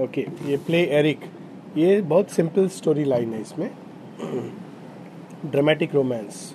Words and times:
Okay 0.00 0.26
ये 0.46 0.56
play 0.66 0.78
Eric 0.98 1.20
ये 1.76 2.00
बहुत 2.02 2.30
सिंपल 2.30 2.68
स्टोरी 2.68 3.04
लाइन 3.04 3.32
है 3.32 3.40
इसमें. 3.40 3.70
ड्रामेटिक 5.46 5.94
रोमांस 5.94 6.54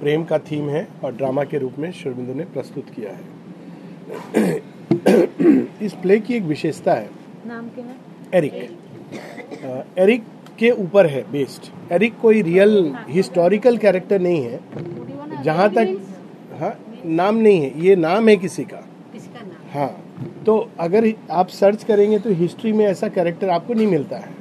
प्रेम 0.00 0.24
का 0.24 0.38
थीम 0.50 0.68
है 0.68 0.86
और 1.04 1.12
ड्रामा 1.16 1.44
के 1.44 1.58
रूप 1.58 1.78
में 1.78 1.90
शुरबिंदु 1.92 2.34
ने 2.34 2.44
प्रस्तुत 2.54 2.90
किया 2.96 3.12
है. 3.12 3.24
इस 5.82 5.92
प्ले 6.02 6.18
की 6.20 6.34
एक 6.34 6.42
विशेषता 6.42 6.94
है. 6.94 7.08
नाम 7.46 7.68
क्या 7.68 7.84
है? 7.84 7.96
एरिक 8.34 8.54
एरिक 9.98 10.24
के 10.58 10.70
ऊपर 10.70 11.06
है 11.06 11.22
बेस्ड 11.32 11.92
एरिक 11.92 12.18
कोई 12.20 12.42
रियल 12.42 12.94
हिस्टोरिकल 13.08 13.76
कैरेक्टर 13.78 14.20
नहीं 14.20 14.42
है. 14.42 14.60
जहाँ 15.42 15.68
तक 15.70 15.98
हाँ 16.60 16.78
नाम 17.04 17.36
नहीं 17.36 17.60
है. 17.60 17.80
ये 17.84 17.96
नाम 17.96 18.28
है 18.28 18.36
किसी 18.36 18.64
का. 18.64 18.76
किसका 19.12 19.40
नाम? 19.40 19.56
हाँ. 19.72 20.02
तो 20.46 20.56
अगर 20.80 21.12
आप 21.30 21.48
सर्च 21.50 21.84
करेंगे 21.84 22.18
तो 22.18 22.30
हिस्ट्री 22.34 22.72
में 22.72 22.84
ऐसा 22.86 23.08
कैरेक्टर 23.08 23.48
आपको 23.50 23.74
नहीं 23.74 23.86
मिलता 23.86 24.16
है। 24.16 24.34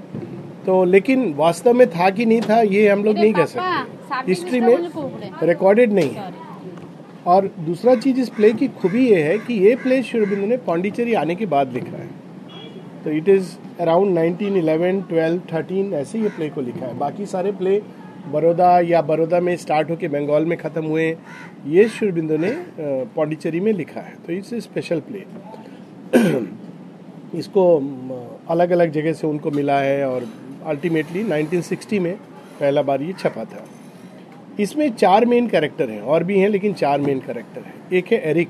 तो 0.65 0.83
लेकिन 0.85 1.33
वास्तव 1.37 1.73
में 1.73 1.87
था 1.89 2.09
कि 2.09 2.25
नहीं 2.25 2.41
था 2.41 2.59
ये 2.61 2.87
हम 2.89 3.03
लोग 3.03 3.15
नहीं 3.15 3.33
कह 3.33 3.45
सकते। 3.45 4.21
हिस्ट्री 4.27 4.59
में 4.61 4.77
रिकॉर्डेड 5.43 5.93
नहीं। 5.93 6.09
है 6.11 6.33
और 7.27 7.49
दूसरा 7.59 7.95
चीज़ 7.95 8.19
इस 8.21 8.29
प्ले 8.29 8.51
की 8.53 8.67
खूबी 8.79 9.07
ये 9.07 9.21
है 9.23 9.37
कि 9.37 9.53
ये 9.59 9.75
प्ले 9.75 10.01
शुरबिंदु 10.03 10.47
ने 10.47 10.57
पांडिचेरी 10.67 11.13
आने 11.15 11.35
के 11.35 11.45
बाद 11.45 11.73
लिखा 11.73 11.97
है। 11.97 12.09
तो 13.03 13.11
इट 13.11 13.29
इज़ 13.29 13.55
अराउंड 13.79 14.17
1911, 14.17 15.01
12, 15.03 15.39
13 15.47 15.93
ऐसे 15.93 16.19
ये 16.19 16.29
प्ले 16.29 16.49
को 16.49 16.61
लिखा 16.61 16.85
है। 16.85 16.97
बाकी 16.97 17.25
सारे 17.25 17.51
प्ले 17.53 17.81
बड़ौदा 18.33 18.79
या 18.81 19.01
बड़ौदा 19.03 19.39
में 19.39 19.55
स्टार्ट 19.57 19.89
होकर 19.89 20.07
बंगाल 20.09 20.45
में 20.45 20.57
ख़त्म 20.57 20.85
हुए 20.85 21.05
ये 21.67 21.87
शुरबिंदु 21.89 22.37
ने 22.37 22.51
पांडिचेरी 23.15 23.59
में 23.59 23.71
लिखा 23.73 24.01
है। 24.01 24.13
तो 24.27 24.33
इट्स 24.33 24.53
स्पेशल 24.63 24.99
प्ले 25.01 25.23
इसको 27.35 27.77
अलग 28.49 28.69
अलग 28.69 28.91
जगह 28.91 29.13
से 29.13 29.27
उनको 29.27 29.51
मिला 29.51 29.79
है 29.79 30.07
और 30.09 30.27
अल्टीमेटली 30.65 31.23
1960 31.23 31.99
में 31.99 32.13
पहला 32.59 32.81
बार 32.81 33.01
ये 33.01 33.13
छपा 33.13 33.45
था। 33.45 33.65
इसमें 34.59 34.89
चार 34.93 35.25
मेन 35.25 35.47
कैरेक्टर 35.47 35.89
हैं, 35.89 36.01
और 36.01 36.23
भी 36.23 36.39
हैं, 36.39 36.49
लेकिन 36.49 36.73
चार 36.73 37.01
मेन 37.01 37.19
कैरेक्टर 37.19 37.61
हैं। 37.61 37.73
एक 37.93 38.05
है 38.05 38.21
एरिक 38.29 38.49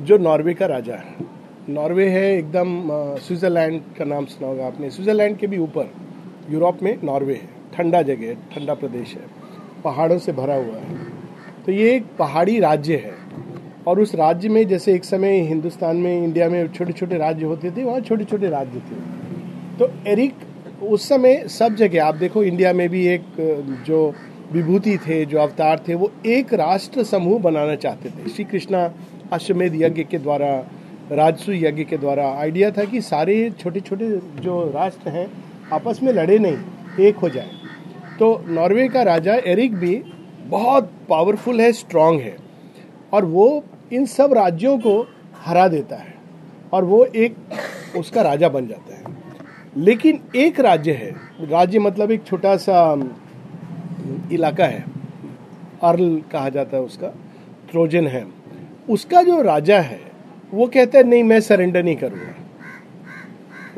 जो 0.00 0.18
नॉर्वे 0.18 0.54
का 0.54 0.66
राजा 0.66 0.94
है। 0.94 1.14
नॉर्वे 1.68 2.08
है 2.08 2.38
एकदम 2.38 2.88
स्विट्ज़रलैंड 3.16 3.80
का 3.98 4.04
नाम 4.04 4.24
सुना 4.24 4.48
होगा 4.48 4.66
आपने। 4.66 4.90
स्विट्ज़रलैंड 4.90 5.36
के 5.36 5.46
भी 5.46 5.58
ऊपर 5.58 5.90
यूरोप 6.50 6.82
में 6.82 6.98
नॉर्वे 7.04 7.34
है। 7.34 7.48
ठंडा 7.74 8.02
जगह 8.02 8.26
है, 8.26 8.34
ठंडा 8.34 8.74
प्रदेश 8.74 9.14
है। 9.14 9.22
पहाड़ों 9.84 10.18
से 10.18 10.32
भरा 10.32 10.54
हुआ 10.54 10.76
है। 10.76 10.96
तो 11.66 11.72
ये 11.72 11.94
एक 11.96 12.04
पहाड़ी 12.18 12.60
राज्य 12.60 12.96
है। 12.96 13.14
और 13.88 14.00
उस 14.00 14.14
राज्य 14.14 14.48
में, 14.48 14.68
जैसे 14.68 14.94
एक 14.94 15.04
समय 15.04 15.40
हिंदुस्तान 15.40 15.96
में, 15.96 16.24
इंडिया 16.24 16.48
में 16.48 16.68
छोटे 16.68 16.92
छोटे 16.92 17.18
राज्य 17.18 17.44
होते 17.44 17.70
थे, 17.70 17.84
वहाँ 17.84 18.00
छोटे 18.00 18.24
छोटे 18.24 18.48
राज्य 18.48 18.78
थे। 18.78 18.96
तो 19.78 20.10
एरिक, 20.10 20.34
उस 20.82 21.08
समय 21.08 21.44
सब 21.48 21.74
जगह, 21.74 22.04
आप 22.04 22.14
देखो 22.14 22.42
इंडिया 22.42 22.72
में 22.72 22.88
भी 22.88 23.06
एक, 23.06 23.22
जो 23.86 24.14
विभूति 24.52 24.96
थे, 24.98 25.24
जो 25.24 25.38
अवतार 25.38 25.84
थे, 25.88 25.94
वो 25.94 26.12
एक 26.26 26.54
राष्ट्र 26.54 27.02
समूह 27.02 27.40
बनाना 27.40 27.74
चाहते 27.74 28.10
थे। 28.10 28.28
श्री 28.28 28.44
कृष्णा 28.44 28.92
अश्वमेध 29.32 29.74
यज्ञ 29.74 30.04
के 30.04 30.18
द्वारा, 30.18 30.70
राजसु 31.12 31.52
यज्ञ 31.52 31.84
के 31.84 31.96
द्वारा 31.96 32.28
आइडिया 32.30 32.70
था 32.70 32.84
कि 32.84 33.00
सारे 33.00 33.50
छोटे 33.50 33.80
छोटे 33.80 34.08
जो 34.40 34.72
राष्ट्र 34.74 35.10
हैं, 35.10 35.26
आपस 35.72 36.00
में 36.02 36.12
लड़े 36.12 36.38
नहीं, 36.38 36.58
एक 37.00 37.16
हो 37.16 37.28
जाए। 37.28 37.50
तो 38.18 38.44
नॉर्वे 38.48 38.88
का 38.88 39.02
राजा 39.02 39.34
एरिक 39.34 39.74
भी 39.74 40.02
बहुत 40.46 40.92
पावरफुल 41.08 41.60
है 41.60 41.72
स्ट्रांग 41.72 42.20
है। 42.20 42.36
और 43.12 43.24
वो 43.24 43.64
इन 43.92 44.06
सब 44.06 44.32
राज्यों 44.32 44.78
को 44.78 45.00
हरा 45.44 45.68
देता 45.68 45.96
है 45.96 46.14
और 46.72 46.84
वो 46.84 47.04
एक 47.04 47.36
उसका 47.96 48.22
राजा 48.22 48.48
बन 48.48 48.66
जाता 48.66 48.94
है। 48.94 49.16
लेकिन 49.76 50.20
एक 50.36 50.60
राज्य 50.60 50.92
है, 50.92 51.10
राज्य 51.40 51.78
मतलब 51.78 52.10
एक 52.10 52.24
छोटा 52.24 52.56
सा 52.56 52.92
इलाका 54.32 54.64
है, 54.64 54.84
अर्ल 55.82 56.22
कहा 56.32 56.48
जाता 56.48 56.76
है 56.76 56.82
उसका 56.82 57.08
ट्रोजन 57.70 58.06
है। 58.06 58.26
उसका 58.90 59.22
जो 59.22 59.40
राजा 59.42 59.80
है, 59.80 60.00
वो 60.54 60.66
कहता 60.66 60.98
है, 60.98 61.04
नहीं, 61.04 61.22
मैं 61.22 61.40
सरेंडर 61.40 61.82
नहीं 61.82 61.96
करूँगा। 61.96 62.34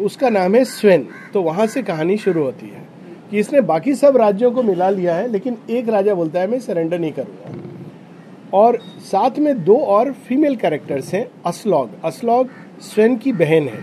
उसका 0.03 0.29
नाम 0.29 0.55
है 0.55 0.65
स्वेन 0.65 1.07
तो 1.35 1.43
वहाँ 1.43 1.67
से 1.67 1.83
कहानी 1.83 2.17
शुरू 2.17 2.43
होती 2.43 2.67
है 2.67 2.83
कि 3.31 3.39
इसने 3.39 3.61
बाकी 3.61 3.95
सब 3.95 4.17
राज्यों 4.17 4.51
को 4.51 4.63
मिला 4.63 4.91
लिया 4.91 5.15
है, 5.15 5.29
लेकिन 5.29 5.57
एक 5.71 5.89
राजा 5.89 6.15
बोलता 6.15 6.41
है, 6.41 6.47
मैं 6.47 6.61
सरेंडर 6.61 6.99
नहीं 6.99 7.13
करूँगा। 7.13 7.80
और 8.55 8.79
साथ 9.03 9.39
में 9.39 9.65
दो 9.65 9.77
और 9.77 10.13
फीमेल 10.29 10.57
कैरेक्टर्स 10.57 11.13
हैं 11.15 11.27
असलॉग 11.47 11.91
असलॉग 12.05 12.49
स्वेन 12.83 13.17
की 13.17 13.33
बहन 13.33 13.69
है 13.69 13.83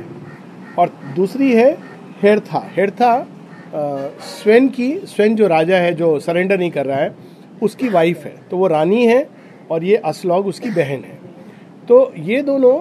और 0.79 0.91
दूसरी 1.15 1.51
है 1.53 1.71
हेरथा 2.23 2.67
हेरथा 2.77 3.27
स्वेन 3.73 4.67
की 4.69 4.93
स्वेन 4.97 5.35
जो 5.35 5.47
राजा 5.47 5.77
है, 5.77 5.93
जो 5.93 6.19
सरेंडर 6.19 6.59
नहीं 6.59 6.71
कर 6.71 6.85
रहा 6.85 6.97
है, 6.97 7.13
उसकी 7.63 7.89
वाइफ 7.89 8.23
है। 8.25 8.33
तो 8.51 8.57
वो 8.57 8.67
रानी 8.67 9.05
है 9.05 9.27
और 9.71 9.83
ये 9.83 9.95
असलॉग 9.95 10.47
उसकी 10.47 10.69
बहन 10.69 11.03
है। 11.03 11.17
तो 11.87 12.13
ये 12.17 12.41
दोनों, 12.41 12.77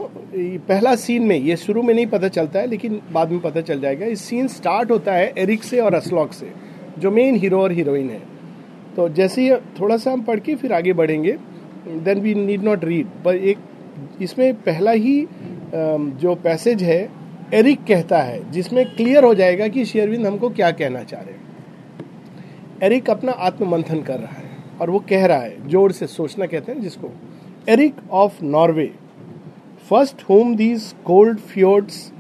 पहला 0.69 0.95
सीन 0.97 1.23
में, 1.23 1.37
ये 1.39 1.57
शुरू 1.57 1.83
में 1.83 1.95
नहीं 1.95 2.07
पता 2.07 2.29
चलता 2.29 2.61
है, 2.61 2.67
लेकिन 2.67 3.01
बाद 3.13 3.31
में 3.31 3.41
पता 3.41 3.61
चल 3.61 3.81
जाएगा। 3.81 4.07
इस 4.07 4.25
सीन 4.25 4.49
स्टार्ट 4.49 4.91
होता 4.91 5.13
है 5.13 5.33
एरिक 5.39 5.63
से 5.63 5.81
और 5.81 5.95
असलॉग 5.95 6.31
से, 6.31 6.53
जो 6.99 7.11
मेन 7.11 7.37
हीरो 7.37 7.61
और 7.61 7.73
हीरोइन 7.73 8.09
है। 8.11 8.23
तो 8.97 9.09
जैसे 9.09 9.43
ही 9.43 9.57
थोड़ा 9.81 9.97
सा 9.97 10.13
हम 10.13 10.23
पढ़ 10.23 10.41
के 10.41 10.55
फिर 10.55 10.73
आगे 10.73 10.93
बढ़ेंगे 10.93 11.37
then 11.87 12.21
we 12.21 12.35
need 12.37 12.63
not 12.65 12.85
read 12.85 13.07
पर 13.25 13.37
एक, 13.37 13.59
इसमें 14.23 14.53
पहला 14.63 14.93
ही 14.93 15.27
जो 15.75 16.35
पैसेज 16.45 16.83
है 16.83 17.09
एरिक 17.55 17.85
कहता 17.89 18.19
है, 18.19 18.51
जिसमें 18.53 18.85
क्लियर 18.87 19.25
हो 19.25 19.35
जाएगा 19.35 19.69
कि 19.69 19.85
शेयरविंद 19.85 20.27
हमको 20.27 20.51
क्या 20.51 20.71
कहना 20.73 21.03
चाह 21.05 21.21
रहे 21.21 21.35
हैं। 21.35 21.45
एरिक 22.83 23.11
अपना 23.11 23.33
आत्ममंथन 23.33 24.03
कर 24.03 24.19
रहा 24.19 24.33
है 24.33 24.79
और 24.81 24.91
वो 24.91 24.99
कह 25.09 25.27
रहा 25.27 25.39
है, 25.39 25.69
ज़ोर 25.69 25.93
से 25.93 26.07
सोचना 26.09 26.47
कहते 26.47 26.73
हैं 26.73 26.81
जिसको। 26.81 27.11
Eric 27.69 27.95
of 28.13 28.43
Norway 28.45 28.91
first 29.91 30.23
home 30.29 30.55
these 30.57 30.95
cold 31.05 31.39
fjords 31.53 32.11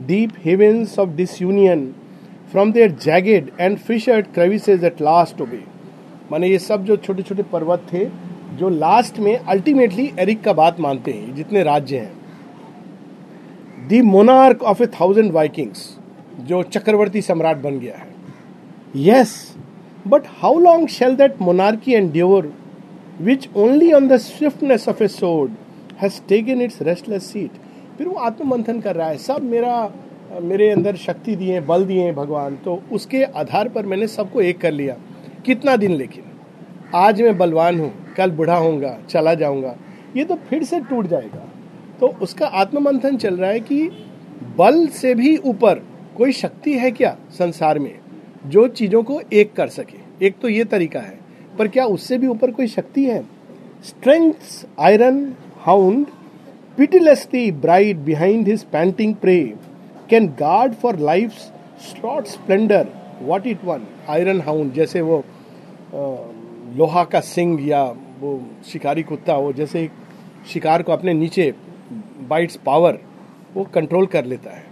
deep 0.00 0.32
havens 0.44 0.98
of 0.98 1.10
disunion 1.16 1.86
from 2.52 2.72
their 2.72 2.90
jagged 3.02 3.50
and 3.60 3.78
fissured 3.78 4.26
crevices 4.34 4.84
at 4.84 5.00
last 5.02 5.40
obey 5.40 5.62
माने 6.32 6.48
ये 6.48 6.58
सब 6.58 6.84
जो 6.84 6.96
छोटे 6.96 7.22
छोटे 7.22 7.42
पर्वत 7.52 7.86
थे 7.92 8.04
जो 8.56 8.68
लास्ट 8.68 9.18
में 9.18 9.36
अल्टीमेटली 9.36 10.10
एरिक 10.18 10.42
का 10.42 10.52
बात 10.52 10.80
मानते 10.80 11.12
हैं, 11.12 11.34
जितने 11.34 11.62
राज्य 11.62 11.98
हैं। 11.98 13.88
The 13.88 14.00
monarch 14.02 14.62
of 14.62 14.82
a 14.82 14.86
thousand 15.00 15.32
Vikings 15.32 15.88
जो 16.40 16.62
चक्रवर्ती 16.64 17.22
सम्राट 17.22 17.56
बन 17.56 17.78
गया 17.78 17.96
है। 17.96 18.12
Yes 18.96 19.34
but 20.06 20.22
how 20.42 20.58
long 20.58 20.88
shall 20.88 21.16
that 21.16 21.40
monarchy 21.42 21.92
endure 22.12 22.52
which 23.20 23.48
only 23.56 23.92
on 23.92 24.08
the 24.08 24.16
swiftness 24.18 24.88
of 24.88 25.02
a 25.02 25.08
sword 25.08 25.50
has 26.00 26.20
taken 26.28 26.62
its 26.62 26.82
restless 26.82 27.30
seat 27.32 27.50
फिर 27.98 28.06
वो 28.06 28.14
आत्ममंथन 28.20 28.80
कर 28.80 28.96
रहा 28.96 29.08
है। 29.08 29.16
सब 29.18 29.42
मेरा, 29.42 29.90
मेरे 30.42 30.70
अंदर 30.70 30.96
शक्ति 30.96 31.36
दिए 31.36 31.60
बल 31.62 31.84
दिए 31.84 32.12
भगवान 32.12 32.56
तो 32.56 32.82
उसके 32.92 33.22
आधार 33.24 33.68
पर 33.68 33.86
मैंने 33.86 34.06
सबको 34.08 34.40
एक 34.40 34.60
कर 34.60 34.72
लिया। 34.72 34.96
कितना 35.46 35.76
दिन 35.76 35.92
लेकिन? 35.92 36.24
आज 36.94 37.22
मैं 37.22 37.36
बलवान 37.38 37.80
हूँ। 37.80 37.92
कल 38.16 38.30
बुढ़ा 38.30 38.56
होऊँगा, 38.56 38.96
चला 39.10 39.34
जाऊँगा, 39.34 39.74
ये 40.16 40.24
तो 40.24 40.34
फिर 40.48 40.64
से 40.64 40.80
टूट 40.80 41.06
जाएगा। 41.06 41.48
तो 42.00 42.06
उसका 42.22 42.46
आत्ममंथन 42.46 43.16
चल 43.16 43.36
रहा 43.36 43.50
है 43.50 43.60
कि 43.60 43.82
बल 44.58 44.86
से 44.92 45.14
भी 45.14 45.36
ऊपर 45.38 45.82
कोई 46.16 46.32
शक्ति 46.32 46.78
है 46.78 46.90
क्या 46.90 47.16
संसार 47.38 47.78
में, 47.78 47.94
जो 48.46 48.66
चीज़ों 48.68 49.02
को 49.02 49.20
एक 49.32 49.52
कर 49.52 49.68
सके? 49.68 50.26
एक 50.26 50.38
तो 50.42 50.48
ये 50.48 50.64
तरीका 50.64 51.00
है। 51.00 51.18
पर 51.58 51.68
क्या 51.68 51.84
उससे 51.86 52.18
भी 52.18 52.26
ऊपर 52.26 52.50
कोई 52.50 52.66
शक्ति 52.66 53.04
है? 53.04 53.22
Strength 53.84 54.66
iron 54.80 55.24
hound 55.60 56.06
pitilessly 56.78 57.50
bright 57.52 57.96
behind 58.04 58.48
his 58.48 58.64
panting 58.64 59.14
prey 59.14 59.38
can 60.10 60.26
guard 60.38 60.72
for 60.74 60.98
life 61.00 61.32
slot 61.82 62.26
splendour 62.26 62.86
what 63.22 63.46
it 63.46 63.64
won 63.64 63.86
iron 64.08 64.40
hound 64.40 64.72
जैसे 64.72 65.00
वो 65.00 65.22
लोहा 66.76 67.04
का 67.04 67.20
सिंग 67.22 67.68
या 67.68 67.84
वो 68.24 68.40
शिकारी 68.66 69.02
कुत्ता, 69.02 69.34
वो 69.36 69.52
जैसे 69.52 69.88
शिकार 70.52 70.82
को 70.82 70.92
अपने 70.92 71.12
नीचे 71.14 71.52
बाइट्स 72.28 72.56
पावर 72.66 72.98
वो 73.54 73.64
कंट्रोल 73.74 74.06
कर 74.06 74.24
लेता 74.24 74.50
है। 74.50 74.62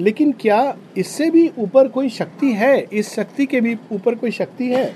लेकिन 0.00 0.32
क्या 0.40 0.76
इससे 0.98 1.28
भी 1.30 1.50
ऊपर 1.58 1.88
कोई 1.88 2.08
शक्ति 2.08 2.52
है? 2.52 2.78
इस 2.82 3.14
शक्ति 3.14 3.46
के 3.46 3.60
भी 3.60 3.76
ऊपर 3.92 4.14
कोई 4.14 4.30
शक्ति 4.30 4.68
है? 4.68 4.86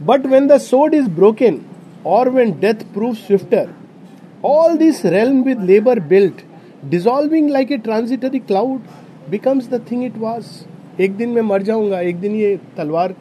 But 0.00 0.26
when 0.26 0.46
the 0.46 0.58
sword 0.58 0.94
is 0.94 1.08
broken 1.10 1.60
और 2.06 2.28
when 2.30 2.52
death 2.60 2.84
prove 2.94 3.14
swifter 3.16 3.74
all 4.44 4.76
this 4.76 5.04
realm 5.06 5.42
with 5.42 5.62
labour 5.62 6.00
built 6.08 6.42
dissolving 6.84 7.50
like 7.50 7.72
a 7.72 7.78
transitory 7.78 8.38
cloud 8.40 8.80
becomes 9.30 9.68
the 9.70 9.84
thing 9.90 10.04
it 10.04 10.16
was 10.18 10.46
एक 11.02 11.16
दिन 11.16 11.28
मैं 11.28 11.42
मर 11.42 11.62
जाऊँगा, 11.62 12.00
एक 12.00 12.16
दिन 12.20 12.34
ये 12.34 12.58
तलवार 12.76 13.14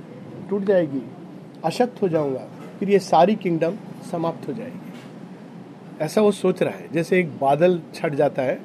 टूट 0.49 0.63
जाएगी, 0.65 1.01
अशक्त 1.65 2.01
हो 2.01 2.09
जाऊँगा। 2.09 2.47
फिर 2.79 2.89
ये 2.89 2.99
सारी 2.99 3.35
किंगडम 3.35 3.73
समाप्त 4.11 4.47
हो 4.47 4.53
जाएगी। 4.53 4.91
ऐसा 6.01 6.21
वो 6.21 6.31
सोच 6.31 6.63
रहा 6.63 6.73
है, 6.73 6.87
जैसे 6.93 7.19
एक 7.19 7.29
बादल 7.41 7.79
छट 7.95 8.15
जाता 8.15 8.41
है, 8.41 8.59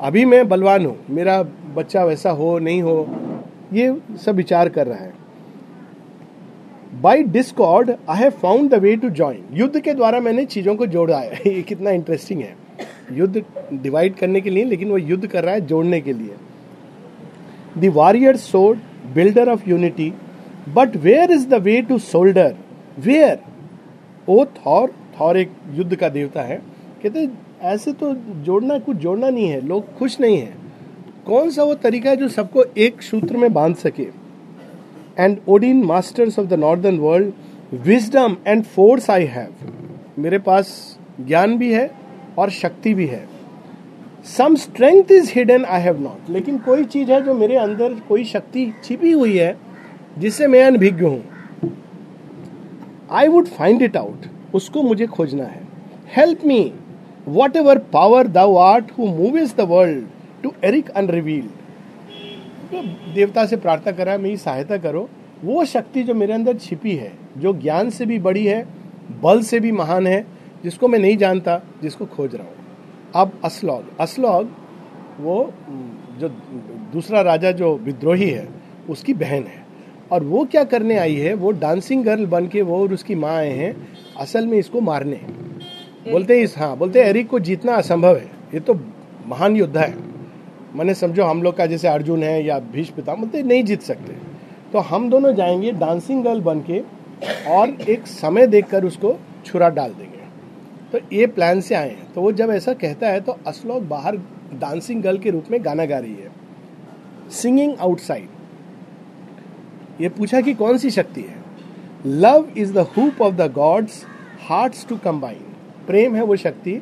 अभी 0.00 0.24
मैं 0.24 0.48
बलवान 0.48 0.86
हूँ, 0.86 0.98
मेरा 1.10 1.42
बच्चा 1.74 2.04
वैसा 2.04 2.30
हो, 2.30 2.58
नहीं 2.58 2.82
हो। 2.82 3.08
ये 3.72 3.96
सब 4.24 4.36
विचार 4.36 4.68
कर 4.68 4.86
रहा 4.86 4.98
है। 4.98 5.12
By 7.00 7.22
discord 7.22 7.90
I 8.08 8.18
have 8.18 8.30
found 8.30 8.70
the 8.70 8.74
way 8.74 8.96
to 8.96 9.10
join 9.10 9.44
युद्ध 9.52 9.80
के 9.80 9.94
द्वारा 9.94 10.20
मैंने 10.20 10.44
चीज़ों 10.44 10.74
को 10.76 10.86
जोड़ा 10.86 11.18
है। 11.18 11.40
ये 11.46 11.62
कितना 11.62 11.90
इंटरेस्टिंग 11.90 12.40
है। 12.40 12.56
युद्ध 13.12 13.44
डिवाइड 13.72 14.14
करने 14.14 14.40
के 14.40 14.50
लिए, 14.50 14.64
लेकिन 14.64 14.90
वो 14.90 14.98
युद्ध 14.98 15.26
कर 15.26 15.44
रहा 15.44 15.54
है 15.54 15.60
जोड़ने 15.60 16.00
के 16.00 16.12
लिए। 16.12 16.34
The 17.78 17.92
warrior 17.94 18.36
sword 18.36 18.78
builder 19.14 19.48
of 19.48 19.68
unity 19.68 20.12
but 20.68 20.96
where 20.96 21.30
is 21.30 21.48
the 21.48 21.54
way 21.54 21.82
to 21.82 21.98
solder 21.98 22.56
where? 23.00 23.38
O 24.28 24.44
Thor 24.56 24.92
Thor 25.20 25.36
एक 25.36 25.50
युद्ध 25.74 25.94
का 25.96 26.08
देवता 26.08 26.42
है। 26.42 26.56
कहते, 27.02 27.28
ऐसे 27.62 27.92
तो 27.92 28.12
जोड़ना 28.44 28.78
कुछ 28.78 28.96
जोड़ना 28.96 29.28
नहीं 29.28 29.48
है, 29.48 29.60
लोग 29.60 29.94
खुश 29.94 30.18
नहीं 30.20 30.38
है। 30.38 30.54
कौन 31.26 31.50
सा 31.50 31.62
वो 31.62 31.74
तरीका 31.74 32.10
है 32.10 32.16
जो 32.16 32.28
सबको 32.28 32.64
एक 32.78 33.02
सूत्र 33.02 33.36
में 33.36 33.52
बाँध 33.52 33.76
सके? 33.76 34.06
And 35.18 35.36
Odin 35.48 35.82
masters 35.84 36.38
of 36.38 36.46
the 36.46 36.54
northern 36.54 36.98
world 36.98 37.32
wisdom 37.86 38.36
and 38.46 38.62
force 38.64 39.10
I 39.10 39.24
have 39.24 39.52
मेरे 40.18 40.38
पास 40.38 40.98
ज्ञान 41.20 41.56
भी 41.58 41.72
है 41.72 41.90
और 42.38 42.50
शक्ति 42.50 42.94
भी 42.94 43.06
है। 43.06 43.24
Some 44.26 44.54
strength 44.54 45.10
is 45.12 45.32
hidden 45.34 45.64
I 45.64 45.80
have 45.80 46.00
not 46.00 46.30
लेकिन 46.30 46.58
कोई 46.58 46.84
चीज़ 46.84 47.10
है 47.12 47.20
जो 47.24 47.34
मेरे 47.34 47.56
अंदर 47.56 47.94
कोई 48.08 48.24
शक्ति 48.24 48.72
छिपी 48.84 49.12
हुई 49.12 49.36
है, 49.38 49.56
जिससे 50.18 50.46
मैं 50.46 50.64
अनभिज्ञ 50.64 51.04
हूँ। 51.04 51.22
I 53.10 53.28
would 53.28 53.46
find 53.46 53.82
it 53.82 53.96
out 53.96 54.26
उसको 54.54 54.82
मुझे 54.82 55.06
खोजना 55.06 55.44
है। 55.44 55.62
Help 56.16 56.44
me 56.44 56.72
whatever 57.56 57.78
power 57.78 58.26
thou 58.26 58.56
art 58.56 58.90
who 58.98 59.06
move 59.06 59.38
is 59.38 59.54
the 59.56 59.60
world 59.60 60.06
to 60.42 60.52
Eric 60.64 60.90
unrevealed 60.90 61.48
तो 62.72 62.82
देवता 63.14 63.46
से 63.46 63.56
प्रार्थना 63.56 63.92
करा 63.92 64.18
मेरी 64.18 64.36
सहायता 64.36 64.76
करो। 64.76 65.08
वो 65.44 65.64
शक्ति 65.64 66.02
जो 66.02 66.14
मेरे 66.14 66.32
अंदर 66.32 66.56
छिपी 66.56 66.94
है, 66.94 67.12
जो 67.38 67.52
ज्ञान 67.52 67.90
से 67.90 68.06
भी 68.06 68.18
बड़ी 68.18 68.46
है, 68.46 68.66
बल 69.22 69.42
से 69.42 69.60
भी 69.60 69.72
महान 69.72 70.06
है, 70.06 70.26
जिसको 70.64 70.88
मैं 70.88 70.98
नहीं 70.98 71.16
जानता, 71.16 71.60
जिसको 71.82 72.06
खोज 72.06 72.34
रहा 72.34 72.46
हूँ। 72.46 72.54
अब 73.14 73.32
असलॉग। 73.44 73.84
असलॉग, 74.00 74.50
वो, 75.20 75.52
जो 76.18 76.28
दूसरा 76.92 77.20
राजा 77.20 77.52
जो 77.52 77.74
विद्रोही 77.76 78.30
है, 78.30 78.48
उसकी 78.90 79.14
बहन 79.14 79.42
है। 79.42 79.64
और 80.12 80.24
वो 80.24 80.44
क्या 80.44 80.64
करने 80.64 80.96
आई 80.96 81.14
है, 81.14 81.34
वो 81.34 81.50
डांसिंग 81.50 82.04
गर्ल 82.04 82.26
बन 82.26 82.46
के 82.46 82.62
वो 82.62 82.82
और 82.82 82.92
उसकी 82.92 83.14
माँ 83.14 83.34
आए 83.34 83.50
हैं, 83.50 83.74
असल 84.18 84.46
में 84.46 84.58
इसको 84.58 84.80
मारने। 84.80 85.20
बोलते 86.10 86.36
हैं 86.36 86.44
इस 86.44 86.56
हाँ 86.58 86.76
बोलते 86.76 87.00
हैं 87.00 87.08
एरिक 87.08 87.28
को 87.28 87.38
जीतना 87.40 87.74
असंभव 87.74 88.16
है, 88.16 88.30
ये 88.54 88.60
तो 88.60 88.74
महान 89.26 89.56
योद्धा 89.56 89.80
है। 89.80 89.94
मैंने 90.74 90.94
समझो 90.94 91.24
हम 91.24 91.42
लोग 91.42 91.56
का 91.56 91.66
जैसे 91.66 91.88
अर्जुन 91.88 92.22
है 92.22 92.44
या 92.44 92.58
भीष्म 92.72 92.94
पिता 92.96 93.14
बोलते 93.14 93.42
नहीं 93.42 93.64
जीत 93.64 93.82
सकते। 93.82 94.12
तो 94.72 94.78
हम 94.78 95.08
दोनों 95.10 95.34
जाएँगे 95.34 95.72
डांसिंग 95.72 96.24
गर्ल 96.24 96.40
बन 96.40 96.60
के 96.60 96.80
और 97.50 97.76
एक 97.88 98.06
समय 98.06 98.46
देखकर 98.46 98.84
उसको 98.84 99.14
छुरा 99.46 99.68
डाल 99.68 99.90
देंगे। 99.90 100.18
तो 100.92 100.98
ये 101.12 101.26
प्लान 101.26 101.60
से 101.60 101.74
आए 101.74 101.88
हैं। 101.88 102.12
तो 102.12 102.20
वो 102.20 102.32
जब 102.32 102.50
ऐसा 102.50 102.72
कहता 102.72 103.08
है 103.08 103.20
तो 103.20 103.36
असलोक 103.46 103.82
बाहर 103.82 104.16
डांसिंग 104.52 105.02
गर्ल 105.02 105.18
के 105.18 105.30
रूप 105.30 105.50
में 105.50 105.64
गाना 105.64 105.84
गा 105.84 105.98
रही 105.98 106.14
है। 106.14 106.30
सिंगिंग 107.32 107.74
आउटसाइड 107.80 108.28
ये 110.00 110.08
पूछा 110.08 110.40
कि 110.40 110.54
कौन 110.54 110.78
सी 110.78 110.90
शक्ति 110.90 111.20
है? 111.20 111.36
Love 112.06 112.48
is 112.58 112.72
the 112.74 112.86
hoop 112.96 113.20
of 113.22 113.34
the 113.34 113.50
gods 113.52 114.04
hearts 114.48 114.86
to 114.88 114.96
combine 114.96 115.42
प्रेम 115.86 116.14
है 116.16 116.22
वो 116.24 116.36
शक्ति 116.36 116.80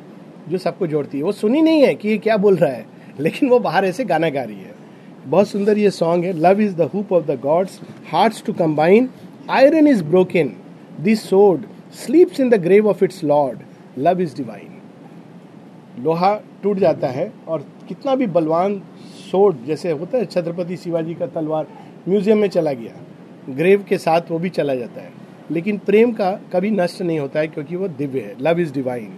जो 0.49 0.59
सबको 0.59 0.87
जोड़ती 0.87 1.19
है। 1.19 1.25
वो 1.25 1.33
सुनी 1.33 1.63
नहीं 1.63 1.83
है 1.83 1.95
कि 1.95 2.09
ये 2.09 2.19
क्या 2.19 2.37
बोल 2.37 2.57
रहा 2.57 2.71
है, 2.71 2.85
लेकिन 3.21 3.49
वो 3.49 3.59
बाहर 3.59 3.85
ऐसे 3.85 4.05
गाना 4.05 4.29
गा 4.31 4.43
रही 4.43 4.57
है। 4.57 4.75
बहुत 5.27 5.49
सुंदर 5.49 5.79
ये 5.79 5.91
सॉन्ग 5.91 6.25
है। 6.25 6.33
Love 6.33 6.61
is 6.61 6.75
the 6.77 6.91
hoop 6.95 7.13
of 7.13 7.25
the 7.27 7.39
gods 7.41 7.81
hearts 8.11 8.43
to 8.45 8.53
combine 8.53 9.09
iron 9.51 9.89
is 9.89 10.05
broken 10.05 10.53
this 11.01 11.29
sword 11.29 11.65
sleeps 11.97 12.41
in 12.41 12.51
the 12.51 12.61
grave 12.63 12.89
of 12.89 13.05
its 13.05 13.23
lord 13.25 13.59
love 13.99 14.21
is 14.21 14.37
divine 14.37 14.77
लोहा 16.05 16.35
टूट 16.63 16.79
जाता 16.79 17.09
है 17.09 17.33
और 17.49 17.67
कितना 17.89 18.15
भी 18.15 18.27
बलवान 18.29 18.81
सोड 19.31 19.65
जैसे 19.67 19.91
होता 19.91 20.19
है 20.19 20.25
छत्रपति 20.25 20.77
शिवाजी 20.77 21.15
का 21.15 21.27
तलवार 21.27 21.67
म्यूज़ियम 22.09 22.39
में 22.39 22.49
चला 22.49 22.73
गया। 22.73 22.93
ग्रेव 23.49 23.85
के 23.89 23.99
साथ 23.99 24.31
वो 24.31 24.39
भी 24.39 24.49
चला 24.51 24.75
जाता 24.75 25.01
है। 25.01 25.13
लेकिन 25.51 25.79
प्रेम 25.79 26.13
का 26.13 26.31
कभी 26.53 26.71
नष्ट 26.71 27.03
नहीं 27.03 27.19
होता 27.19 27.41
है 27.41 27.47
क्योंकि 27.49 27.77
वो 27.77 27.89
दिव्य 27.89 28.21
है। 28.21 28.35
Love 28.41 28.61
is 28.61 28.73
divine 28.73 29.13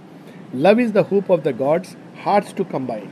love 0.56 0.80
is 0.80 0.92
the 0.92 0.98
hope 1.12 1.30
of 1.30 1.40
the 1.40 1.56
gods 1.56 1.96
hearts 2.24 2.54
to 2.54 2.64
combine 2.64 3.08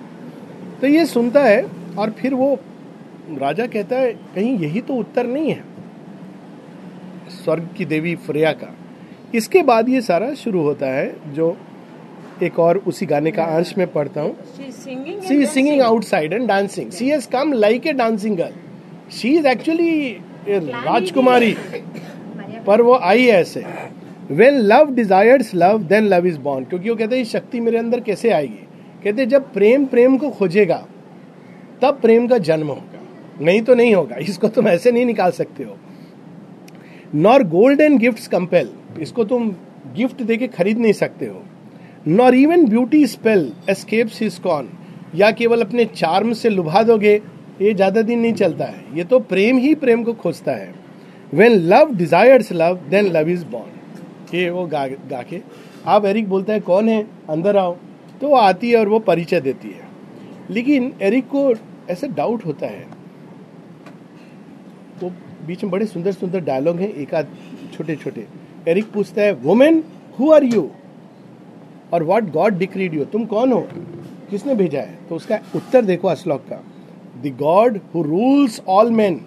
तो 0.81 0.87
ये 0.87 1.05
सुनता 1.07 1.43
है 1.45 1.63
और 1.99 2.11
फिर 2.11 2.35
वो 2.35 2.55
राजा 3.33 3.67
कहता 3.67 3.97
है 3.97 4.13
कहीं 4.35 4.59
यही 4.59 4.81
तो 4.81 4.95
उत्तर 4.95 5.27
नहीं 5.27 5.51
है। 5.51 5.65
स्वर्ग 7.35 7.69
की 7.77 7.85
देवी 7.85 8.15
फ्रेया 8.17 8.53
का। 8.53 8.75
इसके 9.35 9.63
बाद 9.63 9.89
ये 9.89 10.01
सारा 10.03 10.33
शुरू 10.35 10.63
होता 10.63 10.87
है 10.87 11.35
जो 11.35 11.57
एक 12.43 12.59
और 12.59 12.79
उसी 12.79 13.07
गाने 13.07 13.31
का 13.31 13.45
अंश 13.57 13.77
में 13.79 13.87
पढ़ता 13.93 14.21
हूँ। 14.21 14.37
She 15.21 15.45
singing 15.47 15.81
outside 15.83 16.33
and 16.33 16.47
dancing 16.49 16.91
she 16.91 17.09
has 17.09 17.29
come 17.29 17.53
like 17.53 17.87
a 17.87 17.93
dancing 17.93 18.37
girl 18.37 19.11
she 19.13 19.37
is 19.39 19.47
actually 19.47 20.19
राजकुमारी 20.49 21.55
पर 22.67 22.83
वो 22.83 22.95
आई 22.95 23.27
ऐसे। 23.27 23.65
When 24.31 24.55
love 24.55 24.91
desires 24.95 25.55
love 25.55 25.83
then 25.83 26.07
love 26.07 26.27
is 26.27 26.39
born 26.39 26.65
क्योंकि 26.65 26.91
वो 26.91 26.97
कहते 26.97 27.17
हैं 27.17 27.25
शक्ति 27.25 27.61
मेरे 27.61 27.79
अंदर 27.79 28.01
कैसे 28.01 28.31
आएगी? 28.31 28.65
कहते 29.05 29.27
जब 29.27 29.53
प्रेम 29.53 29.85
प्रेम 29.87 30.17
को 30.19 30.31
खोजेगा, 30.31 30.87
तब 31.83 32.01
प्रेम 32.01 32.27
का 32.29 32.39
जन्म 32.39 32.69
होगा। 32.69 33.45
नहीं 33.45 33.63
तो 33.63 33.75
नहीं 33.75 33.95
होगा। 33.95 34.17
इसको 34.17 34.49
तुम 34.49 34.69
ऐसे 34.69 34.93
नहीं 34.93 35.05
निकाल 35.07 35.31
सकते 35.31 35.65
हो। 35.65 35.77
Nor 37.15 37.43
gold 37.43 37.81
and 37.81 37.99
gift 37.99 38.31
compel 38.31 38.71
इसको 39.01 39.25
तुम 39.25 39.51
गिफ्ट 39.97 40.23
देके 40.23 40.47
खरीद 40.49 40.79
नहीं 40.79 40.93
सकते 40.93 41.27
हो। 41.27 41.43
Nor 42.07 42.35
even 42.35 42.65
beauty 42.67 43.07
spell 43.07 43.53
escapes 43.71 44.21
his 44.23 44.39
con 44.39 44.69
या 45.15 45.31
केवल 45.31 45.63
अपने 45.63 45.85
चार्म 45.85 46.33
से 46.33 46.49
लुभा 46.49 46.83
दोगे 46.83 47.21
ये 47.63 47.73
ज़्यादा 47.75 48.03
दिन 48.03 48.19
नहीं 48.21 48.33
चलता 48.35 48.65
है। 48.65 48.97
ये 48.97 49.05
तो 49.05 49.19
प्रेम 49.21 49.59
ही 49.59 49.75
प्रेम 49.75 50.03
को 50.05 50.13
खोजता 50.15 50.53
है। 50.53 50.75
When 51.33 51.53
love 51.65 51.95
desires 51.97 52.53
love 52.53 52.79
then 52.91 53.07
love 53.13 53.29
is 53.29 53.45
born 53.47 54.37
ये 54.37 54.49
वो 54.51 54.67
गा 54.67 54.87
गा 54.87 55.23
के 55.23 55.41
आप 55.87 56.05
एरिक 56.05 56.29
बोलता 56.29 56.53
है, 56.53 56.61
कौन 56.61 56.89
है? 56.89 57.07
अंदर 57.31 57.57
आओ। 57.57 57.77
तो 58.21 58.29
वो 58.29 58.37
आती 58.37 58.71
है 58.71 58.79
और 58.79 58.89
वो 58.89 58.99
परिचय 59.01 59.41
देती 59.41 59.69
है। 59.69 59.87
लेकिन 60.51 60.93
एरिक 61.03 61.27
को 61.27 61.53
ऐसे 61.91 62.09
डाउट 62.09 62.45
होता 62.47 62.67
है। 62.67 62.87
वो 65.03 65.11
बीच 65.47 65.63
में 65.65 65.71
बड़े 65.71 65.87
सुंदर 65.87 66.13
सुंदर 66.13 66.41
डायलॉग 66.41 66.81
हैं, 66.81 66.89
एक 66.89 67.15
आध 67.15 67.27
छोटे 67.73 67.97
छोटे 67.97 68.27
एरिक 68.69 68.91
पूछता 68.93 69.23
है 69.23 69.33
वुमेन 69.35 69.83
हु 70.19 70.31
आर 70.33 70.45
यू 70.45 70.69
और 71.93 72.05
व्हाट 72.05 72.31
गॉड 72.31 72.59
डिक्रीड 72.59 72.95
यू 72.95 73.05
तुम 73.05 73.25
कौन 73.27 73.53
हो? 73.53 73.61
किसने 74.31 74.55
भेजा 74.55 74.81
है? 74.81 74.99
तो 75.09 75.17
उसका 75.17 75.39
उत्तर 75.57 75.85
देखो 75.85 76.09
असलॉक 76.09 76.41
का। 76.41 76.63
The 77.23 77.37
god 77.39 77.81
who 77.95 78.03
rules 78.03 78.63
all 78.69 78.91
man 78.91 79.21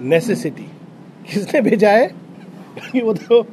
necessity. 0.00 0.62
किसने 1.32 1.60
भेजा 1.60 1.90
है? 1.90 2.06
वो 3.02 3.14
तो 3.14 3.46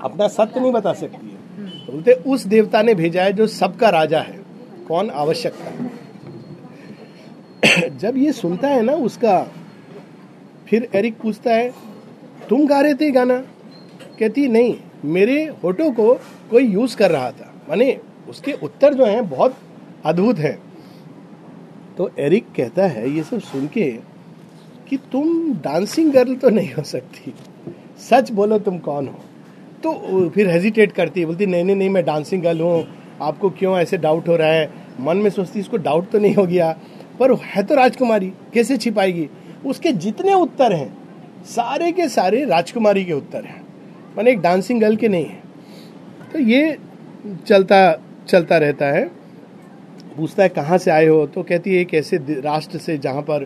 अपना 0.00 0.28
सत्य 0.28 0.60
नहीं 0.60 0.72
बता 0.72 0.92
सकती 0.92 1.26
है। 1.26 1.40
तो 1.86 1.92
बोलते, 1.92 2.12
उस 2.12 2.46
देवता 2.46 2.82
ने 2.82 2.94
भेजा 2.94 3.22
है 3.22 3.32
जो 3.32 3.46
सबका 3.46 3.90
राजा 3.90 4.20
है। 4.20 4.40
कौन? 4.88 5.10
आवश्यकता। 5.10 5.90
जब 7.88 8.16
ये 8.16 8.32
सुनता 8.32 8.68
है 8.68 8.82
ना 8.82 8.92
उसका, 8.92 9.46
फिर 10.68 10.88
एरिक 10.94 11.20
पूछता 11.20 11.50
है, 11.50 11.74
तुम 12.48 12.66
गा 12.66 12.80
रहे 12.80 12.94
थे 12.94 13.10
गाना? 13.10 13.38
कहती, 14.18 14.48
नहीं, 14.48 14.76
मेरे 15.04 15.52
होटो 15.64 15.90
को 15.90 16.14
कोई 16.50 16.64
यूज़ 16.64 16.96
कर 16.96 17.10
रहा 17.10 17.30
था। 17.30 17.54
माने 17.68 18.00
उसके 18.28 18.52
उत्तर 18.52 18.94
जो 18.94 19.04
हैं, 19.04 19.30
बहुत 19.30 19.56
अद्भुत 20.04 20.38
है। 20.38 20.69
तो 21.96 22.10
एरिक 22.18 22.46
कहता 22.56 22.86
है, 22.86 23.10
ये 23.10 23.22
सब 23.22 23.40
सुन 23.40 23.66
के 23.66 23.90
कि 24.88 24.96
तुम 25.12 25.52
डांसिंग 25.54 26.12
गर्ल 26.12 26.34
तो 26.34 26.50
नहीं 26.50 26.72
हो 26.72 26.82
सकती। 26.82 27.34
सच 28.10 28.30
बोलो 28.30 28.58
तुम 28.58 28.78
कौन 28.78 29.08
हो? 29.08 29.18
तो 29.82 30.28
फिर 30.30 30.50
हेजिटेट 30.50 30.92
करती 30.92 31.20
है, 31.20 31.26
बोलती, 31.26 31.46
नहीं 31.46 31.64
नहीं 31.64 31.76
नहीं, 31.76 31.90
मैं 31.90 32.04
डांसिंग 32.04 32.42
गर्ल 32.42 32.60
हूँ। 32.60 32.86
आपको 33.22 33.50
क्यों 33.50 33.78
ऐसे 33.78 33.98
डाउट 33.98 34.28
हो 34.28 34.36
रहा 34.36 34.48
है? 34.48 34.70
मन 35.00 35.16
में 35.16 35.30
सोचती 35.30 35.60
इसको 35.60 35.76
डाउट 35.76 36.10
तो 36.10 36.18
नहीं 36.18 36.34
हो 36.34 36.46
गया। 36.46 36.72
पर 37.20 37.34
है 37.34 37.62
तो 37.62 37.74
राजकुमारी, 37.74 38.32
कैसे 38.54 38.76
छिपाएगी? 38.76 39.28
उसके 39.66 39.92
जितने 39.92 40.34
उत्तर 40.34 40.72
हैं, 40.72 40.92
सारे 41.44 41.92
के 41.92 42.08
सारे 42.08 42.44
राजकुमारी 42.44 43.04
के 43.04 43.12
उत्तर 43.12 43.44
हैं। 43.44 43.62
मैंने 44.16 44.30
एक 44.30 44.40
डांसिंग 44.40 44.80
गर्ल 44.80 44.96
के 44.96 45.08
नहीं 45.08 45.26
है। 45.26 45.42
तो 46.32 46.38
ये 46.38 46.78
चलता 47.46 48.00
चलता 48.28 48.58
रहता 48.58 48.86
है। 48.86 49.19
पूछता 50.16 50.42
है 50.42 50.48
कहाँ 50.48 50.78
से 50.78 50.90
आए 50.90 51.06
हो 51.06 51.26
तो 51.26 51.42
कहती 51.42 51.74
है 51.74 51.80
एक 51.80 51.94
ऐसे 51.94 52.16
राष्ट्र 52.40 52.78
से 52.78 52.96
जहाँ 52.98 53.22
पर 53.22 53.44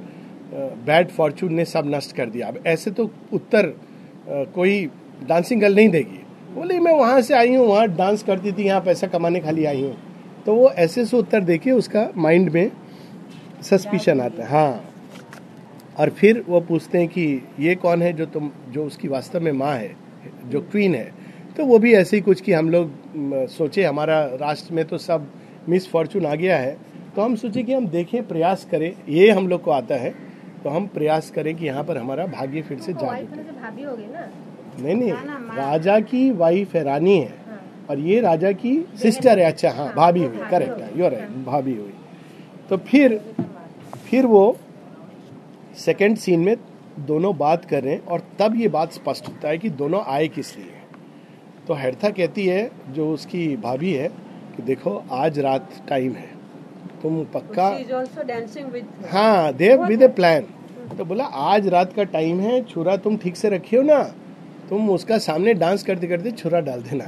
बैड 0.87 1.09
फॉर्चून 1.09 1.55
ने 1.55 1.65
सब 1.65 1.85
नष्ट 1.87 2.15
कर 2.17 2.31
दिया। 2.31 2.49
अब 2.49 2.63
ऐसे 2.67 2.91
तो 2.91 3.11
उत्तर 3.33 3.75
कोई 4.55 4.85
डांसिंग 5.29 5.61
गर्ल 5.61 5.75
नहीं 5.75 5.89
देगी। 5.89 6.21
बोले, 6.55 6.79
मैं 6.79 6.93
वहाँ 6.93 7.21
से 7.21 7.35
आई 7.35 7.55
हूँ, 7.55 7.67
वहाँ 7.67 7.87
डांस 7.89 8.23
करती 8.23 8.53
थी, 8.53 8.63
यहाँ 8.63 8.81
पैसा 8.81 9.07
कमाने 9.07 9.41
खाली 9.41 9.65
आई 9.65 9.83
हूँ। 9.83 9.97
तो 10.47 10.55
वो 10.55 10.71
ऐसे 10.71 11.05
से 11.05 11.17
उत्तर 11.17 11.41
देखिए 11.43 11.73
उसका 11.73 12.09
माइंड 12.17 12.51
में 12.51 12.71
सस्पिशन 13.63 14.21
आता 14.21 14.43
है। 14.43 14.49
हाँ। 14.51 14.85
और 15.99 16.11
फिर 16.11 16.45
वो 16.49 16.61
पूछते 16.61 16.99
हैं 16.99 17.09
कि, 17.09 17.43
ये 17.61 17.75
कौन 17.75 18.03
है 18.03 18.13
जो 18.13 18.27
तुम, 18.27 18.51
जो 18.71 18.85
उसकी 18.85 19.09
वास्तव 19.09 19.41
में 19.41 19.53
माँ 19.53 19.75
है, 19.75 19.95
जो 20.45 20.61
क्वीन 20.61 20.95
है? 20.95 21.13
तो 21.57 21.65
वो 21.67 21.79
भी 21.79 21.95
ऐसे 21.95 22.17
ही 22.17 22.23
कुछ 22.23 22.41
कि 22.41 22.53
हम 22.53 22.71
लोग 22.71 23.47
सोचे, 23.51 23.85
हमारा 23.85 24.25
राष्ट्र 24.41 24.75
में 24.75 24.85
तो 24.85 24.99
सब 24.99 25.27
मिस 25.69 25.91
फॉर्चून 25.91 26.27
आ 26.27 26.35
गया 26.35 26.57
है 26.59 26.77
तो 27.17 27.23
हम 27.23 27.35
सोचे 27.37 27.63
कि 27.63 27.73
हम 27.73 27.87
देखें 27.89 28.27
प्रयास 28.29 28.67
करें। 28.71 28.93
ये 29.09 29.31
हम 29.31 29.49
लोग 29.49 29.63
को 29.63 29.71
आता 29.71 29.95
है 29.95 30.11
तो 30.65 30.71
हम 30.71 30.87
प्रयास 30.87 31.31
करें 31.31 31.55
कि 31.57 31.67
यहाँ 31.67 31.85
पर 31.85 31.99
हमारा 31.99 32.27
भाग्य 32.29 32.63
फिर 32.63 32.79
से 32.79 32.93
तो 32.93 33.01
जाग। 33.01 33.85
हो 33.85 33.97
ना? 33.97 34.29
नहीं 34.79 34.95
नहीं 34.95 35.13
राजा 35.57 35.99
की 36.03 36.31
वाइफ 36.33 36.75
है 36.75 36.83
रानी 36.85 37.17
है। 37.19 37.29
हाँ। 37.49 37.61
और 37.91 37.99
ये 38.01 38.21
राजा 38.21 38.53
की 38.55 38.75
सिस्टर 39.03 39.39
है 39.39 39.45
अच्छा 39.45 39.71
हाँ, 39.71 39.85
हाँ 39.87 39.95
भाभी 39.97 40.25
हुई 40.25 40.51
करेक्ट 40.51 40.81
है 40.81 40.99
योर 40.99 41.13
राइट 41.13 41.45
भाभी 41.47 41.75
हुई। 41.75 41.93
तो 42.71 42.77
फिर 42.77 43.21
फिर 44.07 44.27
वो 44.27 44.57
सेकंड 45.77 46.17
सीन 46.17 46.41
में 46.41 46.57
दोनों 47.07 47.37
बात 47.39 47.65
कर 47.65 47.83
रहे 47.83 47.93
हैं 47.93 48.05
और 48.07 48.23
तब 48.39 48.57
ये 48.57 48.69
बात 48.69 48.93
स्पष्ट 48.93 49.29
होता 49.29 49.49
है 49.49 49.59
कि 49.59 49.71
दोनों 49.73 50.03
आए 50.07 50.29
किस 50.29 50.57
लिए। 50.57 50.73
तो 51.69 51.75
हेरथा 51.75 52.11
कहती 52.11 52.47
है 52.47 52.71
जो 52.91 53.13
उसकी 53.13 53.47
भाभी 53.57 53.93
है 53.93 54.09
कि 54.57 54.63
देखो 54.63 55.03
आज 55.13 55.39
रात 55.39 55.71
टाइम 55.89 56.13
है। 56.13 56.29
तुम 57.03 57.25
पक्का 57.35 57.69
हाँ 59.11 59.53
देव 59.53 59.85
विद 59.85 60.03
ए 60.03 60.09
प्लान 60.09 60.47
तो 60.99 61.05
बोला 61.05 61.25
आज 61.25 61.67
रात 61.69 61.93
का 61.93 62.05
टाइम 62.05 62.41
है 62.41 62.63
छुरा 62.65 62.97
तुम 62.97 63.17
ठीक 63.17 63.37
से 63.37 63.49
रखियो 63.49 63.83
ना। 63.83 64.03
तुम 64.69 64.91
उसका 64.91 65.19
सामने 65.19 65.55
डांस 65.55 65.83
करते 65.83 66.07
करते 66.07 66.31
छुरा 66.31 66.61
डाल 66.61 66.83
देना। 66.83 67.05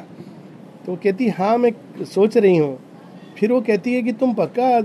तो 0.86 0.96
कहती 0.96 1.28
हाँ 1.28 1.56
मैं 1.58 1.72
सोच 2.04 2.36
रही 2.36 2.56
हूँ। 2.56 2.78
फिर 3.38 3.52
वो 3.52 3.60
कहती 3.60 3.94
है 3.94 4.02
कि 4.02 4.12
तुम 4.12 4.34
पक्का 4.34 4.80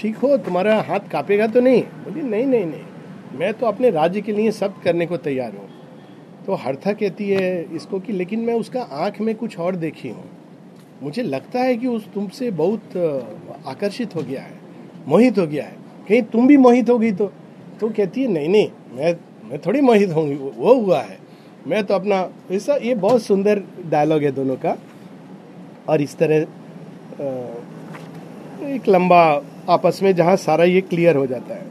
सीखो 0.00 0.36
तुम्हारा 0.36 0.80
हाथ 0.80 1.08
कापेगा 1.12 1.46
तो 1.46 1.60
नहीं? 1.60 1.82
बोली 1.82 2.22
नहीं 2.22 2.46
नहीं 2.46 2.64
नहीं। 2.66 3.38
मैं 3.38 3.52
तो 3.54 3.66
अपने 3.66 3.90
राज्य 3.90 4.20
के 4.20 4.32
लिए 4.32 4.50
सब 4.50 4.80
करने 4.82 5.06
को 5.06 5.16
तैयार 5.16 5.52
हूँ। 5.52 5.68
तो 6.46 6.54
हरथा 6.54 6.92
कहती 6.92 7.30
है 7.30 7.76
इसको 7.76 8.00
कि 8.00 8.12
लेकिन 8.12 8.40
मैं 8.40 8.54
उसका 8.54 8.82
आँख 8.82 9.20
में 9.20 9.34
कुछ 9.34 9.58
और 9.58 9.76
देखी 9.76 10.08
हूँ। 10.08 10.24
मुझे 11.02 11.22
लगता 11.22 11.60
है 11.60 11.76
कि 11.76 11.86
उस 11.86 12.06
तुमसे 12.14 12.50
बहुत 12.52 12.96
आकर्षित 13.66 14.14
हो 14.16 14.22
गया 14.22 14.42
है, 14.42 14.58
मोहित 15.08 15.38
हो 15.38 15.46
गया 15.46 15.64
है। 15.64 15.76
कहीं 16.08 16.22
तुम 16.24 16.46
भी 16.46 16.56
मोहित 16.56 16.90
हो 16.90 16.98
गई 16.98 17.12
तो 17.12 17.30
तो 17.80 17.88
कहती 17.88 18.22
है, 18.22 18.28
नहीं 18.28 18.48
नहीं, 18.48 18.68
मैं 18.92 19.14
मैं 19.50 19.58
थोड़ी 19.58 19.80
मोहित 19.80 20.10
होंगी 20.14 20.34
वो 20.34 20.74
हुआ 20.74 21.00
है। 21.00 21.18
मैं 21.66 21.82
तो 21.84 21.94
अपना, 21.94 22.28
ऐसा, 22.50 22.74
ये 22.76 22.94
बहुत 22.94 23.22
सुंदर 23.22 23.62
डायलॉग 23.90 24.22
है 24.22 24.30
दोनों 24.32 24.56
का। 24.56 24.76
और 25.88 26.02
इस 26.02 26.16
तरह 26.16 26.36
एक 28.66 28.88
लंबा 28.88 29.20
आपस 29.68 29.98
में 30.02 30.14
जहाँ 30.14 30.36
सारा 30.36 30.64
ये 30.64 30.80
क्लियर 30.80 31.16
हो 31.16 31.26
जाता 31.26 31.54
है 31.54 31.66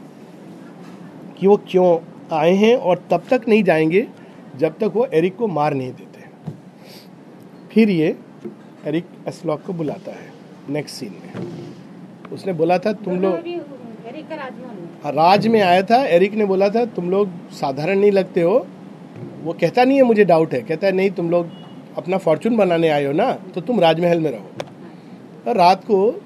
कि 1.38 1.46
वो 1.46 1.56
क्यों 1.70 1.98
आए 2.32 2.52
हैं 2.54 2.74
और 2.76 3.02
तब 3.10 3.22
तक 3.30 3.48
नहीं 3.48 3.62
जाएँगे 3.64 4.06
जब 4.58 4.78
तक 4.78 4.92
वो 4.94 5.06
एरिक 5.14 5.36
को 5.36 5.48
मार 5.48 5.74
नहीं 5.74 5.92
देते 5.92 6.08
फिर 7.72 7.90
ये 7.90 8.16
एरिक 8.86 9.04
एसलॉक 9.28 9.62
को 9.62 9.72
बुलाता 9.72 10.12
है 10.12 10.32
नेक्स्ट 10.68 10.96
सीन 10.96 11.12
में। 11.12 12.30
उसने 12.32 12.52
बोला 12.52 12.78
था 12.78 12.92
तुम 12.92 13.20
लोग 13.20 13.34
हाँ, 15.04 15.12
राज 15.12 15.46
में 15.46 15.60
आया 15.60 15.82
था 15.82 15.96
एरिक 16.06 16.34
ने 16.34 16.44
बोला 16.44 16.68
था 16.68 16.84
तुम 16.84 17.10
लोग 17.10 17.28
साधारण 17.50 17.98
नहीं 17.98 18.12
लगते 18.12 18.42
हो। 18.42 18.66
वो 19.44 19.52
कहता 19.52 19.84
नहीं 19.84 19.96
है 19.96 20.02
मुझे 20.02 20.24
डाउट 20.24 20.52
है। 20.52 20.60
कहता 20.62 20.86
है 20.86 20.92
नहीं 20.92 21.10
तुम 21.10 21.30
लोग 21.30 21.46
अपना 21.96 22.18
फॉर्चून 22.18 22.56
बनाने 22.56 22.88
आए 22.88 23.04
हो 23.04 23.12
ना 23.12 23.32
तो 23.32 23.60
तुम 23.60 23.80
राजमहल 23.80 24.20
में 24.20 24.30
रहो। 24.30 24.50
और 25.48 25.56
रात 25.56 25.84
को 25.84 26.22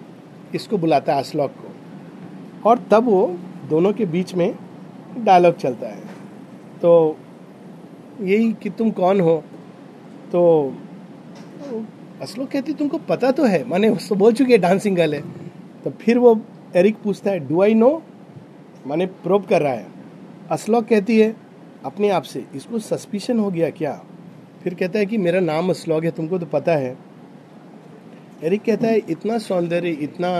इसको 0.54 0.78
बुलाता 0.78 1.14
है 1.14 1.20
असलॉक 1.20 1.50
को। 1.50 2.70
और 2.70 2.78
तब 2.90 3.04
वो 3.04 3.26
दोनों 3.70 3.92
के 3.92 4.04
बीच 4.04 4.34
में 4.34 4.54
डायलॉग 5.18 5.56
चलता 5.56 5.88
है। 5.88 6.02
तो 6.82 7.16
यही 8.20 8.52
कि 8.52 8.70
तुम 8.70 8.90
कौन 8.90 9.20
हो? 9.20 9.44
तो 10.32 10.72
असलो 12.24 12.44
कहती, 12.46 12.72
तुमको 12.72 12.98
पता 12.98 13.30
तो 13.30 13.44
है, 13.44 13.64
माने 13.68 13.88
उसको 13.88 14.14
बोल 14.14 14.32
चुकी 14.32 14.52
है 14.52 14.58
डांसिंग 14.58 14.96
गर्ल 14.96 15.14
है 15.14 15.20
तो 15.84 15.90
फिर 16.00 16.18
वो 16.18 16.40
एरिक 16.76 16.96
पूछता 16.96 17.30
है 17.30 17.38
डू 17.48 17.62
आई 17.62 17.74
नो 17.74 17.90
माने 18.86 19.06
प्रोब 19.06 19.44
कर 19.46 19.62
रहा 19.62 19.72
है। 19.72 19.86
असलोक 20.50 20.84
कहती 20.84 21.18
है, 21.20 21.34
अपने 21.84 22.08
आप 22.08 22.22
से, 22.22 22.44
इसको 22.54 22.78
सस्पिशन 22.78 23.38
हो 23.38 23.50
गया 23.50 23.70
क्या? 23.70 23.92
फिर 24.62 24.74
कहता 24.74 24.98
है 24.98 25.06
कि, 25.06 25.18
मेरा 25.18 25.40
नाम 25.40 25.70
असलोक 25.70 26.04
है, 26.04 26.10
तुमको 26.10 26.38
तो 26.38 26.46
पता 26.46 26.72
है। 26.72 26.96
एरिक 28.42 28.62
कहता 28.62 28.86
है, 28.86 28.98
इतना 29.10 29.38
सौंदर्य, 29.38 29.90
इतना 30.02 30.30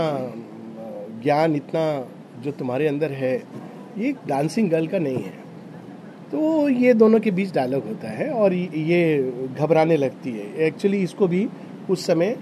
ज्ञान, 1.23 1.55
इतना 1.55 1.85
जो 2.41 2.53
तुम्हारे 2.53 2.89
अंदर 2.89 3.13
है, 3.13 3.35
ये 3.99 4.13
डांसिंग 4.29 4.71
गर्ल 4.71 4.87
का 4.87 4.99
नहीं 4.99 5.23
है। 5.25 5.43
तो 6.33 6.69
ये 6.69 6.95
दोनों 6.95 7.21
के 7.21 7.31
बीच 7.31 7.53
डायलॉग 7.55 7.87
होता 7.89 8.11
है 8.11 8.31
और 8.31 8.53
ये 8.53 9.03
घबराने 9.59 9.97
लगती 9.97 10.31
है। 10.31 10.53
एक्चुअली 10.67 11.03
इसको 11.03 11.29
भी 11.29 11.49
उस 11.91 12.07
समय 12.07 12.37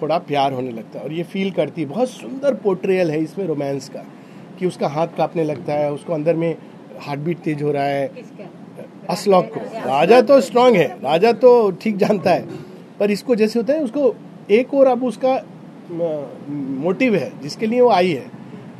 थोड़ा 0.00 0.18
प्यार 0.20 0.52
होने 0.52 0.70
लगता 0.70 0.98
है 0.98 1.04
और 1.04 1.12
ये 1.12 1.22
फील 1.24 1.50
करती 1.50 1.82
है। 1.82 1.88
बहुत 1.88 2.08
सुंदर 2.10 2.54
पोर्ट्रेयल 2.54 3.10
है 3.10 3.22
इसमें 3.22 3.46
रोमांस 3.46 3.88
का 3.88 4.04
कि 4.58 4.66
उसका 4.66 4.88
हाथ 4.88 5.08
कांपने 5.16 5.44
लगता 5.44 5.72
है 5.72 5.92
उसको 5.92 6.12
अंदर 6.12 6.36
में 6.36 6.54
हार्ट 7.00 7.20
बीट 7.20 7.38
तेज 7.38 7.62
हो 7.62 7.72
रहा 7.72 7.84
है। 7.84 8.10
असलॉक 9.10 9.50
को। 9.54 9.60
राजा 9.86 10.20
तो 10.20 10.40
स्ट्रांग 10.40 10.76
है 10.76 10.86
राजा 11.02 11.32
तो 11.34 11.70
ठीक 11.72 11.96
जानता 11.96 12.30
है 12.30 12.46
पर 12.98 13.10
इसको 13.10 13.34
जैसे 13.34 13.58
होता 13.58 13.72
है 13.72 13.82
उसको 13.82 14.14
एक 14.50 14.74
और 14.74 14.86
अब 14.86 15.04
उसका 15.04 15.34
मोटिव 15.90 17.14
है 17.14 17.30
जिसके 17.42 17.66
लिए 17.66 17.80
वो 17.80 17.88
आई 17.90 18.12
है। 18.12 18.30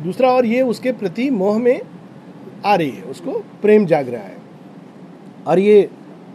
दूसरा 0.02 0.30
और 0.30 0.46
ये 0.46 0.62
उसके 0.64 0.92
प्रति 0.92 1.28
मोह 1.32 1.58
में 1.58 1.80
आ 2.64 2.74
रही 2.74 2.90
है 2.90 3.02
उसको 3.04 3.38
प्रेम 3.62 3.86
जाग 3.86 4.08
रहा 4.08 4.22
है। 4.22 4.36
और 5.46 5.58
ये 5.58 5.88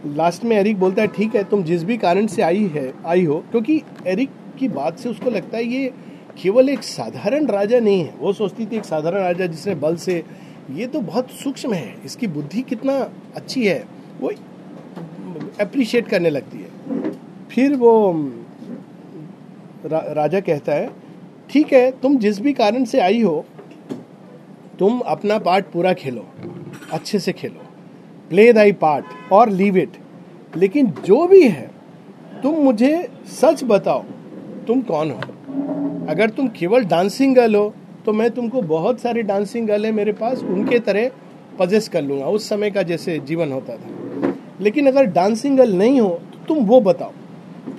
लास्ट 0.06 0.44
में 0.44 0.56
एरिक 0.56 0.78
बोलता 0.78 1.02
है 1.02 1.08
ठीक 1.08 1.34
है 1.36 1.42
तुम 1.44 1.62
जिस 1.64 1.82
भी 1.84 1.96
कारण 1.96 2.26
से 2.26 2.42
आई 2.42 2.66
है 2.74 2.92
आई 3.06 3.24
हो 3.24 3.38
क्योंकि 3.50 3.80
एरिक 4.06 4.30
की 4.58 4.68
बात 4.68 4.98
से 4.98 5.08
उसको 5.08 5.30
लगता 5.30 5.56
है 5.56 5.64
ये 5.64 5.92
केवल 6.42 6.68
एक 6.68 6.82
साधारण 6.82 7.46
राजा 7.46 7.78
नहीं 7.80 8.04
है। 8.04 8.14
वो 8.18 8.32
सोचती 8.32 8.66
थी 8.66 8.76
एक 8.76 8.84
साधारण 8.84 9.22
राजा 9.22 9.46
जिसने 9.46 9.74
बल 9.74 9.96
से 9.96 10.22
ये 10.70 10.86
तो 10.86 11.00
बहुत 11.00 11.30
सूक्ष्म 11.32 11.72
है 11.72 11.94
इसकी 12.04 12.26
बुद्धि 12.26 12.62
कितना 12.62 12.98
अच्छी 13.36 13.66
है 13.66 13.84
वो 14.20 14.32
अप्रिशिएट 15.60 16.08
करने 16.08 16.30
लगती 16.30 16.58
है। 16.58 17.12
फिर 17.50 17.74
वो 17.76 18.12
रा, 19.86 19.98
राजा 20.12 20.40
कहता 20.40 20.72
है 20.72 20.90
ठीक 21.50 21.72
है 21.72 21.90
तुम 21.90 22.16
जिस 22.18 22.40
भी 22.40 22.52
कारण 22.52 22.84
से 22.84 23.00
आई 23.00 23.22
हो 23.22 23.44
तुम 24.78 24.98
अपना 25.06 25.38
पार्ट 25.38 25.66
पूरा 25.72 25.92
खेलो 25.92 26.26
अच्छे 26.92 27.18
से 27.18 27.32
खेलो। 27.32 27.71
प्ले 28.32 28.52
दाई 28.52 28.72
पार्ट 28.72 29.04
और 29.32 29.48
लीव 29.48 29.76
इट। 29.76 29.96
लेकिन 30.56 30.86
जो 31.04 31.26
भी 31.26 31.48
है, 31.48 31.70
तुम 32.42 32.54
मुझे 32.54 33.08
सच 33.26 33.64
बताओ, 33.64 34.02
तुम 34.66 34.80
कौन 34.80 35.10
हो? 35.10 35.20
अगर 36.08 36.30
तुम 36.30 36.48
केवल 36.48 36.84
डांसिंग 36.84 37.34
गर्ल 37.36 37.54
हो 37.54 37.74
तो 38.06 38.12
मैं 38.12 38.30
तुमको 38.30 38.62
बहुत 38.62 39.00
सारे 39.00 39.22
डांसिंग 39.22 39.66
गर्ल 39.68 39.84
है 39.84 39.92
मेरे 39.92 40.12
पास, 40.12 40.42
उनके 40.42 40.78
तरह 40.78 41.10
पजेस 41.58 41.88
कर 41.88 42.02
लूँगा, 42.02 42.26
उस 42.26 42.48
समय 42.48 42.70
का 42.70 42.82
जैसे 42.82 43.18
जीवन 43.18 43.52
होता 43.52 43.76
था। 43.76 43.88
लेकिन 44.60 44.86
अगर 44.86 45.04
डांसिंग 45.04 45.58
गर्ल 45.58 45.72
नहीं 45.72 46.00
हो 46.00 46.08
तो 46.08 46.44
तुम 46.48 46.64
वो 46.64 46.80
बताओ। 46.80 47.12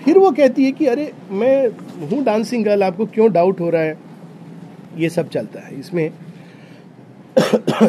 फिर 0.05 0.17
वो 0.17 0.31
कहती 0.31 0.65
है 0.65 0.72
कि, 0.72 0.86
अरे, 0.86 1.13
मैं 1.31 1.67
हूँ 2.07 2.24
डांसिंग 2.24 2.65
गर्ल, 2.65 2.83
आपको 2.83 3.05
क्यों 3.05 3.31
डाउट 3.31 3.60
हो 3.60 3.69
रहा 3.69 3.81
है? 3.81 3.98
ये 4.98 5.10
सब 5.10 5.29
चलता 5.29 5.60
है। 5.60 5.79
इसमें 5.79 6.12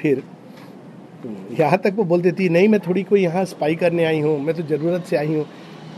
फिर 0.00 0.22
यहाँ 1.58 1.78
तक 1.78 1.92
वो 1.96 2.04
बोल 2.04 2.20
देती 2.22 2.48
नहीं, 2.48 2.68
मैं 2.68 2.80
थोड़ी 2.80 3.02
कोई 3.02 3.22
यहाँ 3.22 3.44
स्पाई 3.46 3.74
करने 3.76 4.04
आई 4.04 4.20
हूँ, 4.20 4.38
मैं 4.40 4.54
तो 4.54 4.62
ज़रूरत 4.64 5.04
से 5.04 5.16
आई 5.16 5.34
हूँ। 5.34 5.46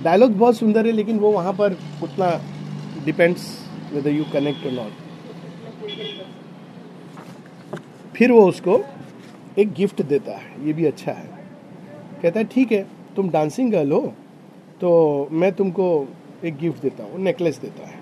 डायलॉग 0.03 0.37
बहुत 0.39 0.57
सुंदर 0.57 0.87
है, 0.87 0.93
लेकिन 0.93 1.19
वो 1.19 1.31
वहाँ 1.33 1.53
पर 1.53 1.77
उतना 2.03 2.31
डिपेंड्स 3.05 3.49
वेदर 3.93 4.11
यू 4.11 4.25
कनेक्ट 4.33 4.67
और 4.67 4.73
नॉट 4.73 5.05
फिर 8.17 8.33
वो 8.33 8.47
उसको 8.49 8.79
एक 9.59 9.73
गिफ्ट 9.75 10.03
देता 10.05 10.33
है, 10.33 10.67
ये 10.67 10.73
भी 10.73 10.85
अच्छा 10.87 11.13
है। 11.13 11.29
कहता 12.23 12.39
है, 12.39 12.45
ठीक 12.45 12.73
है, 12.73 12.87
तुम 13.17 13.31
डांसिंग 13.31 13.73
गर्ल 13.73 13.93
हो 13.93 14.13
तो 14.81 15.29
मैं 15.33 15.53
तुमको 15.53 15.87
एक 16.45 16.57
गिफ्ट 16.59 16.83
देता 16.83 17.05
हूँ 17.05 17.19
नेकलेस 17.23 17.59
देता 17.61 17.87
है। 17.87 17.99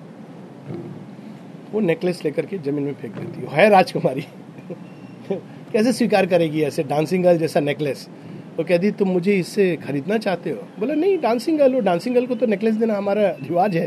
वो 1.73 1.81
नेकलेस 1.81 2.25
लेकर 2.25 2.47
के 2.47 2.59
ज़मीन 2.61 2.85
में 2.85 2.95
फेंक 2.95 3.15
देती 3.15 3.47
है। 3.47 3.69
राजकुमारी। 3.71 4.25
कैसे 5.75 5.93
स्वीकार 5.93 6.27
करेगी 6.27 6.63
ऐसे 6.63 6.83
डांसिंग 6.83 7.25
गर्ल 7.25 7.39
जैसा 7.39 7.61
नेकलेस 7.61 8.09
वो 8.59 8.65
कहती 8.65 8.91
तुम 8.91 9.09
मुझे 9.09 9.33
इससे 9.35 9.65
खरीदना 9.77 10.17
चाहते 10.19 10.51
हो? 10.51 10.57
बोला, 10.79 10.95
नहीं 10.95 11.19
डांसिंग 11.19 11.59
गर्ल 11.59 11.75
हो। 11.75 11.81
डांसिंग 11.81 12.15
गर्ल 12.15 12.27
को 12.27 12.35
तो 12.35 12.47
नेकलेस 12.47 12.75
देना 12.75 12.97
हमारा 12.97 13.29
रिवाज 13.43 13.77
है। 13.77 13.87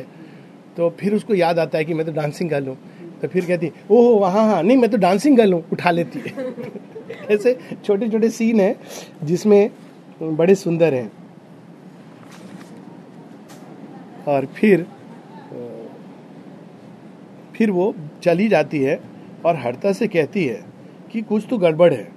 तो 0.77 0.89
फिर 0.99 1.13
उसको 1.13 1.33
याद 1.33 1.59
आता 1.59 1.77
है 1.77 1.85
कि 1.85 1.93
मैं 1.93 2.05
तो 2.05 2.11
डांसिंग 2.11 2.49
गर्ल 2.49 2.67
हूँ। 2.67 2.77
तो 3.21 3.27
फिर 3.27 3.45
कहती, 3.45 3.71
ओह 3.91 4.27
हाँ 4.29 4.45
हाँ 4.47 4.61
नहीं, 4.63 4.77
मैं 4.77 4.89
तो 4.91 4.97
डांसिंग 4.97 5.37
गर्ल 5.37 5.53
हूँ। 5.53 5.63
उठा 5.73 5.91
लेती 5.91 6.19
है। 6.19 6.33
ऐसे 7.31 7.57
छोटे 7.85 8.09
छोटे 8.09 8.29
सीन 8.29 8.59
है 8.59 8.75
जिसमें 9.23 9.69
बड़े 10.21 10.55
सुंदर 10.55 10.93
हैं। 10.93 11.11
और 14.27 14.45
फिर 14.45 14.85
फिर 17.55 17.71
वो 17.71 17.93
चली 18.23 18.47
जाती 18.47 18.79
है 18.79 18.99
और 19.45 19.55
हरता 19.55 19.91
से 19.93 20.07
कहती 20.07 20.45
है 20.45 20.65
कि 21.11 21.21
कुछ 21.21 21.45
तो 21.49 21.57
गड़बड़ 21.57 21.93
है। 21.93 22.07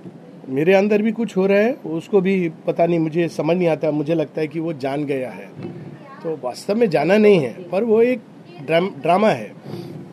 मेरे 0.48 0.74
अंदर 0.74 1.02
भी 1.02 1.12
कुछ 1.12 1.36
हो 1.36 1.46
रहा 1.46 1.58
है 1.58 1.72
उसको 1.88 2.20
भी 2.20 2.48
पता 2.66 2.86
नहीं 2.86 2.98
मुझे 2.98 3.28
समझ 3.28 3.56
नहीं 3.56 3.68
आता 3.68 3.90
मुझे 3.90 4.14
लगता 4.14 4.40
है 4.40 4.46
कि 4.46 4.60
वो 4.60 4.72
जान 4.72 5.04
गया 5.04 5.30
है। 5.30 5.46
तो 6.22 6.38
वास्तव 6.44 6.74
में 6.74 6.88
जाना 6.90 7.18
नहीं 7.18 7.38
है 7.38 7.52
पर 7.70 7.84
वो 7.84 8.00
एक 8.02 8.20
ड्राम, 8.66 8.88
ड्रामा 9.02 9.28
है। 9.28 9.52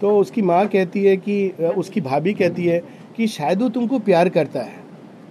तो 0.02 0.18
उसकी 0.20 0.42
माँ 0.42 0.66
कहती 0.68 1.04
है 1.04 1.16
कि 1.18 1.50
उसकी 1.78 2.02
भाभी 2.02 2.34
कहती 2.34 2.66
है 2.66 2.82
कि 3.18 3.28
शायद 3.28 3.62
वो 3.62 3.70
तुमको 3.70 4.00
प्यार 4.00 4.30
करता 4.30 4.60
है। 4.60 4.76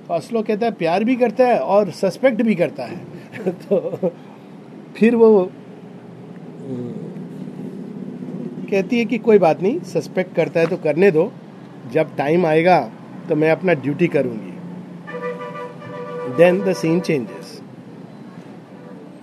तो 0.08 0.14
असलो 0.14 0.42
कहता 0.42 0.66
है 0.66 0.72
प्यार 0.72 1.04
भी 1.04 1.16
करता 1.16 1.46
है 1.46 1.58
और 1.58 1.90
सस्पेक्ट 1.90 2.42
भी 2.42 2.54
करता 2.54 2.84
है। 2.84 2.96
तो 3.48 4.10
फिर 4.96 5.16
वो 5.16 5.50
कहती 8.70 8.98
है 8.98 9.04
कि 9.04 9.18
कोई 9.18 9.38
बात 9.38 9.62
नहीं 9.62 9.80
सस्पेक्ट 9.80 10.34
करता 10.34 10.60
है 10.60 10.66
तो 10.66 10.76
करने 10.76 11.10
दो। 11.10 11.30
जब 11.92 12.14
टाइम 12.16 12.46
आएगा 12.46 12.78
तो 13.28 13.36
मैं 13.36 13.50
अपना 13.50 13.72
ड्यूटी 13.76 14.06
करूँगी। 14.08 14.52
देन 16.36 16.60
द 16.60 16.72
सीन 16.74 17.00
चेंजेस 17.00 17.60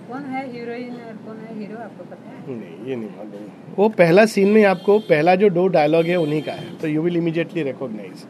कौन 0.08 0.22
है 0.24 0.42
हीरोइन 0.52 0.90
और 0.90 1.16
कौन 1.26 1.36
है 1.38 1.58
हीरो 1.58 1.78
आपको 1.78 2.04
पता 2.04 2.30
है? 2.30 2.56
नहीं 2.56 2.88
ये 2.88 2.96
नहीं 2.96 3.08
मालूम। 3.08 3.74
वो 3.78 3.88
पहला 3.98 4.24
सीन 4.26 4.48
में 4.48 4.64
आपको 4.64 4.98
पहला 5.08 5.34
जो 5.34 5.48
दो 5.50 5.66
डायलॉग 5.68 6.06
है 6.06 6.16
उन्हीं 6.16 6.42
का 6.42 6.52
है। 6.52 6.76
तो 6.78 6.88
you 6.88 7.02
will 7.02 7.16
immediately 7.16 7.62
recognise 7.62 8.24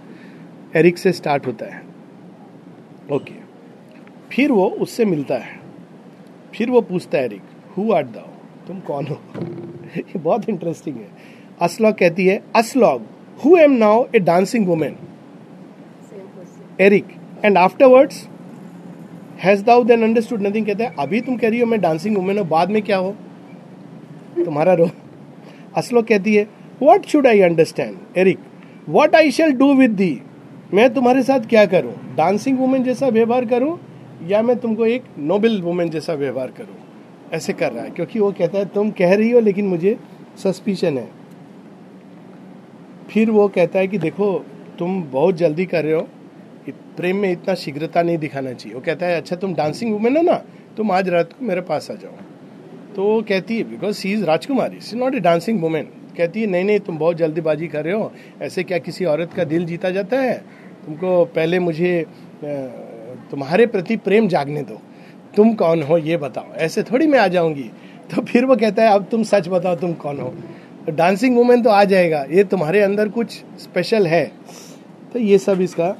Eric 0.76 0.99
से 0.99 1.12
स्टार्ट 1.12 1.47
होता 1.47 1.66
है। 1.66 1.83
ओके 3.12 3.35
फिर 4.33 4.52
वो 4.52 4.69
उससे 4.81 5.04
मिलता 5.04 5.35
है। 5.38 5.59
फिर 6.54 6.71
वो 6.71 6.81
पूछता 6.83 7.19
है 7.19 7.25
एरिक 7.25 7.43
हु 7.76 7.93
आर 7.93 8.04
दाओ 8.04 8.28
तुम 8.66 8.81
कौन 8.81 9.07
हो? 9.07 9.21
ये 9.97 10.19
बहुत 10.19 10.49
इंटरेस्टिंग 10.49 10.97
है। 10.97 11.09
असलॉग 11.61 11.95
कहती 11.95 12.26
है 12.26 12.43
Aslaug 12.57 13.02
who 13.45 13.57
am 13.57 13.73
now 13.78 14.04
a 14.14 14.19
dancing 14.21 14.66
women 14.66 14.97
Eric 16.81 17.07
and 17.45 17.59
afterwards 17.59 18.28
has 19.38 19.64
thou 19.64 19.85
then 19.85 20.02
understood 20.02 20.43
nothing 20.43 20.66
कहता 20.66 20.85
है, 20.85 20.95
अभी 20.99 21.21
तुम 21.21 21.37
कह 21.37 21.49
रही 21.49 21.61
हो, 21.61 21.66
मैं 21.66 21.81
डांसिंग 21.81 22.16
वुमेन 22.16 22.38
हूँ, 22.38 22.49
बाद 22.49 22.71
में 22.71 22.83
क्या 22.83 22.97
हो? 22.97 23.14
तुम्हारा 24.45 24.75
रो। 24.75 24.88
असलो 25.76 26.02
कहती 26.02 26.35
है 26.35 26.47
what 26.83 27.07
should 27.07 27.26
I 27.26 27.40
understand 27.40 28.19
Eric 28.19 28.38
what 28.88 29.14
I 29.14 29.31
shall 29.31 29.52
do 29.52 29.73
with 29.75 29.90
thee 29.90 30.21
मैं 30.75 30.95
तुम्हारे 30.95 31.23
साथ 31.23 31.40
क्या 31.40 31.64
करूँ? 31.66 31.93
डांसिंग 32.16 32.59
वुमेन 32.59 32.85
जैसा 32.85 33.09
व्यवहार 33.09 33.45
करूँ, 33.45 33.78
या 34.26 34.43
मैं 34.43 34.57
तुमको 34.57 34.87
एक 34.87 35.04
नोबल 35.19 35.61
वुमेन 35.62 35.90
जैसा 35.90 36.12
व्यवहार 36.12 36.50
करूँ? 36.50 36.76
ऐसे 37.33 37.52
कर 37.52 37.73
रहा 37.73 37.85
है, 37.85 37.90
क्योंकि 37.90 38.21
वो 38.21 38.33
कहता 38.33 38.59
है, 38.59 38.64
तुम 38.64 38.90
कह 38.90 39.14
रही 39.14 39.31
हो, 39.31 39.40
लेकिन 39.40 39.66
मुझे 39.66 39.97
सस्पिशन 40.37 40.99
है. 40.99 41.09
फिर 43.11 43.31
वो 43.31 43.49
कहता 43.49 43.78
है 43.78 43.88
कि, 43.88 43.99
देखो, 43.99 44.45
तुम 44.78 45.02
बहुत 45.02 45.35
जल्दी 45.35 45.66
कर 45.66 45.85
रहे 45.85 45.93
हो 45.93 46.09
प्रेम 46.96 47.16
में 47.16 47.30
इतना 47.32 47.54
शीघ्रता 47.54 48.02
नहीं 48.02 48.18
दिखाना 48.18 48.52
चाहिए। 48.52 48.74
वो 48.74 48.80
कहता 48.80 49.06
है 49.06 49.16
अच्छा 49.16 49.36
तुम 49.36 49.54
डांसिंग 49.54 49.92
वुमेन 49.92 50.16
हो 50.16 50.22
ना, 50.22 50.34
तुम 50.76 50.90
आज 50.90 51.08
रात 51.08 51.32
को 51.32 51.44
मेरे 51.44 51.60
पास 51.60 51.90
आ 51.90 51.94
जाओ। 51.94 52.92
तो 52.96 53.04
वो 53.04 53.20
कहती 53.22 53.56
है 53.58 53.64
because 53.64 53.96
she 53.96 54.12
is 54.12 54.24
Rajkumari 54.24 54.80
she 54.80 54.96
not 54.96 55.14
a 55.14 55.20
dancing 55.20 55.60
women 55.62 55.88
कहती 56.16 56.40
है, 56.40 56.46
नहीं 56.46 56.64
नहीं, 56.64 56.80
तुम 56.80 56.98
बहुत 56.98 57.16
जल्दीबाजी 57.16 57.66
कर 57.66 57.84
रहे 57.84 57.94
हो। 57.94 58.12
ऐसे 58.42 58.62
क्या 58.62 58.78
किसी 58.78 59.04
औरत 59.04 59.32
का 59.32 59.44
दिल 59.44 59.64
जीता 59.66 59.90
जाता 59.90 60.20
है? 60.20 60.36
तुमको 60.86 61.24
पहले 61.24 61.58
मुझे 61.58 62.06
तुम्हारे 63.30 63.66
प्रति 63.66 63.96
प्रेम 63.96 64.28
जागने 64.28 64.62
दो। 64.62 64.80
तुम 65.36 65.52
कौन 65.54 65.82
हो, 65.82 65.98
ये 65.98 66.16
बताओ। 66.16 66.52
ऐसे 66.56 66.82
थोड़ी 66.82 67.06
मैं 67.06 67.18
आ 67.18 67.26
जाऊँगी। 67.28 67.70
तो 68.10 68.22
फिर 68.22 68.44
वो 68.44 68.56
कहता 68.56 68.82
है, 68.82 68.94
अब 68.94 69.06
तुम 69.10 69.22
सच 69.22 69.48
बताओ, 69.48 69.76
तुम 69.76 69.92
कौन 69.94 70.20
हो? 70.20 70.34
डांसिंग 70.90 71.36
वुमेन 71.36 71.62
तो 71.62 71.70
आ 71.70 71.84
जाएगा। 71.84 72.24
ये 72.30 72.44
तुम्हारे 72.44 72.80
अंदर 72.82 73.08
कुछ 73.08 73.32
स्पेशल 73.58 74.06
है। 74.06 74.24
तो 75.12 75.18
ये 75.18 75.38
सब 75.38 75.60
इसका 75.60 75.94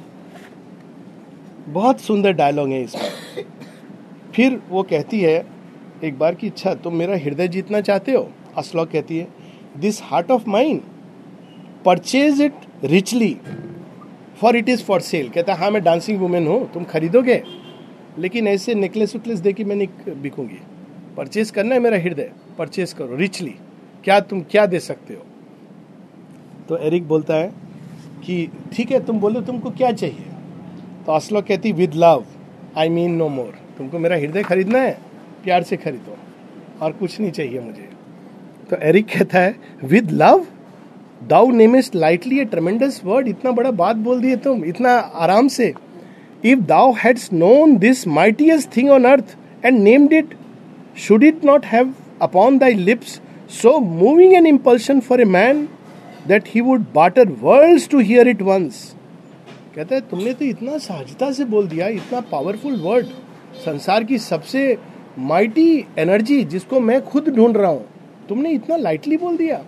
बहुत 1.67 1.99
सुंदर 2.01 2.31
डायलॉग 2.31 2.69
है 2.69 2.81
इसमें। 2.83 3.45
फिर 4.33 4.59
वो 4.69 4.83
कहती 4.83 5.19
है, 5.21 5.45
एक 6.03 6.17
बार 6.19 6.35
की 6.35 6.47
इच्छा, 6.47 6.73
तुम 6.73 6.95
मेरा 6.95 7.15
हृदय 7.15 7.47
जीतना 7.47 7.81
चाहते 7.81 8.11
हो? 8.11 8.27
असलॉक 8.57 8.89
कहती 8.89 9.17
है 9.17 9.27
this 9.77 10.01
heart 10.03 10.31
of 10.31 10.49
mind 10.49 10.81
purchase 11.85 12.41
it 12.41 12.53
richly 12.83 13.35
for 14.41 14.55
it 14.55 14.69
is 14.69 14.83
for 14.83 15.01
sale 15.01 15.29
कहता 15.29 15.53
है 15.53 15.59
हाँ 15.59 15.71
मैं 15.71 15.83
डांसिंग 15.83 16.19
वुमेन 16.19 16.47
हूँ, 16.47 16.71
तुम 16.73 16.83
खरीदोगे? 16.83 17.41
लेकिन 18.17 18.47
ऐसे 18.47 18.75
नेकलेस 18.75 19.15
उकलेस 19.15 19.39
दे 19.39 19.53
के 19.53 19.63
मैं 19.63 19.75
नहीं 19.75 20.21
बिकूँगी। 20.21 20.59
परचेज 21.17 21.51
करना 21.51 21.75
है 21.75 21.81
मेरा 21.81 21.97
हृदय 21.97 22.31
परचेज 22.57 22.93
करो 22.93 23.15
रिचली 23.15 23.55
क्या 24.03 24.19
तुम 24.19 24.41
क्या 24.41 24.65
दे 24.65 24.79
सकते 24.79 25.13
हो? 25.13 25.25
तो 26.69 26.77
एरिक 26.77 27.07
बोलता 27.07 27.33
है 27.33 27.51
कि, 28.25 28.47
ठीक 28.73 28.91
है, 28.91 29.05
तुम 29.05 29.19
बोलो, 29.19 29.41
तुमको 29.41 29.69
क्या 29.69 29.91
चाहिए? 29.91 30.25
तो 31.07 31.11
असलो 31.11 31.41
कहती 31.41 31.71
with 31.71 31.95
love 31.95 32.23
I 32.77 32.89
mean 32.89 33.15
no 33.15 33.27
more 33.29 33.53
तुमको 33.77 33.99
मेरा 33.99 34.15
हृदय 34.15 34.43
खरीदना 34.43 34.79
है? 34.79 34.97
प्यार 35.43 35.63
से 35.63 35.77
खरीदो। 35.77 36.17
और 36.81 36.91
कुछ 36.91 37.19
नहीं 37.19 37.31
चाहिए 37.31 37.59
मुझे। 37.59 37.89
तो 38.69 38.77
एरिक 38.81 39.05
कहता 39.07 39.39
है 39.39 39.55
with 39.83 40.11
love 40.11 40.45
thou 41.27 41.51
namest 41.51 41.95
lightly 41.95 42.39
a 42.39 42.45
tremendous 42.45 43.01
word 43.05 43.27
इतना 43.27 43.51
बड़ा 43.51 43.71
बात 43.71 43.95
बोल 43.95 44.21
दिए 44.21 44.35
तुम, 44.35 44.63
इतना 44.63 44.93
आराम 44.95 45.47
से। 45.47 45.73
If 46.45 46.59
thou 46.59 46.91
hadst 46.93 47.31
known 47.33 47.77
this 47.77 48.07
mightiest 48.07 48.75
thing 48.77 48.89
on 48.89 49.05
earth 49.05 49.35
and 49.65 49.79
named 49.79 50.13
it 50.13 50.33
should 50.97 51.23
it 51.23 51.45
not 51.45 51.65
have 51.65 51.93
upon 52.21 52.57
thy 52.57 52.73
lips 52.73 53.19
so 53.61 53.79
moving 53.79 54.33
an 54.33 54.47
impulsion 54.47 54.99
for 54.99 55.21
a 55.21 55.25
man 55.25 55.67
that 56.27 56.43
he 56.47 56.61
would 56.61 56.85
barter 56.95 57.29
world 57.41 57.89
to 57.89 57.99
hear 57.99 58.27
it 58.27 58.41
once 58.41 58.94
कहता 59.75 59.95
है, 59.95 60.01
तुमने 60.01 60.33
तो 60.33 60.45
इतना 60.45 60.77
सहजता 60.79 61.31
से 61.31 61.45
बोल 61.45 61.67
दिया, 61.67 61.87
इतना 61.89 62.19
पावरफुल 62.23 62.75
वर्ड 62.81 63.07
संसार 63.65 64.03
की 64.03 64.17
सबसे 64.19 64.77
माइटी 65.21 65.85
एनर्जी 65.99 66.43
जिसको 66.45 66.79
मैं 66.79 67.01
खुद 67.05 67.29
ढूंढ 67.35 67.57
रहा 67.57 67.71
हूँ, 67.71 67.85
तुमने 68.29 68.51
इतना 68.51 68.75
लाइटली 68.77 69.17
बोल 69.17 69.37
दिया। 69.37 69.61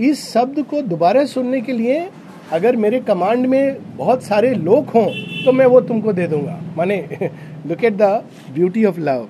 इस 0.00 0.32
शब्द 0.32 0.62
को 0.64 0.82
दोबारा 0.84 1.24
सुनने 1.26 1.60
के 1.60 1.72
लिए 1.72 2.08
अगर 2.52 2.76
मेरे 2.76 3.00
कमांड 3.02 3.46
में 3.46 3.96
बहुत 3.96 4.22
सारे 4.22 4.54
लोग 4.54 4.88
हों 4.90 5.06
तो 5.44 5.52
मैं 5.52 5.66
वो 5.66 5.80
तुमको 5.82 6.12
दे 6.12 6.26
दूँगा। 6.28 6.58
माने 6.76 6.96
look 7.66 7.84
at 7.84 7.96
the 7.96 8.24
beauty 8.54 8.84
of 8.84 8.98
love 9.00 9.28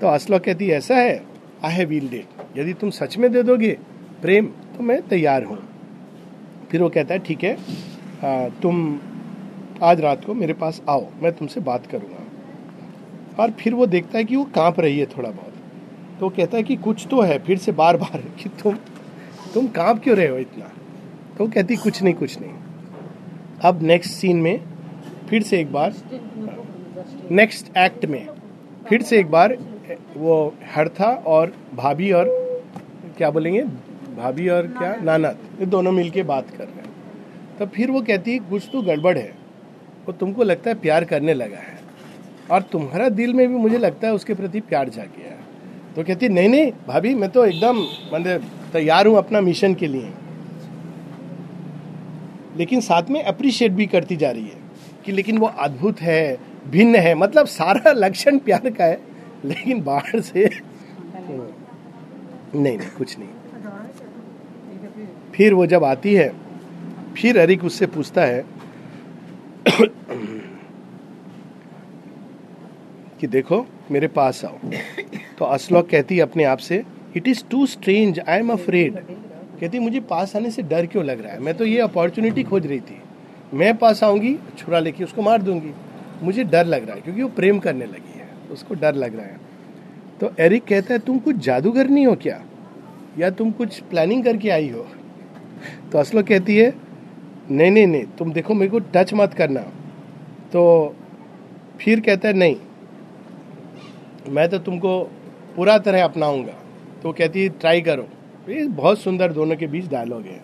तो 0.00 0.06
असलो 0.08 0.38
कहती, 0.38 0.70
ऐसा 0.70 0.96
है 0.96 1.22
आई 1.64 1.72
हैव 1.72 1.88
वील्ड 1.88 2.14
इट 2.14 2.58
यदि 2.58 2.72
तुम 2.74 2.90
सच 2.92 3.16
में 3.18 3.30
दे 3.32 3.42
दोगे 3.42 3.76
प्रेम 4.22 4.46
तो 4.76 4.82
मैं 4.82 5.00
तैयार 5.08 5.44
हूँ। 5.44 5.58
फिर 6.70 6.82
वो 6.82 6.88
कहता 6.90 7.14
है, 7.14 7.20
ठीक 7.20 7.44
है 7.44 7.56
तुम 8.62 8.98
आज 9.82 10.00
रात 10.00 10.24
को 10.24 10.34
मेरे 10.34 10.52
पास 10.52 10.82
आओ 10.88 11.06
मैं 11.22 11.32
तुमसे 11.32 11.60
बात 11.60 11.86
करूँगा। 11.86 13.42
और 13.42 13.50
फिर 13.50 13.74
वो 13.74 13.86
देखता 13.86 14.18
है 14.18 14.24
कि 14.24 14.36
वो 14.36 14.44
काँप 14.44 14.80
रही 14.80 14.98
है 14.98 15.06
थोड़ा 15.06 15.30
बहुत। 15.30 15.52
तो 16.20 16.28
कहता 16.28 16.56
है 16.56 16.62
कि 16.62 16.76
कुछ 16.76 17.06
तो 17.10 17.20
है 17.20 17.38
फिर 17.38 17.58
से 17.58 17.72
बार 17.72 17.96
बार 17.96 18.20
कि 18.42 18.48
तुम 18.48 18.76
तुम 19.54 19.66
काँप 19.66 20.02
क्यों 20.02 20.16
रहे 20.16 20.28
हो 20.28 20.38
इतना? 20.38 20.70
तो 21.38 21.46
कहती 21.46 21.76
कुछ 21.76 22.02
नहीं 22.02 22.14
कुछ 22.14 22.40
नहीं। 22.40 22.52
अब 23.64 23.82
नेक्स्ट 23.82 24.12
सीन 24.12 24.36
में 24.36 24.60
फिर 25.30 25.42
से 25.42 25.60
एक 25.60 25.72
बार 25.72 25.94
नेक्स्ट 27.30 27.76
एक्ट 27.76 28.06
में 28.06 28.26
फिर 28.88 29.02
से 29.02 29.18
एक 29.18 29.30
बार 29.30 29.58
वो 30.16 30.54
हरथा 30.74 31.10
और 31.26 31.54
भाभी 31.74 32.12
और 32.12 32.26
क्या 33.18 33.30
बोलेंगे? 33.30 33.62
भाभी 34.16 34.48
और 34.48 34.66
क्या? 34.66 34.94
नाना 34.96 35.28
ये 35.28 35.66
दोनों 35.66 35.92
मिलके 35.92 36.22
बात 36.22 36.50
कर 36.50 36.64
रहे 36.64 36.76
हैं। 36.76 36.90
तब 37.58 37.68
फिर 37.68 37.90
वो 37.90 38.02
कहती 38.02 38.32
है 38.32 38.38
कुछ 38.38 38.68
तो 38.72 38.82
गड़बड़ 38.82 39.18
है। 39.18 39.41
वो 40.06 40.12
तुमको 40.12 40.42
लगता 40.42 40.70
है 40.70 40.80
प्यार 40.80 41.04
करने 41.04 41.34
लगा 41.34 41.58
है। 41.58 41.80
और 42.50 42.62
तुम्हारा 42.62 43.08
दिल 43.08 43.34
में 43.34 43.48
भी 43.48 43.54
मुझे 43.54 43.78
लगता 43.78 44.06
है 44.06 44.14
उसके 44.14 44.34
प्रति 44.34 44.60
प्यार 44.60 44.88
जा 44.88 45.02
गया 45.02 45.30
है। 45.30 45.38
तो 45.96 46.02
कहती, 46.02 46.28
नहीं 46.28 46.48
नहीं, 46.48 46.72
भाभी, 46.88 47.14
मैं 47.14 47.30
तो 47.30 47.44
एकदम 47.46 47.78
मतलब 48.12 48.44
तैयार 48.72 49.06
हूँ 49.06 49.16
अपना 49.16 49.40
मिशन 49.40 49.74
के 49.74 49.86
लिए। 49.86 50.10
लेकिन 52.56 52.80
साथ 52.80 53.02
में 53.10 53.22
अप्रिशिएट 53.22 53.72
भी 53.72 53.86
करती 53.86 54.16
जा 54.16 54.30
रही 54.30 54.44
है 54.44 54.60
कि 55.04 55.12
लेकिन 55.12 55.38
वो 55.38 55.46
अद्भुत 55.46 56.00
है, 56.00 56.38
भिन्न 56.70 56.96
है। 56.96 57.14
मतलब 57.14 57.46
सारा 57.46 57.92
लक्षण 57.96 58.38
प्यार 58.38 58.70
का 58.70 58.84
है, 58.84 59.00
लेकिन 59.44 59.82
बाहर 59.82 60.20
से 60.20 60.48
नहीं 62.54 62.78
नहीं, 62.78 62.88
कुछ 62.98 63.18
नहीं। 63.18 63.28
फिर 65.32 65.54
वो 65.54 65.66
जब 65.66 65.84
आती 65.84 66.14
है, 66.14 66.32
फिर 67.16 67.38
अरिक 67.38 67.64
उससे 67.64 67.86
पूछता 67.86 68.24
है 68.24 68.44
कि 73.20 73.26
देखो, 73.26 73.66
मेरे 73.90 74.08
पास 74.08 74.44
आओ। 74.44 74.58
तो 75.38 75.44
असलोक 75.44 75.90
कहती 75.90 76.20
अपने 76.20 76.44
आप 76.44 76.58
से 76.58 76.84
it 77.16 77.28
is 77.28 77.44
too 77.50 77.66
strange 77.66 78.20
I 78.20 78.38
am 78.38 78.50
afraid 78.50 78.96
कहती 79.60 79.78
मुझे 79.78 80.00
पास 80.00 80.36
आने 80.36 80.50
से 80.50 80.62
डर 80.62 80.86
क्यों 80.86 81.04
लग 81.04 81.24
रहा 81.24 81.32
है? 81.32 81.40
मैं 81.40 81.56
तो 81.56 81.64
ये 81.64 81.80
अपॉर्चुनिटी 81.80 82.42
खोज 82.42 82.66
रही 82.66 82.80
थी। 82.80 83.02
मैं 83.54 83.76
पास 83.76 84.04
आऊँगी, 84.04 84.38
छुरा 84.58 84.78
लेके 84.78 85.04
उसको 85.04 85.22
मार 85.22 85.42
दूँगी। 85.42 85.74
मुझे 86.22 86.44
डर 86.44 86.66
लग 86.66 86.86
रहा 86.86 86.94
है, 86.94 87.00
क्योंकि 87.00 87.22
वो 87.22 87.28
प्रेम 87.28 87.58
करने 87.58 87.86
लगी 87.86 88.18
है। 88.18 88.28
उसको 88.50 88.74
डर 88.74 88.94
लग 88.94 89.16
रहा 89.16 89.26
है। 89.26 89.40
तो 90.20 90.32
एरिक 90.40 90.64
कहता 90.64 90.94
है, 90.94 90.98
तुम 90.98 91.18
कुछ 91.18 91.36
जादूगर 91.36 91.88
नहीं 91.88 92.06
हो 92.06 92.14
क्या? 92.14 92.42
या 93.18 93.30
तुम 93.30 93.50
कुछ 93.50 93.80
प्लानिंग 93.80 94.24
करके 94.24 94.50
आई 94.50 94.68
हो? 94.68 94.86
तो 95.92 95.98
असलो 95.98 96.22
कहती 96.22 96.56
है 96.56 96.91
नहीं 97.50 97.70
नहीं 97.70 97.86
नहीं, 97.86 98.04
तुम 98.18 98.32
देखो 98.32 98.54
मेरे 98.54 98.70
को 98.70 98.78
टच 98.94 99.12
मत 99.14 99.34
करना। 99.34 99.60
तो 100.52 100.94
फिर 101.80 102.00
कहता 102.00 102.28
है, 102.28 102.34
नहीं, 102.34 102.56
मैं 104.28 104.48
तो 104.48 104.58
तुमको 104.58 104.98
पूरा 105.56 105.76
तरह 105.78 106.04
अपनाऊँगा। 106.04 106.52
तो 107.02 107.12
कहती 107.12 107.42
है 107.42 107.48
ट्राई 107.60 107.80
करो। 107.80 108.06
ये 108.48 108.66
बहुत 108.68 108.98
सुंदर 108.98 109.32
दोनों 109.32 109.56
के 109.56 109.66
बीच 109.66 109.88
डायलॉग 109.90 110.22
है। 110.22 110.40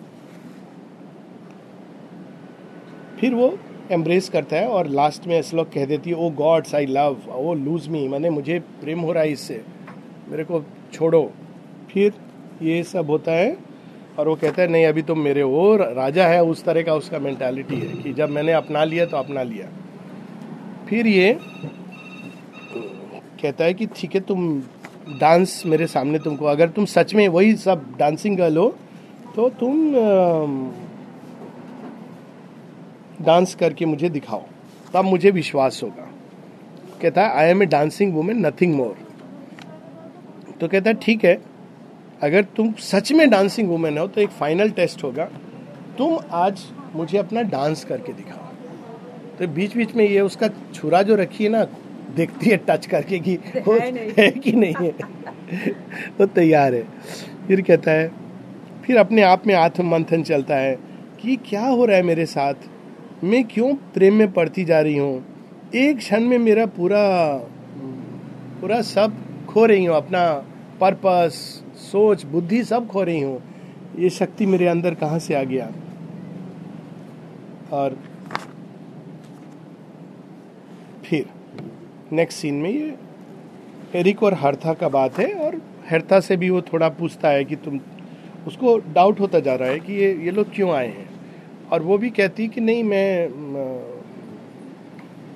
फिर 3.19 3.33
वो 3.33 3.57
एम्ब्रेस 3.91 4.29
करता 4.29 4.55
है 4.55 4.67
और 4.67 4.87
लास्ट 4.89 5.27
में 5.27 5.35
ऐसे 5.37 5.57
लोग 5.57 5.71
कह 5.73 5.85
देती 5.85 6.09
है 6.09 6.15
O 6.15 6.29
gods 6.31 6.75
I 6.75 6.85
love 6.85 7.17
O 7.29 7.53
lose 7.53 7.87
me 7.87 8.07
मैंने, 8.07 8.29
मुझे 8.29 8.59
प्रेम 8.81 8.99
हो 8.99 9.11
रहा 9.11 9.23
है 9.23 9.31
इससे, 9.31 9.61
मेरे 10.29 10.43
को 10.43 10.63
छोड़ो। 10.93 11.31
फिर 11.91 12.13
ये 12.61 12.83
सब 12.83 13.09
होता 13.09 13.31
है 13.31 13.57
और 14.19 14.27
वो 14.27 14.35
कहता 14.35 14.61
है, 14.61 14.67
नहीं, 14.67 14.85
अभी 14.85 15.01
तुम 15.01 15.19
मेरे 15.19 15.41
हो 15.41 15.75
राजा 15.75 16.25
है, 16.27 16.41
उस 16.43 16.63
तरह 16.63 16.83
का 16.83 16.93
उसका 16.95 17.19
मेंटालिटी 17.19 17.75
है 17.75 17.87
कि 17.97 18.11
जब 18.13 18.29
मैंने 18.29 18.53
अपना 18.53 18.83
लिया 18.83 19.05
तो 19.05 19.17
अपना 19.17 19.43
लिया। 19.43 19.67
फिर 20.87 21.07
ये 21.07 21.37
कहता 23.41 23.63
है 23.63 23.73
कि, 23.73 23.85
ठीक 23.87 24.15
है, 24.15 24.21
तुम 24.21 24.61
डांस 25.19 25.61
मेरे 25.65 25.87
सामने 25.87 26.19
तुमको, 26.19 26.45
अगर 26.45 26.69
तुम 26.69 26.85
सच 26.87 27.13
में 27.15 27.27
वही 27.27 27.55
सब 27.57 27.85
डांसिंग 27.99 28.37
गर्ल 28.37 28.57
हो 28.57 28.75
तो 29.35 29.49
तुम 29.59 29.93
डांस 33.21 33.55
करके 33.55 33.85
मुझे 33.85 34.09
दिखाओ 34.09 34.43
तब 34.93 35.05
मुझे 35.05 35.31
विश्वास 35.31 35.79
होगा। 35.83 36.09
कहता 37.01 37.21
है 37.21 37.31
I 37.35 37.49
am 37.49 37.63
a 37.63 37.65
dancing 37.67 38.13
women 38.13 38.45
nothing 38.45 38.75
more 38.75 38.95
तो 40.61 40.67
कहता 40.67 40.89
है, 40.89 40.95
ठीक 40.95 41.25
है 41.25 41.35
अगर 42.21 42.43
तुम 42.55 42.71
सच 42.81 43.11
में 43.11 43.29
डांसिंग 43.29 43.69
वूमेन 43.69 43.97
हो 43.97 44.07
तो 44.07 44.21
एक 44.21 44.29
फाइनल 44.29 44.69
टेस्ट 44.69 45.03
होगा। 45.03 45.25
तुम 45.97 46.17
आज 46.31 46.63
मुझे 46.95 47.17
अपना 47.17 47.41
डांस 47.41 47.83
करके 47.85 48.13
दिखाओ। 48.13 49.37
तो 49.37 49.47
बीच 49.47 49.75
बीच 49.77 49.95
में 49.95 50.03
ये 50.05 50.21
उसका 50.21 50.47
छुरा 50.73 51.01
जो 51.01 51.15
रखी 51.15 51.43
है 51.43 51.49
ना 51.49 51.63
देखती 52.15 52.49
है 52.49 52.57
टच 52.67 52.85
करके 52.85 53.19
कि 53.19 53.37
है 54.17 54.29
कि 54.31 54.51
नहीं 54.51 54.85
है। 54.85 54.91
तो 56.17 56.25
तैयार 56.25 56.73
है। 56.73 56.83
फिर 57.47 57.61
कहता 57.61 57.91
है 57.91 58.11
फिर 58.85 58.97
अपने 58.97 59.21
आप 59.21 59.47
में 59.47 59.53
आत्म 59.55 59.89
मंथन 59.89 60.23
चलता 60.23 60.55
है 60.55 60.77
कि 61.21 61.35
क्या 61.45 61.65
हो 61.65 61.85
रहा 61.85 61.97
है 61.97 62.03
मेरे 62.03 62.25
साथ? 62.25 62.53
मैं 63.23 63.43
क्यों 63.43 63.73
प्रेम 63.93 64.15
में 64.15 64.31
पड़ती 64.31 64.65
जा 64.65 64.79
रही 64.81 64.97
हूँ? 64.97 65.23
एक 65.75 65.97
क्षण 65.97 66.23
में 66.23 66.37
मेरा 66.39 66.65
पूरा 66.65 67.01
पूरा 68.61 68.81
सब 68.81 69.17
खो 69.49 69.65
रही 69.65 69.85
हूँ 69.85 69.95
अपना 69.95 70.21
पर्पस, 70.81 71.33
सोच, 71.81 72.23
बुद्धि 72.25 72.63
सब 72.63 72.87
खो 72.87 73.03
रही 73.03 73.21
हूँ। 73.21 73.41
ये 73.99 74.09
शक्ति 74.09 74.45
मेरे 74.45 74.67
अंदर 74.67 74.93
कहाँ 74.95 75.19
से 75.19 75.33
आ 75.33 75.43
गया? 75.43 75.69
और 77.71 77.97
फिर 81.05 81.25
नेक्स्ट 82.11 82.39
सीन 82.39 82.55
में 82.55 82.69
ये 82.69 82.95
एरिक 83.95 84.23
और 84.23 84.33
हर्था 84.33 84.73
का 84.73 84.89
बात 84.89 85.19
है, 85.19 85.33
और 85.33 85.61
हर्था 85.89 86.19
से 86.19 86.37
भी 86.37 86.49
वो 86.49 86.61
थोड़ा 86.61 86.89
पूछता 86.89 87.29
है 87.29 87.45
कि 87.45 87.55
तुम, 87.55 87.79
उसको 88.47 88.77
डाउट 88.93 89.19
होता 89.19 89.39
जा 89.39 89.55
रहा 89.55 89.69
है 89.69 89.79
कि 89.79 89.93
ये 89.93 90.13
ये 90.15 90.31
लोग 90.31 90.53
क्यों 90.55 90.71
आए 90.71 90.87
हैं? 90.87 91.09
और 91.71 91.81
वो 91.81 91.97
भी 91.97 92.09
कहती 92.09 92.47
कि 92.47 92.61
नहीं, 92.61 92.83
मैं 92.83 93.29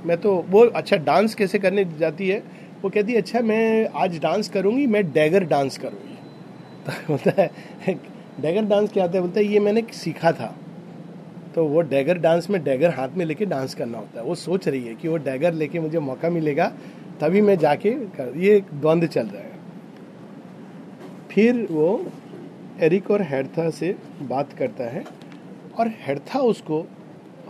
मैं 0.06 0.18
तो 0.18 0.36
वो 0.50 0.66
अच्छा 0.66 0.98
डांस 0.98 1.36
कैसे 1.36 1.60
करने 1.60 1.86
जाती 2.00 2.28
है? 2.30 2.42
वो 2.84 2.90
कहती 2.90 3.14
है 3.14 3.18
अच्छा 3.18 3.40
मैं 3.40 3.90
आज 3.96 4.20
डांस 4.20 4.50
करूँगी, 4.50 4.86
मैं 4.88 5.12
डैगर 5.12 5.44
डांस 5.44 5.78
करूँगी. 5.78 6.16
तो 6.86 6.92
बोलता 7.08 7.42
है 7.42 7.94
डैगर 8.42 8.66
डांस 8.66 8.92
क्या 8.92 9.04
होता 9.04 9.18
है? 9.18 9.22
बोलता 9.22 9.40
है, 9.40 9.46
ये 9.46 9.60
मैंने 9.60 9.84
सीखा 9.94 10.32
था। 10.32 10.56
तो 11.56 11.66
वो 11.66 11.82
डैगर 11.82 12.18
डांस 12.18 12.50
में 12.50 12.64
डैगर 12.64 12.90
हाथ 12.90 13.10
में 13.10 13.26
लेके 13.26 13.46
डांस 13.46 13.76
करना 13.76 13.98
होता 13.98 14.20
है। 14.20 14.26
वो 14.26 14.36
सोच 14.36 14.68
रही 14.68 14.84
है 14.84 14.96
कि 14.96 15.08
वो 15.08 15.18
डैगर 15.18 15.54
लेके 15.54 15.80
मुझे 15.80 16.00
मौका 16.00 16.30
मिलेगा, 16.30 16.68
तभी 17.22 17.42
मैं 17.42 17.58
जाके 17.58 17.92
कर, 17.92 18.34
ये 18.38 18.60
द्वंद 18.74 19.08
चल 19.08 19.28
रहा 19.28 19.42
है। 19.42 19.52
फिर 21.32 21.68
वो 21.72 22.06
एरिक 22.82 23.12
और 23.12 23.22
हेरथा 23.22 23.70
से 23.70 23.96
बात 24.22 24.54
करता 24.54 24.84
है 24.84 25.04
और 25.80 25.88
हेरथा 26.02 26.40
उसको 26.40 26.82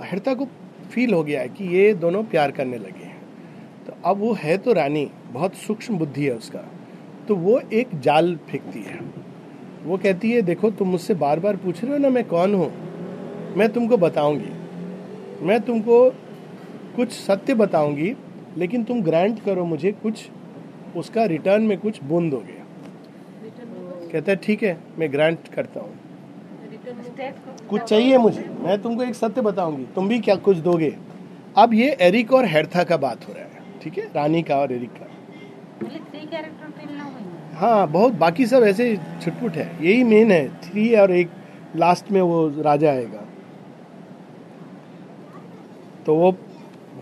हेरथा 0.03 0.33
को 0.33 0.47
फील 0.91 1.13
हो 1.13 1.23
गया 1.23 1.41
है 1.41 1.49
कि 1.49 1.75
ये 1.75 1.93
दोनों 1.93 2.23
प्यार 2.23 2.51
करने 2.51 2.77
लगे 2.77 3.03
हैं। 3.05 3.21
तो 3.87 3.93
अब 4.05 4.17
वो 4.17 4.33
है 4.33 4.57
तो 4.57 4.73
रानी 4.73 5.09
बहुत 5.33 5.55
सूक्ष्म 5.55 5.97
बुद्धि 5.97 6.25
है 6.25 6.35
उसका 6.35 6.63
तो 7.27 7.35
वो 7.35 7.59
एक 7.73 7.99
जाल 7.99 8.35
फेंकती 8.35 8.81
है। 8.81 8.99
वो 9.83 9.97
कहती 9.97 10.31
है, 10.31 10.41
देखो, 10.41 10.69
तुम 10.71 10.87
मुझसे 10.87 11.13
बार 11.13 11.39
बार 11.39 11.55
पूछ 11.55 11.83
रहे 11.83 11.91
हो 11.91 11.97
ना, 11.97 12.09
मैं 12.09 12.23
कौन 12.23 12.53
हूँ? 12.55 12.71
मैं 13.57 13.69
तुमको 13.73 13.97
बताऊँगी। 13.97 15.45
मैं 15.45 15.59
तुमको 15.61 16.09
कुछ 16.95 17.11
सत्य 17.11 17.53
बताऊँगी, 17.53 18.13
लेकिन 18.57 18.83
तुम 18.83 19.01
ग्रांट 19.01 19.43
करो 19.43 19.65
मुझे 19.65 19.91
कुछ, 19.91 20.29
उसका 20.95 21.25
रिटर्न 21.25 21.63
में 21.63 21.77
कुछ 21.77 22.03
बूंद 22.03 22.31
दोगे 22.31 22.61
कहता 24.11 24.31
है, 24.31 24.35
ठीक 24.35 24.63
है, 24.63 24.77
मैं 24.99 25.11
ग्रांट 25.13 25.47
करता 25.47 25.79
हूँ। 25.79 25.99
कुछ 27.69 27.81
चाहिए 27.81 28.17
मुझे? 28.17 28.49
मैं 28.59 28.81
तुमको 28.81 29.03
एक 29.03 29.15
सत्य 29.15 29.41
बताऊँगी। 29.41 29.85
तुम 29.95 30.07
भी 30.07 30.19
क्या 30.19 30.35
कुछ 30.35 30.57
दोगे? 30.57 30.95
अब 31.57 31.73
ये 31.73 31.97
एरिक 32.01 32.33
और 32.33 32.45
हेरथा 32.45 32.83
का 32.83 32.97
बात 32.97 33.27
हो 33.27 33.33
रहा 33.33 33.43
है, 33.43 33.79
ठीक 33.83 33.97
है? 33.97 34.05
रानी 34.15 34.43
का 34.43 34.57
और 34.57 34.71
एरिक 34.71 34.89
का। 34.89 35.07
हाँ 37.53 37.87
बहुत, 37.87 38.13
बाकी 38.13 38.45
सब 38.45 38.63
ऐसे 38.63 38.95
छुटपुट 39.21 39.55
है। 39.55 39.69
यही 39.81 40.03
मेन 40.03 40.31
है 40.31 40.47
थ्री 40.61 40.95
और 40.95 41.11
एक 41.11 41.29
लास्ट 41.75 42.11
में 42.11 42.21
वो 42.21 42.47
राजा 42.61 42.89
आएगा। 42.89 43.23
तो 46.05 46.15
वो 46.15 46.35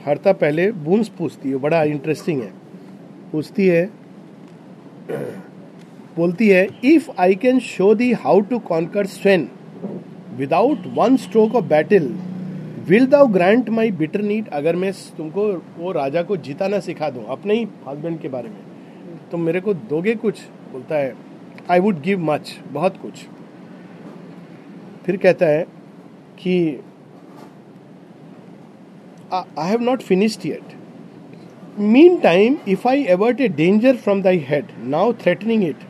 हरता 0.05 0.33
पहले 0.33 0.71
बूंस 0.71 1.07
पूछती 1.09 1.49
है 1.49 1.57
बड़ा 1.57 1.83
इंटरेस्टिंग 1.83 2.41
है। 2.41 2.51
पूछती 3.31 3.67
है, 3.67 3.89
बोलती 6.15 6.47
है 6.49 6.67
if 6.85 7.09
I 7.19 7.35
can 7.35 7.59
show 7.59 7.93
thee 7.95 8.11
how 8.13 8.41
to 8.41 8.59
conquer 8.59 9.05
Swegn 9.05 9.47
without 10.37 10.87
one 10.97 11.15
stroke 11.17 11.55
of 11.55 11.65
battle 11.65 12.07
will 12.87 13.05
thou 13.07 13.27
grant 13.27 13.69
my 13.69 13.91
bitter 13.91 14.21
need 14.21 14.47
अगर 14.49 14.75
मैं 14.75 14.91
तुमको, 15.17 15.47
वो 15.77 15.91
राजा 15.91 16.21
को 16.23 16.37
जिताना 16.37 16.79
सिखा 16.79 17.09
दूँ, 17.09 17.25
अपने 17.25 17.53
ही 17.53 17.67
हस्बैंड 17.87 18.19
के 18.19 18.29
बारे 18.29 18.49
में। 18.49 18.70
तुम 19.31 19.41
मेरे 19.41 19.59
को 19.61 19.73
दोगे 19.73 20.15
कुछ? 20.15 20.39
बोलता 20.71 20.95
है 20.95 21.13
आई 21.69 21.79
वुड 21.79 22.01
गिव 22.01 22.19
मच 22.23 22.57
बहुत 22.71 22.97
कुछ. 22.97 23.25
फिर 25.05 25.17
कहता 25.17 25.45
है 25.45 25.63
कि 26.39 26.55
I 29.33 29.69
have 29.69 29.81
not 29.81 30.01
finished 30.01 30.45
yet 30.45 31.79
meantime 32.19 32.57
if 32.67 32.87
I 32.87 33.03
avert 33.09 33.41
a 33.41 33.47
danger 33.49 33.95
from 33.97 34.21
thy 34.21 34.37
head 34.47 34.65
now 34.87 35.13
threatening 35.21 35.63
it 35.63 35.83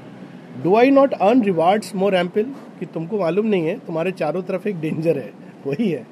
do 0.63 0.75
I 0.75 0.91
not 0.91 1.13
earn 1.13 1.41
rewards 1.43 1.95
more 1.95 2.15
ample 2.15 2.43
कि 2.79 2.85
तुमको 2.85 3.19
मालूम 3.19 3.45
नहीं 3.45 3.67
है, 3.67 3.77
तुम्हारे 3.77 4.11
चारों 4.11 4.41
तरफ़ 4.41 4.67
एक 4.67 4.79
डेंजर 4.81 5.17
है, 5.17 5.31
वही 5.65 5.89
है। 5.89 6.05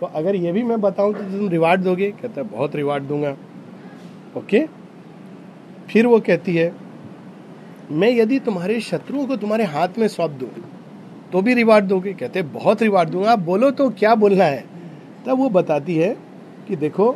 तो 0.00 0.06
अगर 0.08 0.36
ये 0.36 0.52
भी 0.52 0.62
मैं 0.62 0.80
बताऊँ 0.80 1.12
तो 1.14 1.20
तुम 1.30 1.48
रिवार्ड 1.48 1.80
दोगे? 1.80 2.10
कहता 2.12 2.40
है, 2.40 2.46
बहुत 2.48 2.76
रिवार्ड 2.76 3.04
दूँगा। 3.04 3.36
ओके 4.36 4.64
फिर 5.88 6.06
वो 6.06 6.18
कहती 6.20 6.56
है, 6.56 6.72
मैं 7.92 8.10
यदि 8.10 8.38
तुम्हारे 8.40 8.80
शत्रुओं 8.80 9.26
को 9.26 9.36
तुम्हारे 9.36 9.64
हाथ 9.66 9.98
में 9.98 10.06
सौंप 10.08 10.30
दूँ 10.30 10.48
तो 11.32 11.40
भी 11.42 11.54
रिवार्ड 11.54 11.84
दोगे? 11.84 12.12
कहते 12.12 12.42
बहुत 12.42 12.82
रिवार्ड 12.82 13.08
दूँगा। 13.08 13.32
आप 13.32 13.38
बोलो 13.40 13.70
तो 13.70 13.88
क्या 13.90 14.14
बोलना 14.14 14.44
है? 14.44 14.64
तब 15.26 15.38
वो 15.38 15.48
बताती 15.50 15.96
है 15.96 16.16
कि 16.68 16.76
देखो 16.76 17.10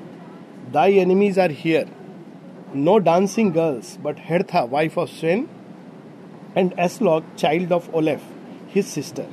thy 0.73 0.99
enemies 0.99 1.39
are 1.39 1.51
here 1.51 1.87
no 2.77 2.97
dancing 2.99 3.53
girls 3.53 3.97
but 4.01 4.17
Hertha 4.21 4.63
wife 4.65 4.99
of 4.99 5.11
Swegn 5.11 5.47
and 6.57 6.73
Aslaug 6.79 7.25
child 7.39 7.73
of 7.73 7.91
Olaf 7.91 8.23
his 8.75 8.85
sister 8.85 9.27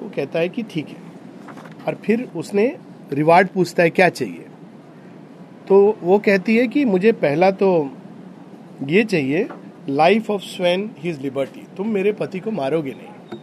तो 0.00 0.10
कहता 0.16 0.38
है 0.38 0.48
कि 0.48 0.62
ठीक 0.62 0.88
है। 0.88 1.06
और 1.86 1.94
फिर 2.04 2.28
उसने 2.36 2.66
रिवार्ड 3.12 3.48
पूछता 3.48 3.82
है, 3.82 3.90
क्या 3.90 4.08
चाहिए? 4.08 4.44
तो 5.68 5.96
वो 6.02 6.18
कहती 6.18 6.56
है 6.56 6.66
कि 6.66 6.84
मुझे 6.84 7.12
पहला 7.14 7.50
तो 7.52 7.68
ये 8.82 9.04
चाहिए 9.04 9.48
life 9.88 10.30
of 10.30 10.42
Swegn 10.42 10.90
his 10.98 11.20
liberty 11.22 11.66
तुम 11.76 11.88
मेरे 11.88 12.12
पति 12.12 12.40
को 12.40 12.50
मारोगे 12.50 12.90
नहीं। 12.90 13.38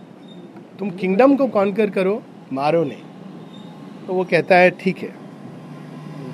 तुम 0.79 0.89
किंगडम 0.89 1.35
को 1.35 1.47
कॉन्कर 1.47 1.89
करो, 1.89 2.23
मारो 2.53 2.83
नहीं। 2.83 4.07
तो 4.07 4.13
वो 4.13 4.23
कहता 4.23 4.55
है, 4.55 4.69
ठीक 4.71 4.97
है 4.97 5.13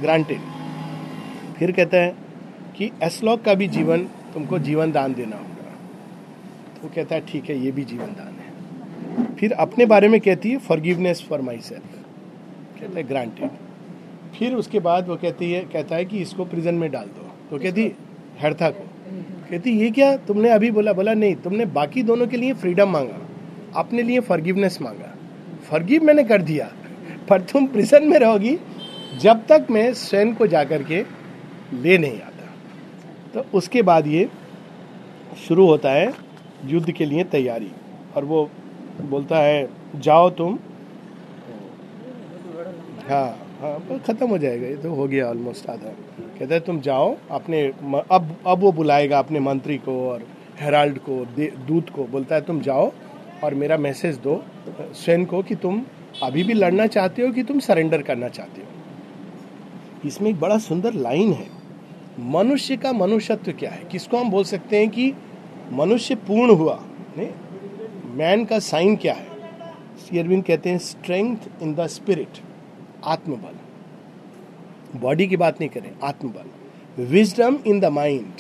ग्रांटेड 0.02 0.40
फिर 1.58 1.72
कहता 1.72 1.98
है 1.98 2.16
कि 2.76 2.92
एसलॉक 3.04 3.42
का 3.42 3.54
भी 3.54 3.68
जीवन, 3.68 4.04
तुमको 4.34 4.60
जीवन 4.60 4.92
दान 4.92 5.14
देना 5.14 5.38
होगा। 5.38 5.72
तो 6.76 6.82
वो 6.84 6.92
कहता 6.96 7.16
है, 7.16 7.22
ठीक 7.22 7.50
है, 7.50 7.60
ये 7.66 7.72
भी 7.72 7.84
जीवन 7.84 8.06
दान 8.06 8.34
है। 8.34 9.36
फिर 9.36 9.52
अपने 9.52 9.86
बारे 9.86 10.08
में 10.08 10.22
कहती 10.22 10.52
है 10.52 10.58
फॉरगिवनेस 10.58 11.26
फॉर 11.30 11.42
माई 11.42 11.58
सेल्फ 11.58 11.84
कहता 12.82 12.98
है 12.98 13.04
ग्रांटेड 13.04 13.50
फिर 14.40 14.56
उसके 14.56 14.80
बाद 14.80 15.08
वो 15.08 15.16
कहती 15.16 15.52
है, 15.52 15.62
कहता 15.62 15.96
है 15.96 16.06
कि, 16.06 16.18
इसको 16.18 16.46
प्रिजन 16.46 16.76
में 16.76 16.92
डाल 16.92 17.06
दो। 17.06 17.30
तो 17.50 17.64
कहती 17.64 17.92
हरथा 18.42 18.70
को। 18.70 18.91
कहती, 19.52 19.72
ये 19.72 19.92
क्या? 19.92 20.18
तुमने 20.18 20.50
अभी 20.50 20.72
बोला 20.72 20.94
बोला, 20.94 21.14
नहीं, 21.14 21.36
तुमने 21.36 21.66
बाकी 21.66 22.04
दोनों 22.04 22.28
के 22.28 22.38
लिए 22.38 22.54
फ्रीडम 22.54 22.90
मांगा। 22.90 23.18
अपने 23.76 24.04
लिए 24.04 24.20
फॉरगिवनेस 24.20 24.82
मांगा। 24.82 25.16
फॉरगिव 25.70 26.04
मैंने 26.04 26.24
कर 26.24 26.42
दिया, 26.42 26.72
पर 27.30 27.42
तुम 27.42 27.68
प्रिजन 27.68 28.08
में 28.08 28.20
रहोगी 28.20 28.58
जब 29.22 29.46
तक 29.48 29.68
मैं 29.72 29.94
स्वयं 29.94 30.36
को 30.36 30.48
जाकर 30.48 30.84
के 30.84 31.06
ले 31.74 31.98
नहीं 31.98 32.22
आता. 32.22 32.50
तो 33.34 33.58
उसके 33.58 33.82
बाद 33.82 34.08
ये 34.08 34.30
शुरू 35.48 35.66
होता 35.66 35.92
है 35.92 36.14
युद्ध 36.66 36.92
के 36.92 37.06
लिए 37.06 37.24
तैयारी। 37.24 37.72
और 38.16 38.26
वो 38.26 38.50
बोलता 39.02 39.38
है, 39.38 39.70
जाओ 39.96 40.30
तुम। 40.30 40.60
हाँ। 43.10 43.41
हाँ 43.62 44.00
खत्म 44.08 44.28
हो 44.28 44.38
जाएगा, 44.38 44.68
ये 44.68 44.76
तो 44.76 44.94
हो 44.94 45.06
गया 45.08 45.26
ऑलमोस्ट 45.30 45.70
आधा। 45.70 45.90
कहता 46.40 46.54
है, 46.54 46.60
तुम 46.60 46.80
जाओ, 46.82 47.16
अपने 47.32 47.62
अब 48.12 48.36
अब 48.48 48.60
वो 48.60 48.72
बुलाएगा 48.72 49.20
अपने 49.20 49.40
मंत्री 49.40 49.78
को 49.78 49.98
और 50.10 50.24
हेराल्ड 50.60 50.98
को 51.00 51.26
दूत 51.68 51.90
को, 51.90 52.04
बोलता 52.04 52.36
है, 52.36 52.42
तुम 52.42 52.62
जाओ 52.62 52.92
और 53.44 53.54
मेरा 53.54 53.78
मैसेज 53.78 54.18
दो 54.18 54.44
स्वयं 54.96 55.26
को 55.26 55.42
कि 55.44 55.56
तुम 55.56 55.82
अभी 56.24 56.44
भी 56.44 56.54
लड़ना 56.54 56.88
चाहते 56.88 57.22
हो 57.22 57.32
कि 57.34 57.44
तुम 57.44 57.60
सरेंडर 57.60 58.02
करना 58.02 58.28
चाहते 58.30 58.62
हो? 58.62 60.08
इसमें 60.08 60.30
एक 60.30 60.40
बड़ा 60.40 60.58
सुंदर 60.60 60.94
लाइन 60.94 61.34
है। 61.34 61.48
मनुष्य 62.32 62.78
का 62.78 62.92
मनुष्यत्व 62.94 63.52
क्या 63.52 63.72
है? 63.72 63.84
किसको 63.92 64.18
हम 64.18 64.32
बोल 64.32 64.44
सकते 64.44 64.80
हैं 64.80 64.90
कि 64.90 65.14
मनुष्य 65.74 66.16
पूर्ण 66.28 66.56
हुआ? 66.56 66.80
मैन 68.16 68.46
का 68.46 68.60
साइन 68.62 68.96
क्या 68.96 69.14
है? 69.14 69.28
अरविंद 70.14 70.44
कहते 70.44 70.70
हैं 70.70 70.78
स्ट्रेंथ 70.78 71.62
इन 71.62 71.74
द 71.76 71.88
स्पिरिट 71.88 72.42
आत्मबल। 73.04 75.00
बॉडी 75.00 75.28
की 75.28 75.38
बात 75.38 75.60
नहीं 75.60 75.70
करें, 75.70 75.92
आत्मबल। 76.04 77.04
Wisdom 77.04 77.58
in 77.68 77.80
the 77.80 77.86
mind 77.92 78.34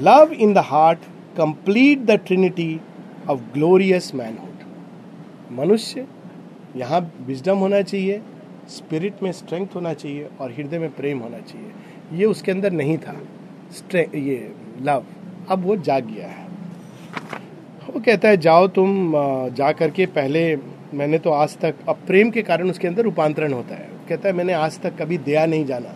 love 0.00 0.32
in 0.32 0.52
the 0.54 0.58
heart 0.66 0.98
complete 1.36 1.98
the 2.00 2.10
trinity 2.26 2.80
of 3.30 3.40
glorious 3.54 4.14
manhood 4.14 5.58
मनुष्य, 5.58 6.06
यहाँ 6.76 7.00
विजडम 7.20 7.58
होना 7.58 7.80
चाहिए 7.82 8.20
स्पिरिट 8.70 9.22
में 9.22 9.30
स्ट्रेंथ 9.32 9.74
होना 9.74 9.92
चाहिए 9.94 10.28
और 10.40 10.52
हृदय 10.52 10.78
में 10.78 10.90
प्रेम 10.94 11.18
होना 11.18 11.38
चाहिए। 11.40 12.18
ये 12.18 12.24
उसके 12.24 12.52
अंदर 12.52 12.72
नहीं 12.72 12.96
था। 12.98 13.14
ये 13.94 14.52
लव 14.82 15.04
अब 15.50 15.64
वो 15.64 15.76
जाग 15.78 16.06
गया 16.06 16.28
है। 16.28 16.46
वो 17.86 18.00
कहता 18.00 18.28
है, 18.28 18.36
जाओ 18.36 18.66
तुम 18.68 19.12
जा 19.54 19.70
करके 19.72 20.06
पहले 20.08 20.56
मैंने 20.94 21.18
तो 21.18 21.30
आज 21.30 21.56
तक, 21.58 21.74
अब 21.88 21.98
प्रेम 22.06 22.30
के 22.30 22.42
कारण 22.42 22.70
उसके 22.70 22.88
अंदर 22.88 23.02
रूपांतरण 23.02 23.52
होता 23.52 23.74
है। 23.74 23.88
कहता 24.08 24.28
है, 24.28 24.34
मैंने 24.34 24.52
आज 24.52 24.80
तक 24.80 24.96
कभी 24.98 25.18
दया 25.18 25.44
नहीं 25.46 25.64
जाना। 25.66 25.94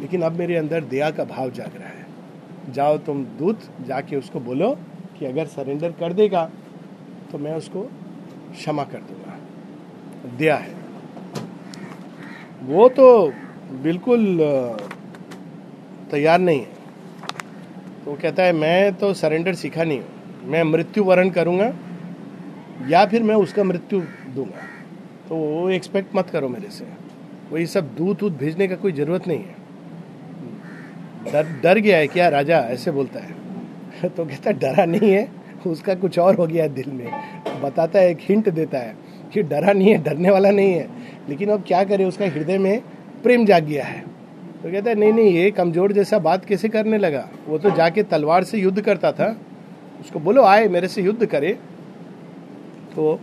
लेकिन 0.00 0.22
अब 0.22 0.32
मेरे 0.32 0.56
अंदर 0.56 0.84
दया 0.84 1.10
का 1.10 1.24
भाव 1.24 1.50
जाग 1.50 1.76
रहा 1.76 1.88
है। 1.88 2.72
जाओ 2.72 2.96
तुम 2.98 3.24
दूत, 3.38 3.60
जाके 3.86 4.16
उसको 4.16 4.40
बोलो 4.40 4.70
कि 5.18 5.26
अगर 5.26 5.46
सरेंडर 5.46 5.90
कर 5.90 6.12
देगा 6.12 6.50
तो 7.32 7.38
मैं 7.38 7.54
उसको 7.54 7.80
क्षमा 8.52 8.84
कर 8.84 8.98
दूँगा। 8.98 9.38
दया 10.36 10.56
है। 10.56 10.74
वो 12.62 12.88
तो 12.88 13.32
बिल्कुल 13.82 14.38
तैयार 16.10 16.38
नहीं 16.38 16.60
है। 16.60 16.72
तो 18.04 18.14
कहता 18.14 18.42
है, 18.42 18.52
मैं 18.52 18.94
तो 18.94 19.12
सरेंडर 19.14 19.54
सीखा 19.54 19.84
नहीं 19.84 19.98
हूँ। 19.98 20.06
मैं 20.44 20.62
मृत्यु 20.62 21.04
वरण 21.04 21.30
करूँगा 21.30 21.72
या 22.88 23.06
फिर 23.06 23.22
मैं 23.22 23.34
उसका 23.34 23.64
मृत्यु 23.64 24.00
दूँगा। 24.34 24.62
तो 25.28 25.36
वो 25.36 25.70
एक्सपेक्ट 25.70 26.16
मत 26.16 26.30
करो 26.30 26.48
मेरे 26.48 26.70
से। 26.70 26.84
वो 27.50 27.58
ये 27.58 27.66
सब 27.66 27.94
दूध 27.94 28.18
दूध 28.18 28.36
भेजने 28.36 28.68
का 28.68 28.74
कोई 28.74 28.92
ज़रूरत 28.92 29.28
नहीं 29.28 29.38
है। 29.38 29.64
डर 31.32 31.46
डर 31.62 31.78
गया 31.78 31.98
है 31.98 32.06
क्या? 32.06 32.28
राजा 32.28 32.58
ऐसे 32.58 32.90
बोलता 32.90 33.20
है। 33.20 33.44
तो 34.08 34.24
कहता 34.24 34.50
डरा 34.50 34.84
नहीं 34.84 35.12
है। 35.12 35.44
उसका 35.66 35.94
कुछ 35.94 36.18
और 36.18 36.34
हो 36.34 36.46
गया 36.46 36.66
दिल 36.66 36.90
में। 36.90 37.10
बताता 37.62 37.98
है, 37.98 38.10
एक 38.10 38.18
हिंट 38.20 38.48
देता 38.48 38.78
है 38.78 38.96
कि 39.32 39.42
डरा 39.42 39.72
नहीं 39.72 39.88
है, 39.88 40.02
डरने 40.02 40.30
वाला 40.30 40.50
नहीं 40.50 40.72
है। 40.72 40.88
लेकिन 41.28 41.48
अब 41.48 41.64
क्या 41.66 41.84
करे, 41.84 42.04
उसका 42.04 42.24
हृदय 42.24 42.58
में 42.58 42.82
प्रेम 43.22 43.46
जाग 43.46 43.64
गया 43.64 43.84
है। 43.84 44.00
तो 44.62 44.72
कहता 44.72 44.90
है, 44.90 44.96
नहीं 44.96 45.12
नहीं, 45.12 45.30
ये 45.30 45.50
कमज़ोर 45.50 45.92
जैसा 45.92 46.18
बात 46.18 46.44
कैसे 46.44 46.68
करने 46.68 46.98
लगा? 46.98 47.28
वो 47.46 47.58
तो 47.58 47.70
जाके 47.70 48.02
तलवार 48.02 48.44
से 48.44 48.58
युद्ध 48.58 48.80
करता 48.80 49.12
था। 49.12 49.40
उसको 50.00 50.20
बोलो, 50.20 50.42
आए, 50.42 50.68
मेरे 50.68 50.88
से 50.88 51.02
युद्ध 51.02 51.26
करे। 51.26 51.58
तो 52.96 53.18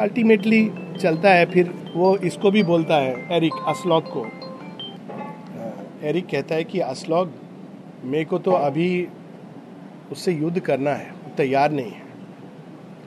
अल्टीमेटली 0.00 0.62
चलता 1.00 1.30
है, 1.30 1.46
फिर 1.46 1.72
वो 1.94 2.16
इसको 2.18 2.50
भी 2.50 2.62
बोलता 2.64 2.96
है 2.96 3.36
एरिक 3.36 3.52
असलॉग 3.68 4.12
को। 4.12 4.24
एरिक 6.02 6.26
कहता 6.26 6.54
है 6.54 6.64
कि 6.64 6.80
असलॉग 6.82 7.32
मेरे 8.04 8.24
को 8.24 8.38
तो 8.38 8.50
अभी 8.52 9.08
उससे 10.12 10.32
युद्ध 10.32 10.60
करना 10.60 10.90
है 10.92 11.34
तैयार 11.36 11.72
नहीं 11.72 11.90
है। 11.90 12.00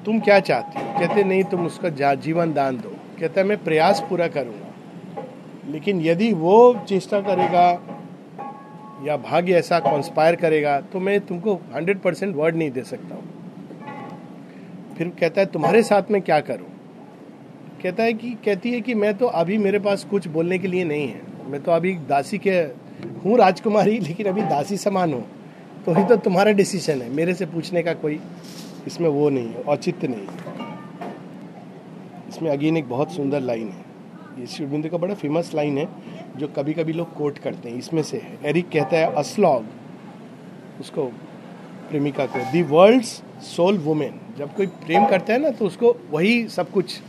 तुम 0.06 0.20
क्या 0.20 0.40
चाहती 0.42 0.80
हो? 0.80 0.86
कहते, 1.00 1.24
नहीं, 1.24 1.44
तुम 1.44 1.66
उसका 1.66 1.90
जीवन 2.16 2.54
दान 2.54 2.78
दो। 2.78 2.90
कहता 3.20 3.42
है, 3.42 3.48
मैं 3.48 3.64
प्रयास 3.64 4.04
पूरा 4.10 4.28
करूँगा, 4.28 5.24
लेकिन 5.72 6.02
यदि 6.02 6.32
वो 6.36 6.58
चेष्टा 6.90 7.20
करेगा 7.22 7.68
या 9.06 9.18
भाग्य 9.20 9.54
ऐसा 9.54 9.80
कॉन्स्पायर 9.82 10.36
करेगा 10.36 10.80
तो 10.84 11.00
मैं 11.00 11.20
तुमको 11.22 11.54
हंड्रेड 11.74 12.00
परसेंट 12.00 12.36
वर्ड 12.36 12.56
नहीं 12.56 12.72
दे 12.72 12.84
सकता 12.84 13.16
हूँ। 13.16 13.35
फिर 14.98 15.08
कहता 15.20 15.42
है, 15.42 15.48
तुम्हारे 15.48 15.84
साथ 15.84 16.02
में 16.12 16.22
क्या 16.22 16.40
करूँ? 16.40 16.68
कहता 17.84 18.04
है 18.04 18.14
कि, 18.14 18.30
कहती 18.30 18.72
है 18.72 18.82
कि 18.82 18.94
मैं 18.94 19.18
तो 19.18 19.26
अभी 19.26 19.58
मेरे 19.58 19.80
पास 19.80 20.04
कुछ 20.04 20.28
बोलने 20.28 20.58
के 20.58 20.68
लिए 20.68 20.84
नहीं 20.84 21.08
है। 21.08 21.22
मैं 21.48 21.64
तो 21.64 21.72
अभी 21.72 21.94
दासी 21.94 22.38
के, 22.38 22.52
हूँ 23.26 23.38
राजकुमारी, 23.38 24.00
लेकिन 24.00 24.28
अभी 24.28 24.42
दासी 24.42 24.78
समान 24.78 25.14
हूँ। 25.14 25.26
तो 25.86 25.94
ही 25.94 26.04
तो 26.04 26.16
तुम्हारा 26.16 26.52
डिसीज़न 26.52 27.02
है। 27.02 27.10
मेरे 27.10 27.34
से 27.34 27.46
पूछने 27.46 27.84
का 27.84 27.94
कोई 27.94 28.20
इसमें 28.88 29.10
वो 29.10 29.30
नहीं 29.30 29.48
है, 29.48 29.62
औचित्य 29.62 30.08
नहीं 30.08 30.22
है। 30.22 30.74
इसमें 32.30 32.52
अगेन 32.52 32.78
एक 32.78 32.90
बहुत 32.90 33.12
सुंदर 33.12 33.42
लाइन 33.42 33.70
है। 33.70 33.86
ये 34.40 34.48
शिवबिंदु 34.48 34.90
का 34.90 34.98
बड़ा 34.98 35.14
फ़ेमस 35.14 35.52
लाइन 35.56 35.78
है, 35.78 35.88
जो 36.38 36.48
कभी 36.48 36.74
कभी 36.74 36.94
लोग 36.94 37.14
कोट 37.14 37.38
करते 37.38 37.70
हैं, 37.70 37.78
इसमें 37.78 38.04
से 38.04 38.18
है। 38.18 38.38
एरिक 38.46 38.70
कहता 38.70 38.98
है 38.98 39.14
असलॉग 39.14 39.66
उसको 40.80 41.06
प्रेमिका 41.90 42.26
को 42.26 42.52
दी 42.52 42.62
वर्ल्ड्स 42.62 43.24
सोल 43.42 43.78
वुमेन 43.78 44.20
जब 44.38 44.54
कोई 44.56 44.66
प्रेम 44.68 45.06
करता 45.06 45.34
है 45.34 45.40
ना 45.42 45.50
तो 45.50 45.66
उसको 45.66 45.96
वही 46.12 46.48
सब 46.50 46.72
कुछ। 46.72 47.00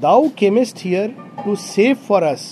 Thou 0.00 0.28
camest 0.38 0.84
here 0.84 1.14
to 1.44 1.54
save 1.56 1.94
for 2.08 2.22
us 2.22 2.44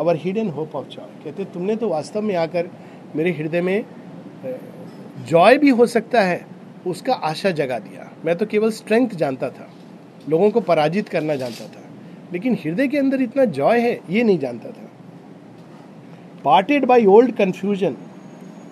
our 0.00 0.16
hidden 0.16 0.48
hope 0.50 0.74
of 0.76 0.86
joy 0.86 1.24
कहते, 1.24 1.44
तुमने 1.44 1.76
तो 1.76 1.88
वास्तव 1.88 2.22
में 2.22 2.34
आकर 2.36 2.70
मेरे 3.16 3.30
हृदय 3.32 3.60
में 3.60 3.84
जॉय 5.28 5.58
भी 5.58 5.70
हो 5.70 5.86
सकता 5.86 6.20
है, 6.22 6.46
उसका 6.86 7.14
आशा 7.14 7.50
जगा 7.52 7.78
दिया। 7.78 8.10
मैं 8.24 8.36
तो 8.36 8.46
केवल 8.46 8.70
स्ट्रेंथ 8.72 9.14
जानता 9.16 9.48
था, 9.50 9.68
लोगों 10.28 10.50
को 10.50 10.60
पराजित 10.62 11.08
करना 11.08 11.34
जानता 11.36 11.64
था, 11.66 11.82
लेकिन 12.32 12.54
हृदय 12.54 12.88
के 12.88 12.98
अंदर 12.98 13.22
इतना 13.22 13.44
जॉय 13.44 13.80
है, 13.80 13.98
ये 14.10 14.22
नहीं 14.22 14.38
जानता 14.38 14.70
था। 14.70 14.88
Parted 16.44 16.84
by 16.86 17.06
old 17.06 17.34
confusion 17.36 17.96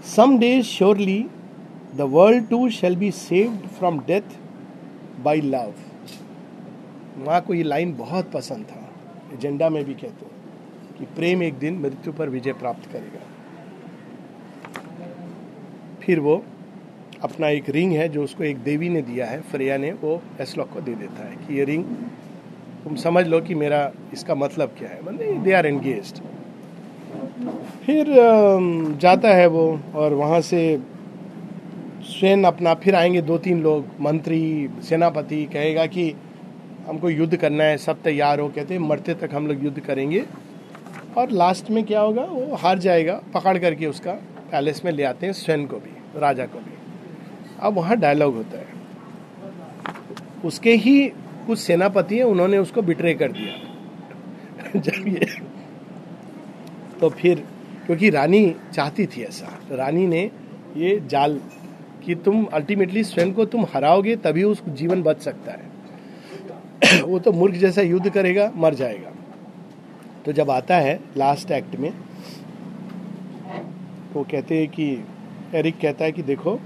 some 0.07 0.39
days 0.39 0.67
surely 0.67 1.25
the 1.97 2.09
world 2.11 2.49
too 2.49 2.69
shall 2.71 2.97
be 2.97 3.11
saved 3.13 3.67
from 3.79 3.99
death 4.07 4.37
by 5.27 5.41
love 5.43 5.73
वहाँ 7.19 7.41
को 7.41 7.55
ये 7.55 7.63
लाइन 7.65 7.95
बहुत 7.97 8.31
पसंद 8.33 8.65
था। 8.67 8.83
एजेंडा 9.35 9.69
में 9.69 9.85
भी 9.85 9.95
कहते 9.95 10.25
हैं 10.25 10.35
कि 10.99 11.05
प्रेम 11.17 11.43
एक 11.43 11.55
दिन 11.59 11.79
मृत्यु 11.81 12.13
पर 12.13 12.29
विजय 12.29 12.53
प्राप्त 12.55 12.91
करेगा। 12.93 13.21
फिर 16.03 16.21
वो 16.21 16.43
अपना 17.23 17.49
एक 17.51 17.69
रिंग 17.71 17.93
है 17.93 18.09
जो 18.09 18.25
उसको 18.25 18.45
एक 18.45 18.59
देवी 18.63 18.89
ने 18.89 19.03
दिया 19.03 19.27
है, 19.27 19.41
फ्रेया 19.43 19.77
ने, 19.77 19.93
वो 19.93 20.21
एसलॉक 20.41 20.73
को 20.73 20.81
दे 20.81 20.95
देता 20.95 21.29
है 21.29 21.37
कि 21.37 21.59
ये 21.59 21.65
रिंग 21.65 21.85
तुम 22.85 22.97
समझ 22.97 23.27
लो 23.27 23.41
कि 23.41 23.55
मेरा 23.55 23.81
इसका 24.13 24.35
मतलब 24.35 24.75
क्या 24.79 24.89
है। 24.89 25.01
मतलब 25.05 25.43
दे 25.45 25.53
आर 25.53 25.67
एंगेज 25.67 26.13
फिर 27.87 28.07
जाता 29.01 29.33
है 29.35 29.47
वो 29.47 29.65
और 29.95 30.15
वहाँ 30.15 30.41
से 30.43 30.61
स्वयं 32.21 32.45
अपना, 32.45 32.75
फिर 32.75 32.95
आएँगे 32.95 33.23
दो 33.23 33.39
तीन 33.39 33.63
लोग, 33.63 33.87
मंत्री, 34.01 34.69
सेनापति, 34.83 35.45
कहेगा 35.45 35.87
कि 35.87 36.15
हमको 36.87 37.11
युद्ध 37.11 37.37
करना 37.37 37.65
है, 37.65 37.79
सब 37.79 38.03
तैयार 38.03 38.41
हो, 38.41 38.49
कहते 38.49 38.79
मरते 38.79 39.15
तक 39.15 39.31
हम 39.33 39.47
लोग 39.47 39.65
युद्ध 39.65 39.81
करेंगे। 39.81 40.25
और 41.19 41.31
लास्ट 41.31 41.71
में 41.71 41.85
क्या 41.85 42.01
होगा, 42.01 42.23
वो 42.23 42.55
हार 42.55 42.79
जाएगा, 42.79 43.23
पकड़ 43.35 43.59
करके 43.59 43.87
उसका 43.87 44.13
पैलेस 44.53 44.85
में 44.85 44.93
ले 44.93 45.03
आते 45.03 45.27
हैं 45.27 45.33
स्वयं 45.33 45.67
को 45.67 45.77
भी, 45.77 46.21
राजा 46.21 46.47
को 46.47 46.59
भी। 46.59 46.75
अब 47.61 47.75
वहाँ 47.75 47.97
डायलॉग 47.97 48.35
होता 48.35 48.59
है। 48.59 48.67
उसके 50.45 50.75
ही 50.75 51.09
कुछ 51.47 51.59
सेनापति 51.59 52.17
हैं, 52.17 52.25
उन्होंने 52.25 52.59
उसको 52.59 52.83
बिट्रे 52.83 53.15
कर 53.15 53.33
दिया। 53.33 53.67
जब 54.81 55.09
ये 55.09 55.27
तो 57.01 57.09
फिर, 57.09 57.45
क्योंकि 57.87 58.11
रानी 58.11 58.55
चाहती 58.75 59.07
थी 59.07 59.23
ऐसा 59.23 59.61
तो 59.69 59.77
रानी 59.77 60.07
ने 60.07 60.31
ये 60.77 61.03
जाल 61.07 61.41
कि 62.07 62.15
तुम 62.15 62.45
अल्टीमेटली 62.45 63.05
स्वयं 63.05 63.33
को 63.33 63.45
तुम 63.45 63.65
हराओगे, 63.65 64.17
तभी 64.17 64.43
उस 64.43 64.69
जीवन 64.69 65.03
बच 65.03 65.21
सकता 65.21 65.53
है। 65.53 65.77
वो 67.03 67.19
तो 67.19 67.33
मूर्ख 67.33 67.55
जैसा 67.55 67.83
युद्ध 67.83 68.11
करेगा, 68.11 68.53
मर 68.57 68.75
जाएगा। 68.75 69.11
तो 70.27 70.33
जब 70.33 70.51
आता 70.51 70.77
है 70.77 71.01
लास्ट 71.17 71.51
एक्ट 71.51 71.77
में, 71.77 71.93
वो 74.15 74.23
कहते 74.23 74.59
हैं 74.59 74.69
कि 74.69 75.05
एरिक 75.55 75.81
कहता 75.81 76.05
है 76.05 76.13
कि 76.13 76.23
देखो, 76.23 76.61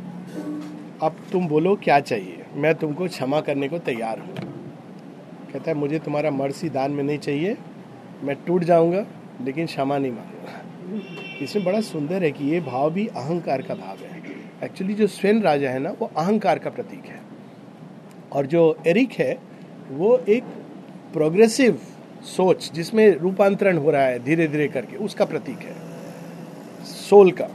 अब 1.03 1.16
तुम 1.33 1.48
बोलो 1.48 1.76
क्या 1.76 2.00
चाहिए? 2.00 2.44
मैं 2.55 2.74
तुमको 2.74 3.09
क्षमा 3.09 3.40
करने 3.40 3.68
को 3.68 3.79
तैयार 3.79 4.18
हूँ। 4.18 4.35
कहता 5.53 5.70
है, 5.70 5.74
मुझे 5.74 5.98
तुम्हारा 5.98 6.31
मर्सी 6.31 6.68
दान 6.68 6.90
में 6.90 7.05
नहीं 7.05 7.18
चाहिए। 7.18 7.57
मैं 8.22 8.37
टूट 8.46 8.64
जाऊँगा, 8.64 9.07
लेकिन 9.40 9.66
क्षमा 9.66 9.98
नहीं 9.98 10.12
मांगूँगा। 10.12 10.62
इसमें 11.42 11.64
बड़ा 11.64 11.81
सुंदर 11.81 12.22
है 12.22 12.31
कि 12.31 12.44
ये 12.44 12.61
भाव 12.61 12.90
भी 12.90 13.07
अहंकार 13.07 13.62
का 13.62 13.74
भाव 13.74 13.96
है। 14.05 14.09
एक्चुअली 14.64 14.94
जो 14.94 15.06
स्वयं 15.06 15.40
राजा 15.40 15.70
है 15.70 15.78
ना, 15.78 15.90
वो 15.90 16.10
अहंकार 16.16 16.58
का 16.58 16.70
प्रतीक 16.70 17.04
है। 17.04 17.20
और 18.32 18.46
जो 18.46 18.78
एरिक 18.86 19.12
है, 19.12 19.38
वो 19.90 20.18
एक 20.18 20.42
प्रोग्रेसिव 21.12 21.80
सोच, 22.22 22.72
जिसमें 22.72 23.10
रूपांतरण 23.10 23.78
हो 23.78 23.90
रहा 23.90 24.02
है 24.02 24.24
धीरे 24.24 24.48
धीरे 24.48 24.68
करके, 24.68 24.96
उसका 24.96 25.24
प्रतीक 25.24 25.58
है। 25.58 25.74
सोल 26.84 27.32
का। 27.32 27.48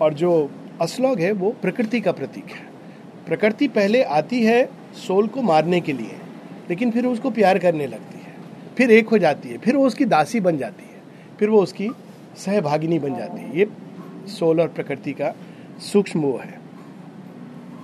और 0.00 0.14
जो 0.14 0.50
असलॉग 0.80 1.20
है, 1.20 1.32
वो 1.32 1.50
प्रकृति 1.62 2.00
का 2.00 2.12
प्रतीक 2.12 2.44
है। 2.44 2.66
प्रकृति 3.26 3.68
पहले 3.68 4.02
आती 4.02 4.44
है 4.44 4.68
सोल 4.94 5.26
को 5.26 5.42
मारने 5.42 5.80
के 5.80 5.92
लिए, 5.92 6.12
लेकिन 6.70 6.90
फिर 6.90 7.06
उसको 7.06 7.30
प्यार 7.30 7.58
करने 7.58 7.86
लगती 7.86 8.18
है। 8.18 8.34
फिर 8.76 8.90
एक 8.90 9.08
हो 9.08 9.18
जाती 9.18 9.48
है, 9.48 9.58
फिर 9.58 9.76
वो 9.76 9.86
उसकी 9.86 10.04
दासी 10.04 10.40
बन 10.40 10.58
जाती 10.58 10.84
है, 10.84 11.00
फिर 11.38 11.48
वो 11.48 11.62
उसकी 11.62 11.90
सहभागिनी 12.36 12.98
बन 12.98 13.14
जाती 13.14 13.42
है। 13.42 13.58
ये 13.58 13.68
सोल 14.26 14.60
और 14.60 14.68
प्रकृति 14.68 15.12
का 15.12 15.34
सूक्ष्म 15.78 16.20
वो 16.20 16.36
है। 16.36 16.60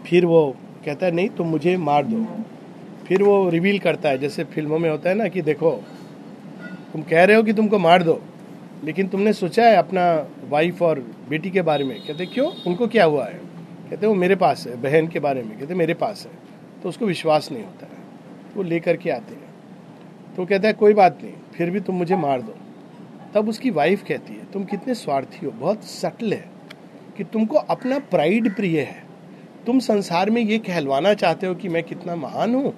फिर 0.07 0.27
वो 0.27 0.57
कहता 0.85 1.07
है, 1.07 1.13
नहीं, 1.13 1.29
तुम 1.29 1.47
मुझे 1.47 1.77
मार 1.77 2.05
दो। 2.05 2.27
फिर 3.07 3.23
वो 3.23 3.49
रिवील 3.49 3.79
करता 3.79 4.09
है, 4.09 4.19
जैसे 4.19 4.45
फ़िल्मों 4.45 4.79
में 4.79 4.91
होता 4.91 5.11
है 5.11 5.15
ना 5.15 5.29
कि 5.29 5.43
देखो, 5.43 5.71
तुम 6.93 7.03
कह 7.03 7.25
रहे 7.25 7.37
हो 7.37 7.43
कि 7.43 7.53
तुमको 7.53 7.79
मार 7.79 8.03
दो, 8.03 8.23
लेकिन 8.85 9.09
तुमने 9.09 9.33
सोचा 9.33 9.65
है 9.65 9.77
अपना 9.77 10.29
वाइफ 10.49 10.83
और 10.83 11.13
बेटी 11.29 11.51
के 11.51 11.63
बारे 11.63 11.85
में। 11.85 12.07
कहते, 12.07 12.27
क्यों? 12.27 12.53
उनको 12.67 12.87
क्या 12.87 13.05
हुआ 13.05 13.27
है? 13.27 13.41
कहते, 13.91 14.07
वो 14.07 14.15
मेरे 14.15 14.37
पास 14.37 14.67
है, 14.67 14.77
बहन 14.77 15.09
के 15.09 15.21
बारे 15.21 15.43
में। 15.43 15.59
कहते, 15.59 15.75
मेरे 15.75 15.95
पास 15.95 16.29
है। 16.33 16.39
तो 16.83 16.89
उसको 16.89 17.07
विश्वास 17.07 17.53
नहीं 17.53 17.65
होता 17.65 17.87
है। 17.87 17.99
वो 18.57 18.63
लेकर 18.63 18.97
के 18.97 19.11
आते 19.11 19.35
हैं। 19.35 19.51
तो 20.37 20.47
कहता 20.47 20.69
है, 20.69 20.75
कोई 20.75 20.95
बात 20.95 21.19
नहीं, 21.23 21.33
फिर 21.55 21.71
भी 21.71 21.81
तुम 21.81 21.95
मुझे 21.95 22.17
मार 22.17 22.43
दो। 22.43 22.55
तब 23.35 23.49
उसकी 23.49 23.71
वाइफ 23.71 24.05
कहती 24.09 24.33
है, 24.33 24.53
तुम 24.53 24.65
कितने 24.65 24.95
स्वार्थी 24.95 25.47
हो, 25.47 25.53
बहुत 25.53 25.85
सटल 25.85 26.33
है। 26.33 26.60
कि 27.17 27.25
तुमको 27.25 27.57
अपना 27.57 27.99
प्राइड 27.99 28.57
प्रिय 28.57 28.81
है। 28.81 29.03
तुम 29.67 29.79
संसार 29.79 30.31
में 30.31 30.43
ये 30.43 30.59
कहलवाना 30.59 31.15
चाहते 31.15 31.47
हो 31.47 31.55
कि 31.55 31.69
मैं 31.69 31.83
कितना 31.83 32.17
महान 32.17 32.55
हूँ, 32.55 32.73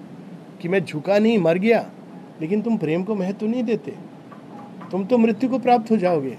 कि 0.63 0.69
मैं 0.69 0.85
झुका 0.85 1.19
नहीं, 1.19 1.39
मर 1.39 1.59
गया, 1.59 1.91
लेकिन 2.41 2.63
तुम 2.63 2.77
प्रेम 2.77 3.03
को 3.03 3.15
महत्व 3.15 3.47
नहीं 3.47 3.63
देते। 3.63 3.95
तुम 4.91 5.05
तो 5.05 5.19
मृत्यु 5.19 5.51
को 5.51 5.59
प्राप्त 5.59 5.91
हो 5.91 5.97
जाओगे। 5.97 6.37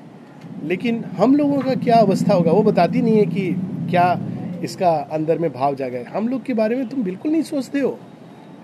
लेकिन 0.63 1.03
हम 1.03 1.35
लोगों 1.35 1.61
का 1.61 1.75
क्या 1.75 1.95
अवस्था 1.95 2.33
होगा, 2.33 2.51
वो 2.51 2.63
बताती 2.63 3.01
नहीं 3.01 3.17
है 3.17 3.25
कि 3.25 3.51
क्या 3.89 4.19
इसका 4.63 4.91
अंदर 5.11 5.37
में 5.37 5.53
भाव 5.53 5.75
जागा 5.75 6.17
हम 6.17 6.27
लोग 6.27 6.43
के 6.43 6.53
बारे 6.53 6.75
में 6.75 6.87
तुम 6.87 7.03
बिल्कुल 7.03 7.31
नहीं 7.31 7.41
सोचते 7.41 7.79
हो। 7.79 7.99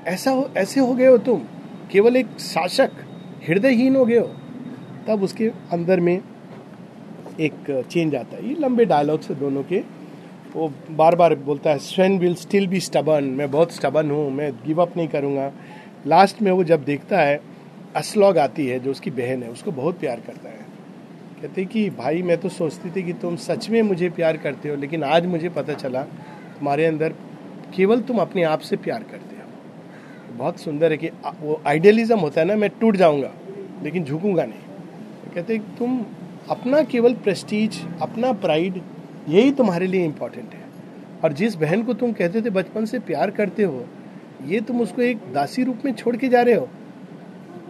ऐसा 0.07 0.31
हो, 0.31 0.49
ऐसे 0.57 0.79
हो 0.79 0.93
गए 0.93 1.07
हो 1.07 1.17
तुम। 1.17 1.41
केवल 1.91 2.17
एक 2.17 2.39
शासक, 2.39 2.91
हृदयहीन 3.49 3.95
हो 3.95 4.05
गए 4.05 4.17
हो। 4.17 4.31
तब 5.07 5.23
उसके 5.23 5.51
अंदर 5.71 5.99
में 5.99 6.21
एक 7.39 7.88
चेंज 7.91 8.15
आता 8.15 8.38
है। 8.38 8.47
ये 8.49 8.56
लंबे 8.60 8.86
डायलॉग 8.86 9.21
से 9.21 9.36
दोनों 9.36 9.63
के। 9.63 9.84
वो 10.56 10.73
बार 10.91 11.15
बार 11.15 11.36
बोलता 11.36 11.69
है 11.69 11.78
Swegn 11.78 12.17
will 12.19 12.36
still 12.36 12.67
be 12.67 12.80
stubborn 12.80 13.23
मैं 13.23 13.52
बहुत 13.52 13.71
स्टबन 13.71 14.12
हूँ, 14.12 14.32
मैं 14.32 14.52
गिव 14.52 14.82
अप 14.82 14.97
नहीं 14.97 15.08
करूँगा। 15.08 15.52
लास्ट 16.08 16.41
में 16.41 16.52
वो 16.52 16.63
जब 16.63 16.84
देखता 16.84 17.19
है 17.19 17.39
असलॉग 17.95 18.38
आती 18.38 18.67
है, 18.67 18.80
जो 18.80 18.91
उसकी 18.91 19.12
बहन 19.12 19.43
है, 19.43 19.49
उसको 19.49 19.71
बहुत 19.71 19.99
प्यार 19.99 20.19
करता 20.19 20.49
है। 20.49 20.65
कहते 21.41 21.65
कि, 21.65 21.89
भाई, 21.89 22.21
मैं 22.21 22.38
तो 22.38 22.49
सोचती 22.49 22.89
थी 22.89 23.04
कि 23.04 23.13
तुम 23.13 23.36
सच 23.36 23.69
में 23.69 23.82
मुझे 23.82 24.10
प्यार 24.10 24.38
करते 24.38 24.69
हो, 24.69 24.75
लेकिन 24.75 25.04
आज 25.04 25.25
मुझे 25.25 25.49
पता 25.49 25.73
चला, 25.73 26.02
तुम्हारे 26.60 26.86
अंदर 26.86 27.13
केवल 27.75 28.02
तुम 28.02 28.17
अपने 28.17 28.43
आप 28.43 28.60
से 28.60 28.75
प्यार 28.75 29.04
करते 29.04 29.36
हो। 29.36 30.38
बहुत 30.38 30.60
सुंदर 30.60 30.91
है 30.91 30.97
कि 30.97 31.10
वो 31.41 31.62
आइडियलिज्म 31.67 32.19
होता 32.19 32.41
है 32.41 32.47
ना, 32.47 32.56
मैं 32.56 32.69
टूट 32.82 32.95
जाऊँगा, 32.95 33.32
लेकिन 33.84 34.04
झुकूँगा 34.04 34.45
नहीं। 34.45 35.34
कहते 35.36 35.58
तुम 35.58 36.06
अपना 36.49 36.81
केवल 36.83 37.13
प्रेस्टीज 37.15 37.79
अपना 38.01 38.31
प्राइड 38.35 38.81
यही 39.29 39.51
तुम्हारे 39.51 39.88
लिए 39.88 40.05
इंपॉर्टेंट 40.05 40.53
है। 40.53 40.67
और 41.23 41.33
जिस 41.33 41.55
बहन 41.55 41.83
को 41.83 41.93
तुम 41.93 42.12
कहते 42.13 42.41
थे 42.41 42.49
बचपन 42.49 42.85
से 42.85 42.99
प्यार 43.01 43.31
करते 43.31 43.63
हो, 43.63 43.85
ये 44.45 44.59
तुम 44.62 44.81
उसको 44.81 45.01
एक 45.01 45.17
दासी 45.33 45.63
रूप 45.63 45.85
में 45.85 45.93
छोड़ 45.93 46.15
के 46.15 46.27
जा 46.27 46.41
रहे 46.41 46.55
हो, 46.55 46.67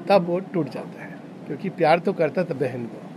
तब 0.09 0.25
वो 0.27 0.39
टूट 0.53 0.69
जाता 0.69 1.03
है, 1.03 1.09
क्योंकि 1.47 1.69
प्यार 1.71 1.99
तो 1.99 2.13
करता 2.13 2.43
था 2.43 2.53
बहन 2.55 2.85
को। 2.85 3.07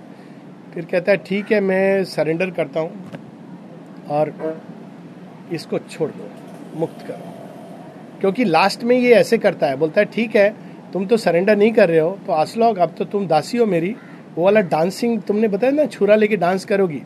फिर 0.75 0.85
कहता 0.85 1.13
है, 1.13 1.19
ठीक 1.19 1.53
है, 1.53 1.61
मैं 1.61 2.05
सरेंडर 2.07 2.51
करता 2.51 2.81
हूँ 2.81 3.11
और 4.11 4.33
इसको 5.53 5.79
छोड़ 5.81 6.11
दो, 6.11 6.31
मुक्त 6.77 7.07
करो। 7.07 7.31
क्योंकि 8.21 8.45
लास्ट 8.45 8.85
में 8.85 8.97
ये 8.97 9.13
ऐसे 9.15 9.39
करता 9.39 9.67
है, 9.67 9.77
बोलता 9.77 10.01
है, 10.01 10.07
ठीक 10.07 10.37
है, 10.37 10.49
तुम 10.93 11.07
तो 11.07 11.17
सरेंडर 11.17 11.57
नहीं 11.57 11.73
कर 11.73 11.89
रहे 11.89 11.99
हो 11.99 12.17
तो 12.27 12.33
आसलोग 12.33 12.77
अब 12.77 12.95
तो 12.99 13.05
तुम 13.07 13.27
दासी 13.27 13.59
हो 13.59 13.67
मेरी 13.67 13.95
वो 14.39 14.45
वाला 14.45 14.61
डांसिंग 14.61 15.21
तुमने 15.21 15.49
बताया 15.49 15.73
ना, 15.73 15.85
छुरा 15.87 16.17
लेके 16.17 16.37
डांस 16.37 16.65
करोगी। 16.65 17.03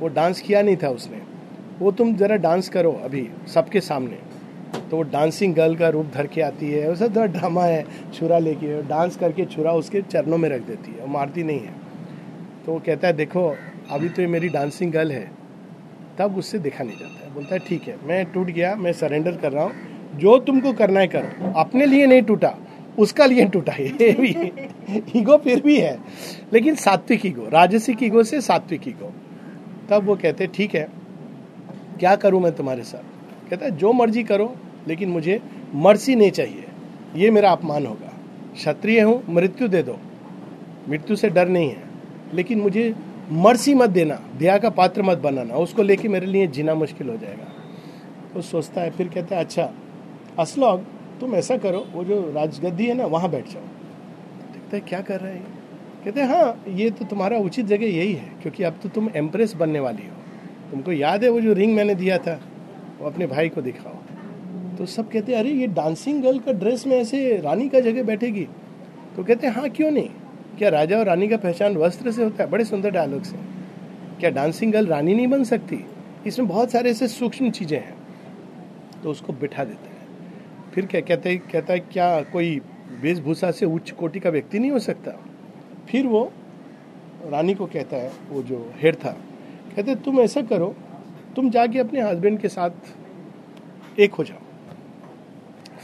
वो 0.00 0.08
डांस 0.08 0.40
किया 0.40 0.62
नहीं 0.62 0.76
था 0.76 0.88
उसने। 0.88 1.20
वो 1.78 1.92
तुम 1.92 2.14
जरा 2.16 2.36
डांस 2.36 2.68
करो 2.68 2.92
अभी, 3.04 3.30
सबके 3.54 3.80
सामने। 3.80 4.18
तो 4.90 4.96
वो 4.96 5.02
डांसिंग 5.02 5.54
गर्ल 5.54 5.76
का 5.76 5.88
रूप 5.88 6.06
धर 6.14 6.26
के 6.26 6.40
आती 6.40 6.70
है 6.70 6.88
वैसा 6.88 7.06
तो 7.06 7.26
ड्रामा 7.26 7.64
है, 7.64 7.84
छुरा 8.14 8.38
लेके। 8.38 8.82
डांस 8.82 9.16
करके 9.16 9.44
छुरा 9.44 9.72
उसके 9.72 10.02
चरणों 10.02 10.38
में 10.38 10.48
रख 10.48 10.60
देती 10.60 10.92
है 10.92 10.98
और 10.98 11.08
मारती 11.08 11.42
नहीं 11.42 11.60
है। 11.60 11.72
तो 12.66 12.72
वो 12.72 12.82
कहता 12.86 13.08
है, 13.08 13.14
देखो, 13.14 13.56
अभी 13.90 14.08
तो 14.08 14.22
ये 14.22 14.28
मेरी 14.28 14.48
डांसिंग 14.48 14.92
गर्ल 14.92 15.12
है। 15.12 15.30
तब 16.18 16.36
उससे 16.36 16.58
देखा 16.58 16.84
नहीं 16.84 16.98
जाता 16.98 17.26
है। 17.26 17.34
बोलता 17.34 17.54
है, 17.54 17.58
ठीक 17.58 17.82
है, 17.82 17.96
मैं 18.04 18.24
टूट 18.24 18.46
गया, 18.46 18.74
मैं 18.74 18.92
सरेंडर 18.92 19.36
कर 19.36 19.52
रहा 19.52 19.64
हूँ। 19.64 19.72
जो 20.16 20.38
तुमको 20.38 20.72
करना 20.72 21.00
है 21.00 21.06
करो। 21.06 21.52
अपने 21.52 21.86
लिए 21.86 22.06
नहीं 22.06 22.22
टूटा। 22.22 22.54
उसका 22.98 23.26
लिए 23.26 23.44
टूटा 23.44 23.72
ये 23.72 24.12
भी 24.12 24.52
ईगो 25.16 25.36
फिर 25.36 25.62
भी 25.62 25.78
है। 25.78 25.98
लेकिन 26.52 26.74
सात्विक 26.74 27.26
ईगो, 27.26 27.48
राजसिक 27.48 28.02
ईगो 28.02 28.22
से 28.22 28.40
सात्विक 28.40 28.88
ईगो। 28.88 29.12
तब 29.90 30.04
वो 30.04 30.16
कहते, 30.16 30.46
ठीक 30.46 30.74
है, 30.74 30.88
क्या 32.00 32.16
करूँ 32.16 32.42
मैं 32.42 32.52
तुम्हारे 32.52 32.82
साथ? 32.82 33.02
कहता 33.50 33.64
है, 33.64 33.70
जो 33.70 33.92
मर्ज़ी 33.92 34.24
करो, 34.24 34.56
लेकिन 34.88 35.08
मुझे 35.08 35.42
मर्सी 35.74 36.14
नहीं 36.14 36.30
चाहिए। 36.30 36.64
ये 37.16 37.30
मेरा 37.30 37.50
अपमान 37.50 37.86
होगा। 37.86 38.12
क्षत्रिय 38.54 39.00
हूँ, 39.00 39.22
मृत्यु 39.28 39.68
दे 39.68 39.82
दो। 39.82 39.98
मृत्यु 40.88 41.16
से 41.16 41.28
डर 41.28 41.48
नहीं 41.48 41.70
है। 41.70 41.82
लेकिन 42.34 42.60
मुझे 42.60 42.94
मर्सी 43.32 43.74
मत 43.74 43.90
देना, 43.90 44.22
दया 44.38 44.58
का 44.58 44.70
पात्र 44.70 45.02
मत 45.02 45.18
बनाना। 45.18 45.54
उसको 45.54 45.82
लेके 45.82 46.08
मेरे 46.08 46.26
लिए 46.26 46.46
जीना 46.46 46.74
मुश्किल 46.74 47.08
हो 47.08 47.16
जाएगा। 47.16 47.52
तो 48.34 48.40
सोचता 48.40 48.80
है, 48.80 48.90
फिर 48.90 49.08
कहता 49.08 49.36
है 49.36 49.44
अच्छा 49.44 49.72
असलॉग 50.38 50.84
तुम 51.20 51.34
ऐसा 51.34 51.56
करो, 51.56 51.86
वो 51.92 52.04
जो 52.04 52.32
राजगद्दी 52.34 52.86
है 52.86 52.94
ना, 52.94 53.06
वहाँ 53.06 53.30
बैठ 53.30 53.48
जाओ। 53.48 53.62
देखते 54.52 54.76
है 54.76 54.82
क्या 54.88 55.00
कर 55.00 55.20
रहे 55.20 55.34
हैं 55.34 55.60
कहते 56.04 56.20
हैं 56.20 56.28
हाँ 56.28 56.64
ये 56.68 56.90
तो 56.90 57.04
तुम्हारा 57.04 57.38
उचित 57.38 57.66
जगह 57.66 57.86
यही 57.86 58.12
है, 58.12 58.32
क्योंकि 58.42 58.62
अब 58.62 58.74
तो 58.82 58.88
तुम 58.88 59.10
एम्प्रेस 59.16 59.54
बनने 59.54 59.80
वाली 59.80 60.02
हो। 60.02 60.12
तुमको 60.70 60.92
याद 60.92 61.24
है 61.24 61.30
वो 61.30 61.40
जो 61.40 61.52
रिंग 61.52 61.74
मैंने 61.74 61.94
दिया 61.94 62.18
था? 62.18 62.40
वो 63.00 63.06
अपने 63.06 63.26
भाई 63.26 63.48
को 63.48 63.62
दिखाओ। 63.62 63.94
तो 64.78 64.86
सब 64.86 65.10
कहते 65.10 65.32
हैं, 65.32 65.38
अरे, 65.38 65.50
ये 65.50 65.66
डांसिंग 65.66 66.22
गर्ल 66.22 66.38
का 66.38 66.52
ड्रेस 66.52 66.86
में 66.86 66.96
ऐसे 66.96 67.36
रानी 67.36 67.68
का 67.68 67.80
जगह 67.80 68.02
बैठेगी? 68.02 68.48
तो 69.16 69.24
कहते 69.24 69.46
हैं 69.46 69.54
हाँ 69.54 69.70
क्यों 69.70 69.90
नहीं? 69.90 70.10
क्या 70.58 70.68
राजा 70.68 70.98
और 70.98 71.06
रानी 71.06 71.28
का 71.28 71.36
पहचान 71.36 71.76
वस्त्र 71.76 72.10
से 72.10 72.24
होता 72.24 72.44
है? 72.44 72.50
बड़े 72.50 72.64
सुंदर 72.64 72.90
डायलॉग 72.90 73.22
से। 73.22 73.36
क्या 74.20 74.30
डांसिंग 74.30 74.72
गर्ल 74.72 74.86
रानी 74.86 75.14
नहीं 75.14 75.26
बन 75.26 75.44
सकती? 75.44 75.84
इसमें 76.26 76.48
बहुत 76.48 76.70
सारे 76.70 76.90
ऐसे 76.90 77.08
सूक्ष्म 77.08 77.50
चीज़ें 77.50 77.78
हैं। 77.78 77.94
तो 79.02 79.10
उसको 79.10 79.32
बिठा 79.32 79.64
देते 79.64 79.89
फिर 80.74 80.86
क्या 80.86 81.00
कहते 81.00 81.30
हैं 81.30 81.38
कहता 81.52 81.72
है 81.72 81.80
क्या 81.80 82.20
कोई 82.22 82.60
वेशभूषा 83.00 83.50
से 83.50 83.66
उच्च 83.66 83.90
कोटि 83.90 84.20
का 84.20 84.30
व्यक्ति 84.30 84.58
नहीं 84.58 84.70
हो 84.70 84.78
सकता? 84.78 85.10
फिर 85.88 86.06
वो 86.06 86.32
रानी 87.26 87.54
को 87.54 87.66
कहता 87.66 87.96
है 87.96 88.10
वो 88.30 88.42
जो 88.42 88.58
हेड 88.76 88.96
था 88.96 89.10
कहते 89.76 89.94
तुम 89.94 90.20
ऐसा 90.20 90.42
करो 90.42 90.74
तुम 91.36 91.50
जाके 91.50 91.78
अपने 91.78 92.00
हस्बैंड 92.00 92.38
के 92.40 92.48
साथ 92.48 94.00
एक 94.00 94.14
हो 94.14 94.24
जाओ। 94.24 94.38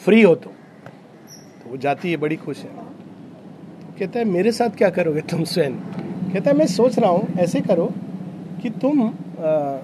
फ्री 0.05 0.23
हो 0.23 0.35
तो, 0.35 0.51
तो 0.51 1.71
वो 1.71 1.77
जाती 1.77 2.11
है 2.11 2.17
बड़ी 2.17 2.37
खुश 2.37 2.59
है। 2.59 2.71
कहता 3.99 4.19
है 4.19 4.25
मेरे 4.25 4.53
साथ 4.53 4.71
क्या 4.71 4.91
करोगे 4.91 5.21
तुम 5.21 5.45
स्वयं? 5.45 5.75
कहता 6.33 6.51
है 6.51 6.57
मैं 6.57 6.67
सोच 6.67 6.99
रहा 6.99 7.11
हूँ 7.11 7.29
ऐसे 7.39 7.61
करो 7.61 7.93
कि 8.63 8.71
तुम 8.71 9.03
आ, 9.09 9.79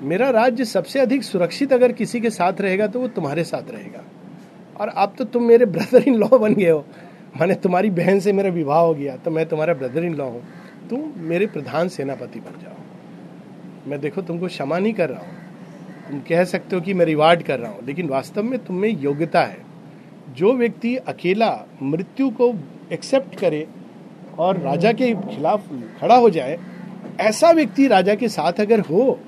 मेरा 0.00 0.30
राज्य 0.30 0.64
सबसे 0.64 1.00
अधिक 1.00 1.22
सुरक्षित 1.22 1.72
अगर 1.72 1.92
किसी 1.92 2.20
के 2.20 2.30
साथ 2.30 2.60
रहेगा 2.60 2.86
तो 2.86 3.00
वो 3.00 3.08
तुम्हारे 3.08 3.44
साथ 3.44 3.70
रहेगा। 3.70 4.04
और 4.80 4.88
अब 4.88 5.14
तो 5.18 5.24
तुम 5.26 5.42
मेरे 5.44 5.66
ब्रदर 5.66 6.08
इन 6.08 6.14
लॉ 6.14 6.38
बन 6.38 6.54
गए 6.54 6.70
हो। 6.70 6.84
माने 7.36 7.54
तुम्हारी 7.56 7.90
बहन 7.92 8.20
से 8.20 8.32
मेरा 8.32 8.50
विवाह 8.50 8.80
हो 8.80 8.94
गया 8.94 9.16
तो 9.16 9.30
मैं 9.30 9.46
तुम्हारा 9.46 9.74
ब्रदर 9.74 10.04
इन 10.04 10.14
लॉ 10.14 10.24
हूँ। 10.26 10.42
तुम 10.90 11.12
मेरे 11.20 11.46
प्रधान 11.46 11.88
सेनापति 11.88 12.40
बन 12.40 12.60
जाओ। 12.62 13.90
मैं 13.90 14.00
देखो 14.00 14.22
तुमको 14.22 14.46
क्षमा 14.46 14.78
नहीं 14.78 14.92
कर 14.92 15.08
रहा 15.10 15.20
हूँ। 15.20 15.36
तुम 16.08 16.20
कह 16.28 16.44
सकते 16.46 16.76
हो 16.76 16.82
कि 16.82 16.94
मैं 16.94 17.04
रिवार्ड 17.06 17.42
कर 17.42 17.58
रहा 17.58 17.70
हूँ, 17.70 17.84
लेकिन 17.86 18.08
वास्तव 18.08 18.42
में 18.42 18.58
तुम 18.64 18.76
में 18.76 18.88
योग्यता 18.90 19.42
है। 19.42 19.66
जो 20.36 20.52
व्यक्ति 20.54 20.94
अकेला 20.98 21.50
मृत्यु 21.82 22.28
को 22.30 22.52
एक्सेप्ट 22.92 23.38
करे 23.40 23.66
और 24.38 24.58
राजा 24.58 24.92
के 24.92 25.12
खिलाफ 25.26 25.68
खड़ा 26.00 26.16
हो 26.16 26.30
जाए, 26.30 26.58
ऐसा 27.20 27.50
व्यक्ति 27.50 27.86
राजा 27.88 28.14
के 28.14 28.28
साथ 28.28 28.60
अगर 28.60 28.80
हो 28.80 29.18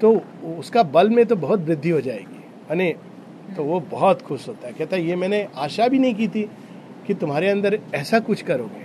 तो 0.00 0.10
उसका 0.58 0.82
बल 0.84 1.10
में 1.10 1.24
तो 1.26 1.36
बहुत 1.36 1.60
वृद्धि 1.60 1.90
हो 1.90 2.00
जाएगी। 2.00 2.38
यानी 2.38 2.94
तो 3.56 3.64
वो 3.64 3.80
बहुत 3.90 4.22
खुश 4.22 4.48
होता 4.48 4.66
है। 4.66 4.72
कहता 4.72 4.96
है, 4.96 5.02
ये 5.02 5.16
मैंने 5.16 5.46
आशा 5.56 5.88
भी 5.88 5.98
नहीं 5.98 6.14
की 6.14 6.28
थी 6.28 6.42
कि 7.06 7.14
तुम्हारे 7.14 7.48
अंदर 7.48 7.78
ऐसा 7.94 8.20
कुछ 8.20 8.42
करोगे। 8.42 8.84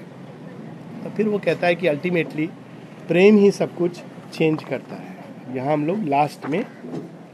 तो 1.03 1.09
फिर 1.09 1.27
वो 1.27 1.39
कहता 1.39 1.67
है 1.67 1.75
कि 1.75 1.87
अल्टीमेटली 1.87 2.47
प्रेम 3.07 3.37
ही 3.37 3.51
सब 3.51 3.75
कुछ 3.75 4.01
चेंज 4.33 4.63
करता 4.63 4.95
है। 4.95 5.55
यहाँ 5.55 5.73
हम 5.73 5.85
लोग 5.85 6.03
लास्ट 6.03 6.45
में 6.45 6.63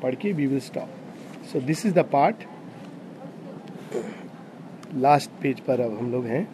पढ़ 0.03 0.15
के 0.15 0.31
we 0.31 0.47
will 0.47 0.59
stop 0.59 0.89
so 1.51 1.59
this 1.61 1.85
is 1.85 1.93
the 1.93 2.05
part 2.11 2.43
last 4.95 5.29
page 5.41 5.59
पर 5.59 5.81
अब 5.81 5.97
हम 5.97 6.11
लोग 6.11 6.25
हैं। 6.25 6.47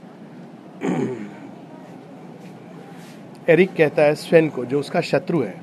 एरिक 3.49 3.73
कहता 3.73 4.03
है 4.03 4.15
स्वेन 4.15 4.49
को, 4.49 4.65
जो 4.65 4.79
उसका 4.79 5.01
शत्रु 5.01 5.41
है, 5.41 5.53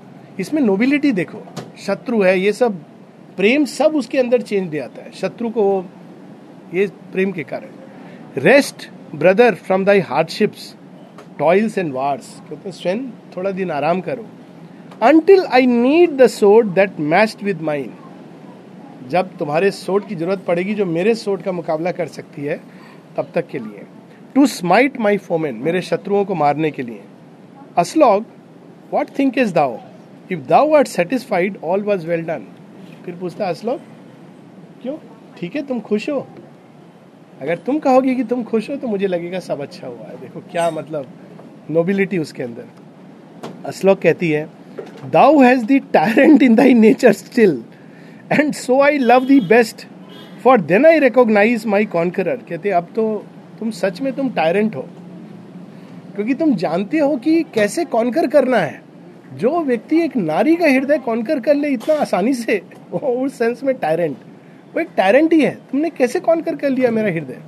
इसमें 0.40 0.60
नोबिलिटी 0.62 1.12
देखो। 1.12 1.42
शत्रु 1.78 2.22
है, 2.22 2.38
ये 2.40 2.52
सब 2.52 2.80
प्रेम 3.38 3.64
सब 3.64 3.94
उसके 3.96 4.18
अंदर 4.18 4.42
चेंज 4.42 4.68
दे 4.70 4.78
आता 4.78 5.02
है। 5.02 5.10
शत्रु 5.14 5.50
को 5.50 5.64
ये 6.74 6.86
प्रेम 7.12 7.32
के 7.32 7.42
कारण। 7.44 8.40
Rest 8.42 8.88
brother 9.14 9.54
from 9.56 9.84
thy 9.84 10.00
hardships 10.00 10.74
toils 11.38 11.78
and 11.78 11.92
wars 11.92 12.34
कहते 12.48 12.72
स्वेन 12.72 13.06
थोड़ा 13.36 13.50
दिन 13.50 13.70
आराम 13.70 14.00
करो। 14.00 14.26
Until 15.02 15.44
I 15.46 15.66
need 15.66 16.16
the 16.16 16.26
sword 16.28 16.74
that 16.74 16.98
matched 17.12 17.42
with 17.44 17.60
mine 17.62 17.92
जब 19.08 19.36
तुम्हारे 19.38 19.70
सोट 19.70 20.08
की 20.08 20.14
ज़रूरत 20.14 20.44
पड़ेगी, 20.46 20.74
जो 20.74 20.84
मेरे 20.86 21.14
सोट 21.14 21.42
का 21.42 21.52
मुकाबला 21.52 21.92
कर 21.92 22.06
सकती 22.08 22.44
है, 22.44 22.60
तब 23.16 23.30
तक 23.34 23.46
के 23.48 23.58
लिए। 23.58 23.86
टू 24.34 24.46
स्माइट 24.48 24.98
माई 25.00 25.18
फोमेन 25.18 25.62
मेरे 25.64 25.80
शत्रुओं 25.82 26.24
को 26.24 26.34
मारने 26.34 26.70
के 26.70 26.82
लिए। 26.82 27.00
Aslaug 27.76 28.24
what 28.92 29.18
think 29.18 29.38
is 29.38 29.54
thou 29.54 29.78
if 30.32 30.40
thou 30.48 30.74
art 30.74 30.84
satisfied 30.88 31.58
all 31.64 31.82
was 31.82 32.06
well 32.06 32.22
done 32.22 32.46
फिर 33.08 33.16
पूछता 33.16 33.46
असलॉग 33.46 33.78
क्यों? 34.82 34.96
ठीक 35.36 35.54
है, 35.56 35.60
तुम 35.66 35.78
खुश 35.80 36.08
हो? 36.10 36.26
अगर 37.42 37.58
तुम 37.58 37.78
कहोगे 37.78 38.14
कि 38.14 38.24
तुम 38.24 38.42
खुश 38.44 38.68
हो 38.70 38.74
तो 38.76 38.88
मुझे 38.88 39.06
लगेगा 39.06 39.38
सब 39.40 39.60
अच्छा 39.60 39.86
हुआ 39.86 40.06
है। 40.06 40.16
देखो, 40.20 40.40
क्या 40.50 40.70
मतलब 40.70 41.06
नोबिलिटी 41.70 42.18
उसके 42.18 42.42
अंदर। 42.42 42.64
असलॉग 43.66 44.00
कहती 44.02 44.30
है 44.30 44.48
thou 45.12 45.38
has 45.40 45.64
the 45.66 45.80
tyrant 45.92 46.42
in 46.42 46.54
thy 46.54 46.74
nature 46.74 47.12
still 47.12 47.62
and 48.32 48.52
so 48.54 48.80
I 48.80 48.98
love 48.98 49.24
thee 49.26 49.38
best 49.48 49.86
for 50.42 50.60
then 50.62 50.86
I 50.86 50.98
recognise 50.98 51.66
my 51.66 51.84
conqueror 51.86 52.42
कहते, 52.48 52.70
अब 52.70 52.88
तो 52.96 53.24
तुम 53.58 53.70
सच 53.72 54.00
में 54.00 54.12
तुम 54.12 54.28
टायरेंट 54.32 54.76
हो, 54.76 54.82
क्योंकि 56.14 56.34
तुम 56.34 56.54
जानते 56.56 56.98
हो 56.98 57.16
कि 57.16 57.42
कैसे 57.54 57.84
कॉन्कर 57.86 58.26
करना 58.28 58.58
है। 58.58 58.80
जो 59.32 59.60
व्यक्ति 59.60 60.00
एक 60.02 60.16
नारी 60.16 60.54
का 60.56 60.66
हृदय 60.66 60.98
कॉन्कर 60.98 61.40
कर 61.40 61.54
ले 61.54 61.68
इतना 61.68 61.94
आसानी 61.94 62.32
से, 62.34 62.60
वो 62.90 62.98
उस 63.24 63.38
सेंस 63.38 63.62
में 63.64 63.74
टायरेंट 63.76 64.16
वो 64.74 64.80
एक 64.80 64.88
टायरेंट 64.96 65.32
ही 65.32 65.40
है। 65.40 65.54
तुमने 65.70 65.90
कैसे 65.90 66.20
कॉन्कर 66.20 66.56
कर 66.56 66.70
लिया 66.70 66.90
मेरा 66.90 67.10
हृदय? 67.10 67.38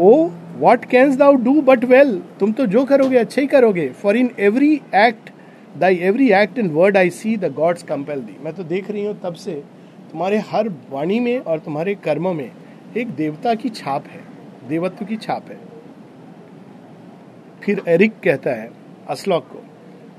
O 0.00 0.28
what 0.58 0.84
canst 0.84 1.16
thou 1.16 1.34
do 1.34 1.60
but 1.62 1.84
well 1.84 2.16
तुम 2.40 2.52
तो 2.52 2.66
जो 2.66 2.84
करोगे, 2.84 3.16
अच्छे 3.18 3.40
ही 3.40 3.46
करोगे। 3.46 3.88
For 3.92 4.16
in 4.16 4.30
every 4.38 4.72
act 4.96 5.30
thy 5.78 5.96
every 6.02 6.30
act 6.32 6.58
and 6.58 6.72
word 6.72 6.96
I 6.96 7.10
see 7.10 7.36
the 7.36 7.52
gods 7.54 7.82
compel 7.82 8.20
thee 8.20 8.36
मैं 8.44 8.52
तो 8.54 8.64
देख 8.64 8.90
रही 8.90 9.04
हूँ 9.04 9.18
तब 9.20 9.34
से 9.34 9.62
तुम्हारे 10.10 10.38
हर 10.50 10.68
वाणी 10.90 11.20
में 11.20 11.38
और 11.38 11.58
तुम्हारे 11.58 11.94
कर्म 11.94 12.34
में 12.36 12.50
एक 12.96 13.08
देवता 13.08 13.54
की 13.54 13.68
छाप 13.68 14.04
है। 14.06 14.20
देवत्व 14.68 15.04
की 15.04 15.16
छाप 15.16 15.50
है। 15.50 15.58
फिर 17.62 17.82
एरिक 17.88 18.12
कहता 18.24 18.50
है 18.50 18.70
असलॉक 19.08 19.46
को 19.46 19.62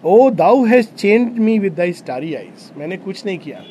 O 0.05 0.29
thou 0.29 0.63
has 0.65 0.87
change 0.89 1.39
me 1.39 1.57
with 1.59 1.73
thy 1.75 1.93
starry 1.93 2.33
eyes 2.35 2.69
मैंने 2.77 2.97
कुछ 2.97 3.25
नहीं 3.25 3.37
किया। 3.37 3.61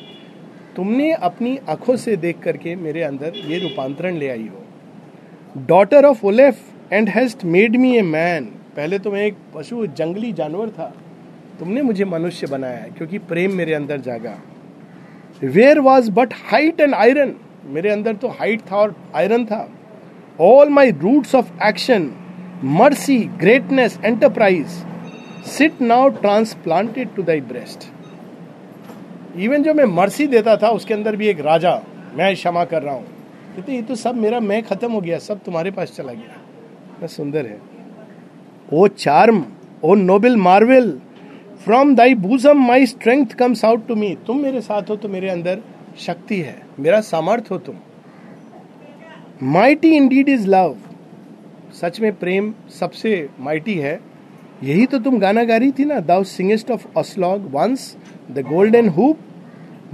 तुमने 0.75 1.11
अपनी 1.11 1.55
आँखों 1.69 1.95
से 1.95 2.15
देख 2.17 2.39
करके 2.39 2.75
मेरे 2.75 3.01
अंदर 3.03 3.37
ये 3.45 3.59
रूपांतरण 3.59 4.17
ले 4.17 4.27
आई 4.29 4.47
हो। 4.47 5.63
Daughter 5.67 6.05
of 6.05 6.25
Olaf 6.25 6.59
and 6.93 7.09
has 7.09 7.35
made 7.45 7.75
me 7.75 7.95
a 7.97 8.01
man 8.01 8.45
पहले 8.75 8.99
तो 8.99 9.11
मैं 9.11 9.25
एक 9.25 9.37
पशु, 9.55 9.85
जंगली 9.87 10.31
जानवर 10.33 10.69
था। 10.69 10.93
तुमने 11.59 11.81
मुझे 11.81 12.05
मनुष्य 12.05 12.47
बनाया 12.47 12.77
है 12.77 12.89
क्योंकि 12.97 13.17
प्रेम 13.19 13.55
मेरे 13.55 13.73
अंदर 13.73 14.01
जागा। 14.01 14.37
Where 15.43 15.79
was 15.79 16.11
but 16.11 16.33
height 16.51 16.81
and 16.81 16.93
iron 16.95 17.33
मेरे 17.69 17.89
अंदर 17.89 18.15
तो 18.15 18.27
हाइट 18.29 18.61
था 18.71 18.75
और 18.75 18.95
आयरन 19.15 19.45
था। 19.45 19.67
All 20.39 20.69
my 20.69 20.91
roots 20.91 21.35
of 21.35 21.51
action 21.67 22.09
mercy 22.77 23.17
greatness 23.39 23.99
enterprise 24.05 24.83
sit 25.47 25.81
now 25.81 26.09
transplanted 26.11 27.15
to 27.15 27.23
thy 27.23 27.41
breast 27.43 27.87
even 29.37 29.63
जो 29.63 29.73
मैं 29.73 29.85
मर्सी 29.85 30.27
देता 30.27 30.55
था, 30.57 30.69
उसके 30.69 30.93
अंदर 30.93 31.15
भी 31.15 31.27
एक 31.27 31.39
राजा, 31.41 31.73
मैं 32.15 32.33
क्षमा 32.35 32.63
कर 32.65 32.81
रहा 32.81 32.93
हूँ। 32.93 33.05
कहते, 33.55 33.73
ये 33.73 33.81
तो 33.81 33.95
सब 33.95 34.15
मेरा, 34.15 34.39
मैं 34.39 34.61
खत्म 34.63 34.91
हो 34.91 35.01
गया, 35.01 35.17
सब 35.19 35.43
तुम्हारे 35.43 35.71
पास 35.71 35.91
चला 35.91 36.13
गया। 36.13 36.39
मैं 37.01 37.07
सुंदर 37.07 37.45
है। 37.45 37.59
O 38.73 38.87
charm 38.87 39.43
O 39.83 39.95
noble 39.95 40.35
marvel 40.37 40.91
from 41.63 41.95
thy 41.95 42.15
bosom 42.17 42.65
my 42.67 42.85
strength 42.85 43.33
comes 43.39 43.63
out 43.65 43.87
to 43.87 43.95
me 43.95 44.15
तुम 44.27 44.39
मेरे 44.39 44.61
साथ 44.61 44.89
हो 44.89 44.95
तो 44.95 45.09
मेरे 45.09 45.29
अंदर 45.29 45.61
शक्ति 45.99 46.39
है, 46.39 46.61
मेरा 46.79 47.01
सामर्थ 47.03 47.51
हो 47.51 47.57
तुम। 47.59 47.75
Mighty 49.43 49.95
in 49.95 50.07
deed 50.07 50.29
is 50.29 50.47
love 50.47 50.75
सच 51.73 51.99
में 52.01 52.13
प्रेम 52.15 52.53
सबसे 52.69 53.27
माइटी 53.39 53.75
है। 53.75 53.99
यही 54.63 54.85
तो 54.85 54.97
तुम 54.99 55.17
गाना 55.19 55.43
गा 55.43 55.57
रही 55.57 55.71
थी 55.71 55.85
ना 55.85 55.99
thou 56.01 56.23
singest 56.25 56.71
of 56.71 56.85
Aslaug 56.97 57.49
once 57.51 57.95
the 58.31 58.39
golden 58.47 58.89
hoop 58.89 59.19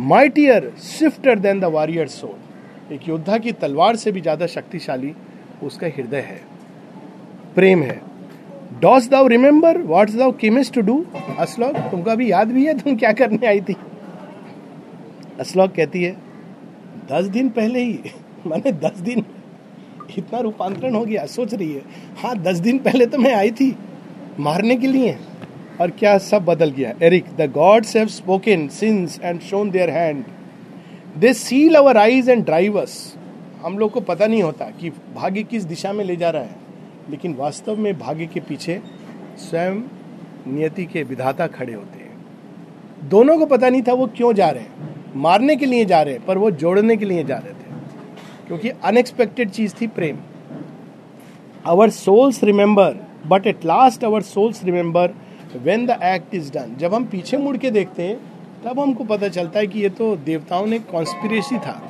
mightier 0.02 0.72
swifter 0.84 1.40
than 1.40 1.60
the 1.60 1.66
warrior 1.74 2.08
soul 2.10 2.94
एक 2.94 3.08
योद्धा 3.10 3.38
की 3.38 3.52
तलवार 3.62 3.96
से 3.96 4.12
भी 4.12 4.22
ज़्यादा 4.22 4.48
शक्तिशाली 4.48 5.14
उसका 5.64 5.88
हृदय 5.88 6.20
है, 6.22 6.40
प्रेम 7.56 7.84
है। 7.84 8.02
Dost 8.82 9.08
thou 9.10 9.28
remember 9.28 9.78
what 9.84 10.10
thou 10.12 10.32
camest 10.40 10.74
to 10.74 10.82
do 10.82 11.06
Aslaug 11.40 11.78
तुमको 11.92 12.12
अभी 12.12 12.32
याद 12.32 12.52
भी 12.52 12.66
है, 12.66 12.78
तुम 12.80 12.96
क्या 12.96 13.12
करने 13.14 13.48
आई 13.48 13.62
थी? 13.62 13.76
असलॉग 15.40 15.76
कहती 15.76 16.04
है, 16.04 16.12
दस 17.12 17.26
दिन 17.28 17.50
पहले 17.52 17.80
ही, 17.80 18.00
मैंने 18.48 18.72
दस 18.74 19.00
दिन, 19.02 19.24
इतना 20.18 20.40
रूपांतरण 20.40 20.96
हो 20.96 21.04
गया, 21.06 21.26
सोच 21.28 21.54
रही 21.54 21.72
है 21.74 21.82
हाँ 22.18 22.38
दस 22.40 22.58
दिन 22.60 22.78
पहले 22.80 23.06
तो 23.06 23.18
मैं 23.18 23.34
आई 23.36 23.52
थी। 23.52 23.76
मारने 24.40 24.76
के 24.76 24.88
लिए। 24.88 25.18
और 25.82 25.90
क्या 25.90 26.18
सब 26.18 26.46
बदल 26.46 26.72
गया? 26.72 26.94
Eric 27.04 27.26
the 27.38 27.52
gods 27.52 27.98
have 27.98 28.08
spoken 28.08 28.68
since 28.68 29.20
and 29.24 29.42
shown 29.42 29.70
their 29.70 29.90
hand 29.90 30.26
they 31.18 31.34
seal 31.34 31.76
our 31.76 31.98
eyes 31.98 32.30
and 32.30 32.46
drivers 32.46 33.16
हम 33.62 33.80
लोग 33.80 33.92
को 33.92 34.02
पता 34.02 34.26
नहीं 34.28 34.44
होता 34.44 34.66
कि 34.66 34.90
भाग्य 34.90 35.44
किस 35.44 35.64
दिशा 35.64 35.94
में 35.94 36.06
ले 36.06 36.16
जा 36.16 36.30
रहा 36.30 36.44
है। 36.44 36.56
लेकिन 37.10 37.34
वास्तव 37.34 37.76
में 37.76 38.00
भाग्य 38.00 38.26
के 38.26 38.40
पीछे 38.40 38.82
स्वयं 39.38 39.76
नियति 40.48 40.86
के 40.86 41.04
विधाता 41.04 41.48
खड़े 41.48 41.74
होते 41.74 42.00
हैं। 42.00 42.26
दोनों 43.10 43.38
को 43.38 43.46
पता 43.46 43.70
नहीं 43.70 43.82
था 43.82 43.94
वो 43.94 44.08
क्यों 44.08 44.34
जा 44.34 44.50
रहे 44.50 44.64
हैं। 44.64 44.96
मारने 45.16 45.56
के 45.56 45.66
लिए 45.66 45.86
जा 45.86 46.02
रहे 46.02 46.14
हैं, 46.14 46.26
पर 46.26 46.38
वो 46.38 46.52
जोड़ने 46.52 46.98
के 46.98 47.06
लिए 47.06 47.24
जा 47.24 47.38
रहे 47.38 47.54
थे। 47.54 47.76
क्योंकि 48.48 48.70
अनएक्सपेक्टेड 48.70 49.50
चीज़ 49.50 49.76
थी 49.82 49.88
प्रेम। 49.88 50.18
Our 51.68 51.90
souls 51.90 52.44
remember 52.44 53.15
but 53.28 53.48
at 53.48 53.66
last 53.66 54.04
our 54.04 54.22
souls 54.22 54.64
remember 54.64 55.14
when 55.56 55.86
the 55.86 56.00
act 56.04 56.36
is 56.36 56.52
done 56.52 56.76
जब 56.78 56.94
हम 56.94 57.06
पीछे 57.06 57.38
मुड़ 57.38 57.58
के 57.58 57.72
देखते 57.72 58.04
हैं, 58.04 58.20
तब 58.64 58.80
हमको 58.80 59.04
पता 59.04 59.28
चलता 59.28 59.60
है 59.60 59.68
कि 59.68 59.80
ये 59.80 59.90
तो 59.90 60.16
देवताओं 60.16 60.66
ने 60.66 60.80
कॉन्स्पिरेसी 60.80 61.58
था। 61.58 61.82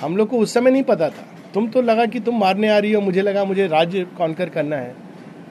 हम 0.00 0.16
लोग 0.16 0.28
को 0.28 0.38
उस 0.38 0.54
समय 0.54 0.70
नहीं 0.70 0.82
पता 0.82 1.08
था। 1.08 1.26
तुम 1.54 1.66
तो 1.68 1.82
लगा 1.82 2.06
कि 2.06 2.20
तुम 2.20 2.38
मारने 2.40 2.68
आ 2.68 2.78
रही 2.78 2.92
हो, 2.92 3.00
मुझे 3.00 3.22
लगा 3.22 3.44
मुझे 3.44 3.66
राज्य 3.66 4.06
कॉन्कर 4.18 4.48
करना 4.48 4.76
है। 4.76 4.94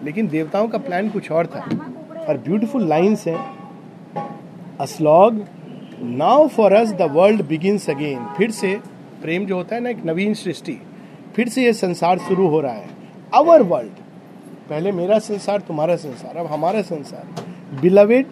लेकिन 0.03 0.27
देवताओं 0.27 0.67
का 0.67 0.77
प्लान 0.77 1.09
कुछ 1.09 1.31
और 1.31 1.47
था। 1.47 1.59
और 2.25 2.37
ब्यूटीफुल 2.37 2.87
लाइन्स 2.87 3.27
हैं 3.27 3.59
as long 4.79 5.43
now 6.01 6.47
for 6.47 6.73
us 6.73 6.93
the 6.93 7.01
world 7.01 7.45
begins 7.45 7.89
again 7.89 8.25
फिर 8.37 8.51
से 8.51 8.79
प्रेम 9.21 9.45
जो 9.45 9.55
होता 9.55 9.75
है 9.75 9.81
ना, 9.81 9.89
एक 9.89 10.05
नवीन 10.05 10.33
सृष्टि। 10.33 10.77
फिर 11.35 11.49
से 11.49 11.63
ये 11.63 11.73
संसार 11.73 12.17
शुरू 12.17 12.47
हो 12.47 12.59
रहा 12.61 12.73
है। 12.73 12.89
अवर 13.33 13.61
वर्ल्ड 13.61 13.91
पहले 14.69 14.91
मेरा 14.91 15.17
संसार, 15.19 15.61
तुम्हारा 15.61 15.95
संसार, 15.95 16.37
अब 16.37 16.47
हमारा 16.47 16.81
संसार। 16.81 17.79
Beloved 17.81 18.27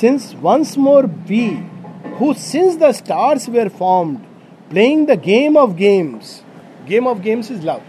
since 0.00 0.34
once 0.42 0.76
more 0.78 1.06
be 1.28 1.46
who 2.20 2.32
since 2.34 2.76
the 2.78 2.90
stars 2.92 3.48
were 3.48 3.68
formed 3.78 4.18
playing 4.70 5.06
the 5.06 5.18
game 5.20 5.56
of 5.56 5.70
games 5.76 6.42
game 6.88 7.06
of 7.06 7.18
games 7.18 7.50
is 7.52 7.66
love 7.66 7.80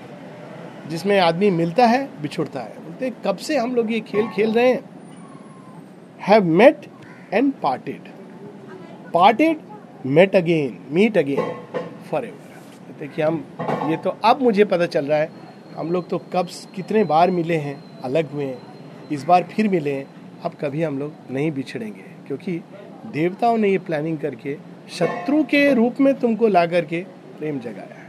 जिसमें 0.89 1.19
आदमी 1.19 1.49
मिलता 1.51 1.85
है, 1.87 2.07
बिछुड़ता 2.21 2.59
है। 2.59 2.73
बोलते 2.77 3.11
कब 3.25 3.37
से 3.37 3.57
हम 3.57 3.75
लोग 3.75 3.91
ये 3.91 3.99
खेल 4.01 4.27
खेल 4.27 4.53
रहे 4.53 4.67
हैं? 4.67 4.83
Have 6.21 6.43
met 6.43 6.85
and 7.33 7.53
parted 7.63 8.09
parted 9.13 9.59
met 10.05 10.35
again 10.35 10.77
meet 10.91 11.17
again 11.17 11.53
forever 12.25 12.99
देखिए 12.99 13.25
हम, 13.25 13.43
ये 13.89 13.97
तो 13.97 14.15
अब 14.23 14.41
मुझे 14.41 14.65
पता 14.65 14.85
चल 14.87 15.05
रहा 15.05 15.19
है 15.19 15.29
हम 15.77 15.91
लोग 15.91 16.09
तो 16.09 16.17
कब 16.33 16.47
कितने 16.75 17.03
बार 17.03 17.31
मिले 17.31 17.57
हैं, 17.57 18.01
अलग 18.01 18.31
हुए 18.31 18.45
हैं, 18.45 18.61
इस 19.11 19.23
बार 19.23 19.43
फिर 19.43 19.69
मिले 19.69 19.93
हैं, 19.93 20.05
अब 20.43 20.55
कभी 20.61 20.83
हम 20.83 20.99
लोग 20.99 21.13
नहीं 21.31 21.51
बिछड़ेंगे। 21.51 22.03
क्योंकि 22.27 22.59
देवताओं 23.13 23.57
ने 23.57 23.69
ये 23.69 23.77
प्लानिंग 23.77 24.17
करके 24.17 24.57
शत्रु 24.89 25.43
के 25.43 25.73
रूप 25.73 26.01
में 26.01 26.13
तुमको 26.13 26.47
ला 26.47 26.65
करके 26.65 27.03
प्रेम 27.37 27.59
जगाया 27.59 28.02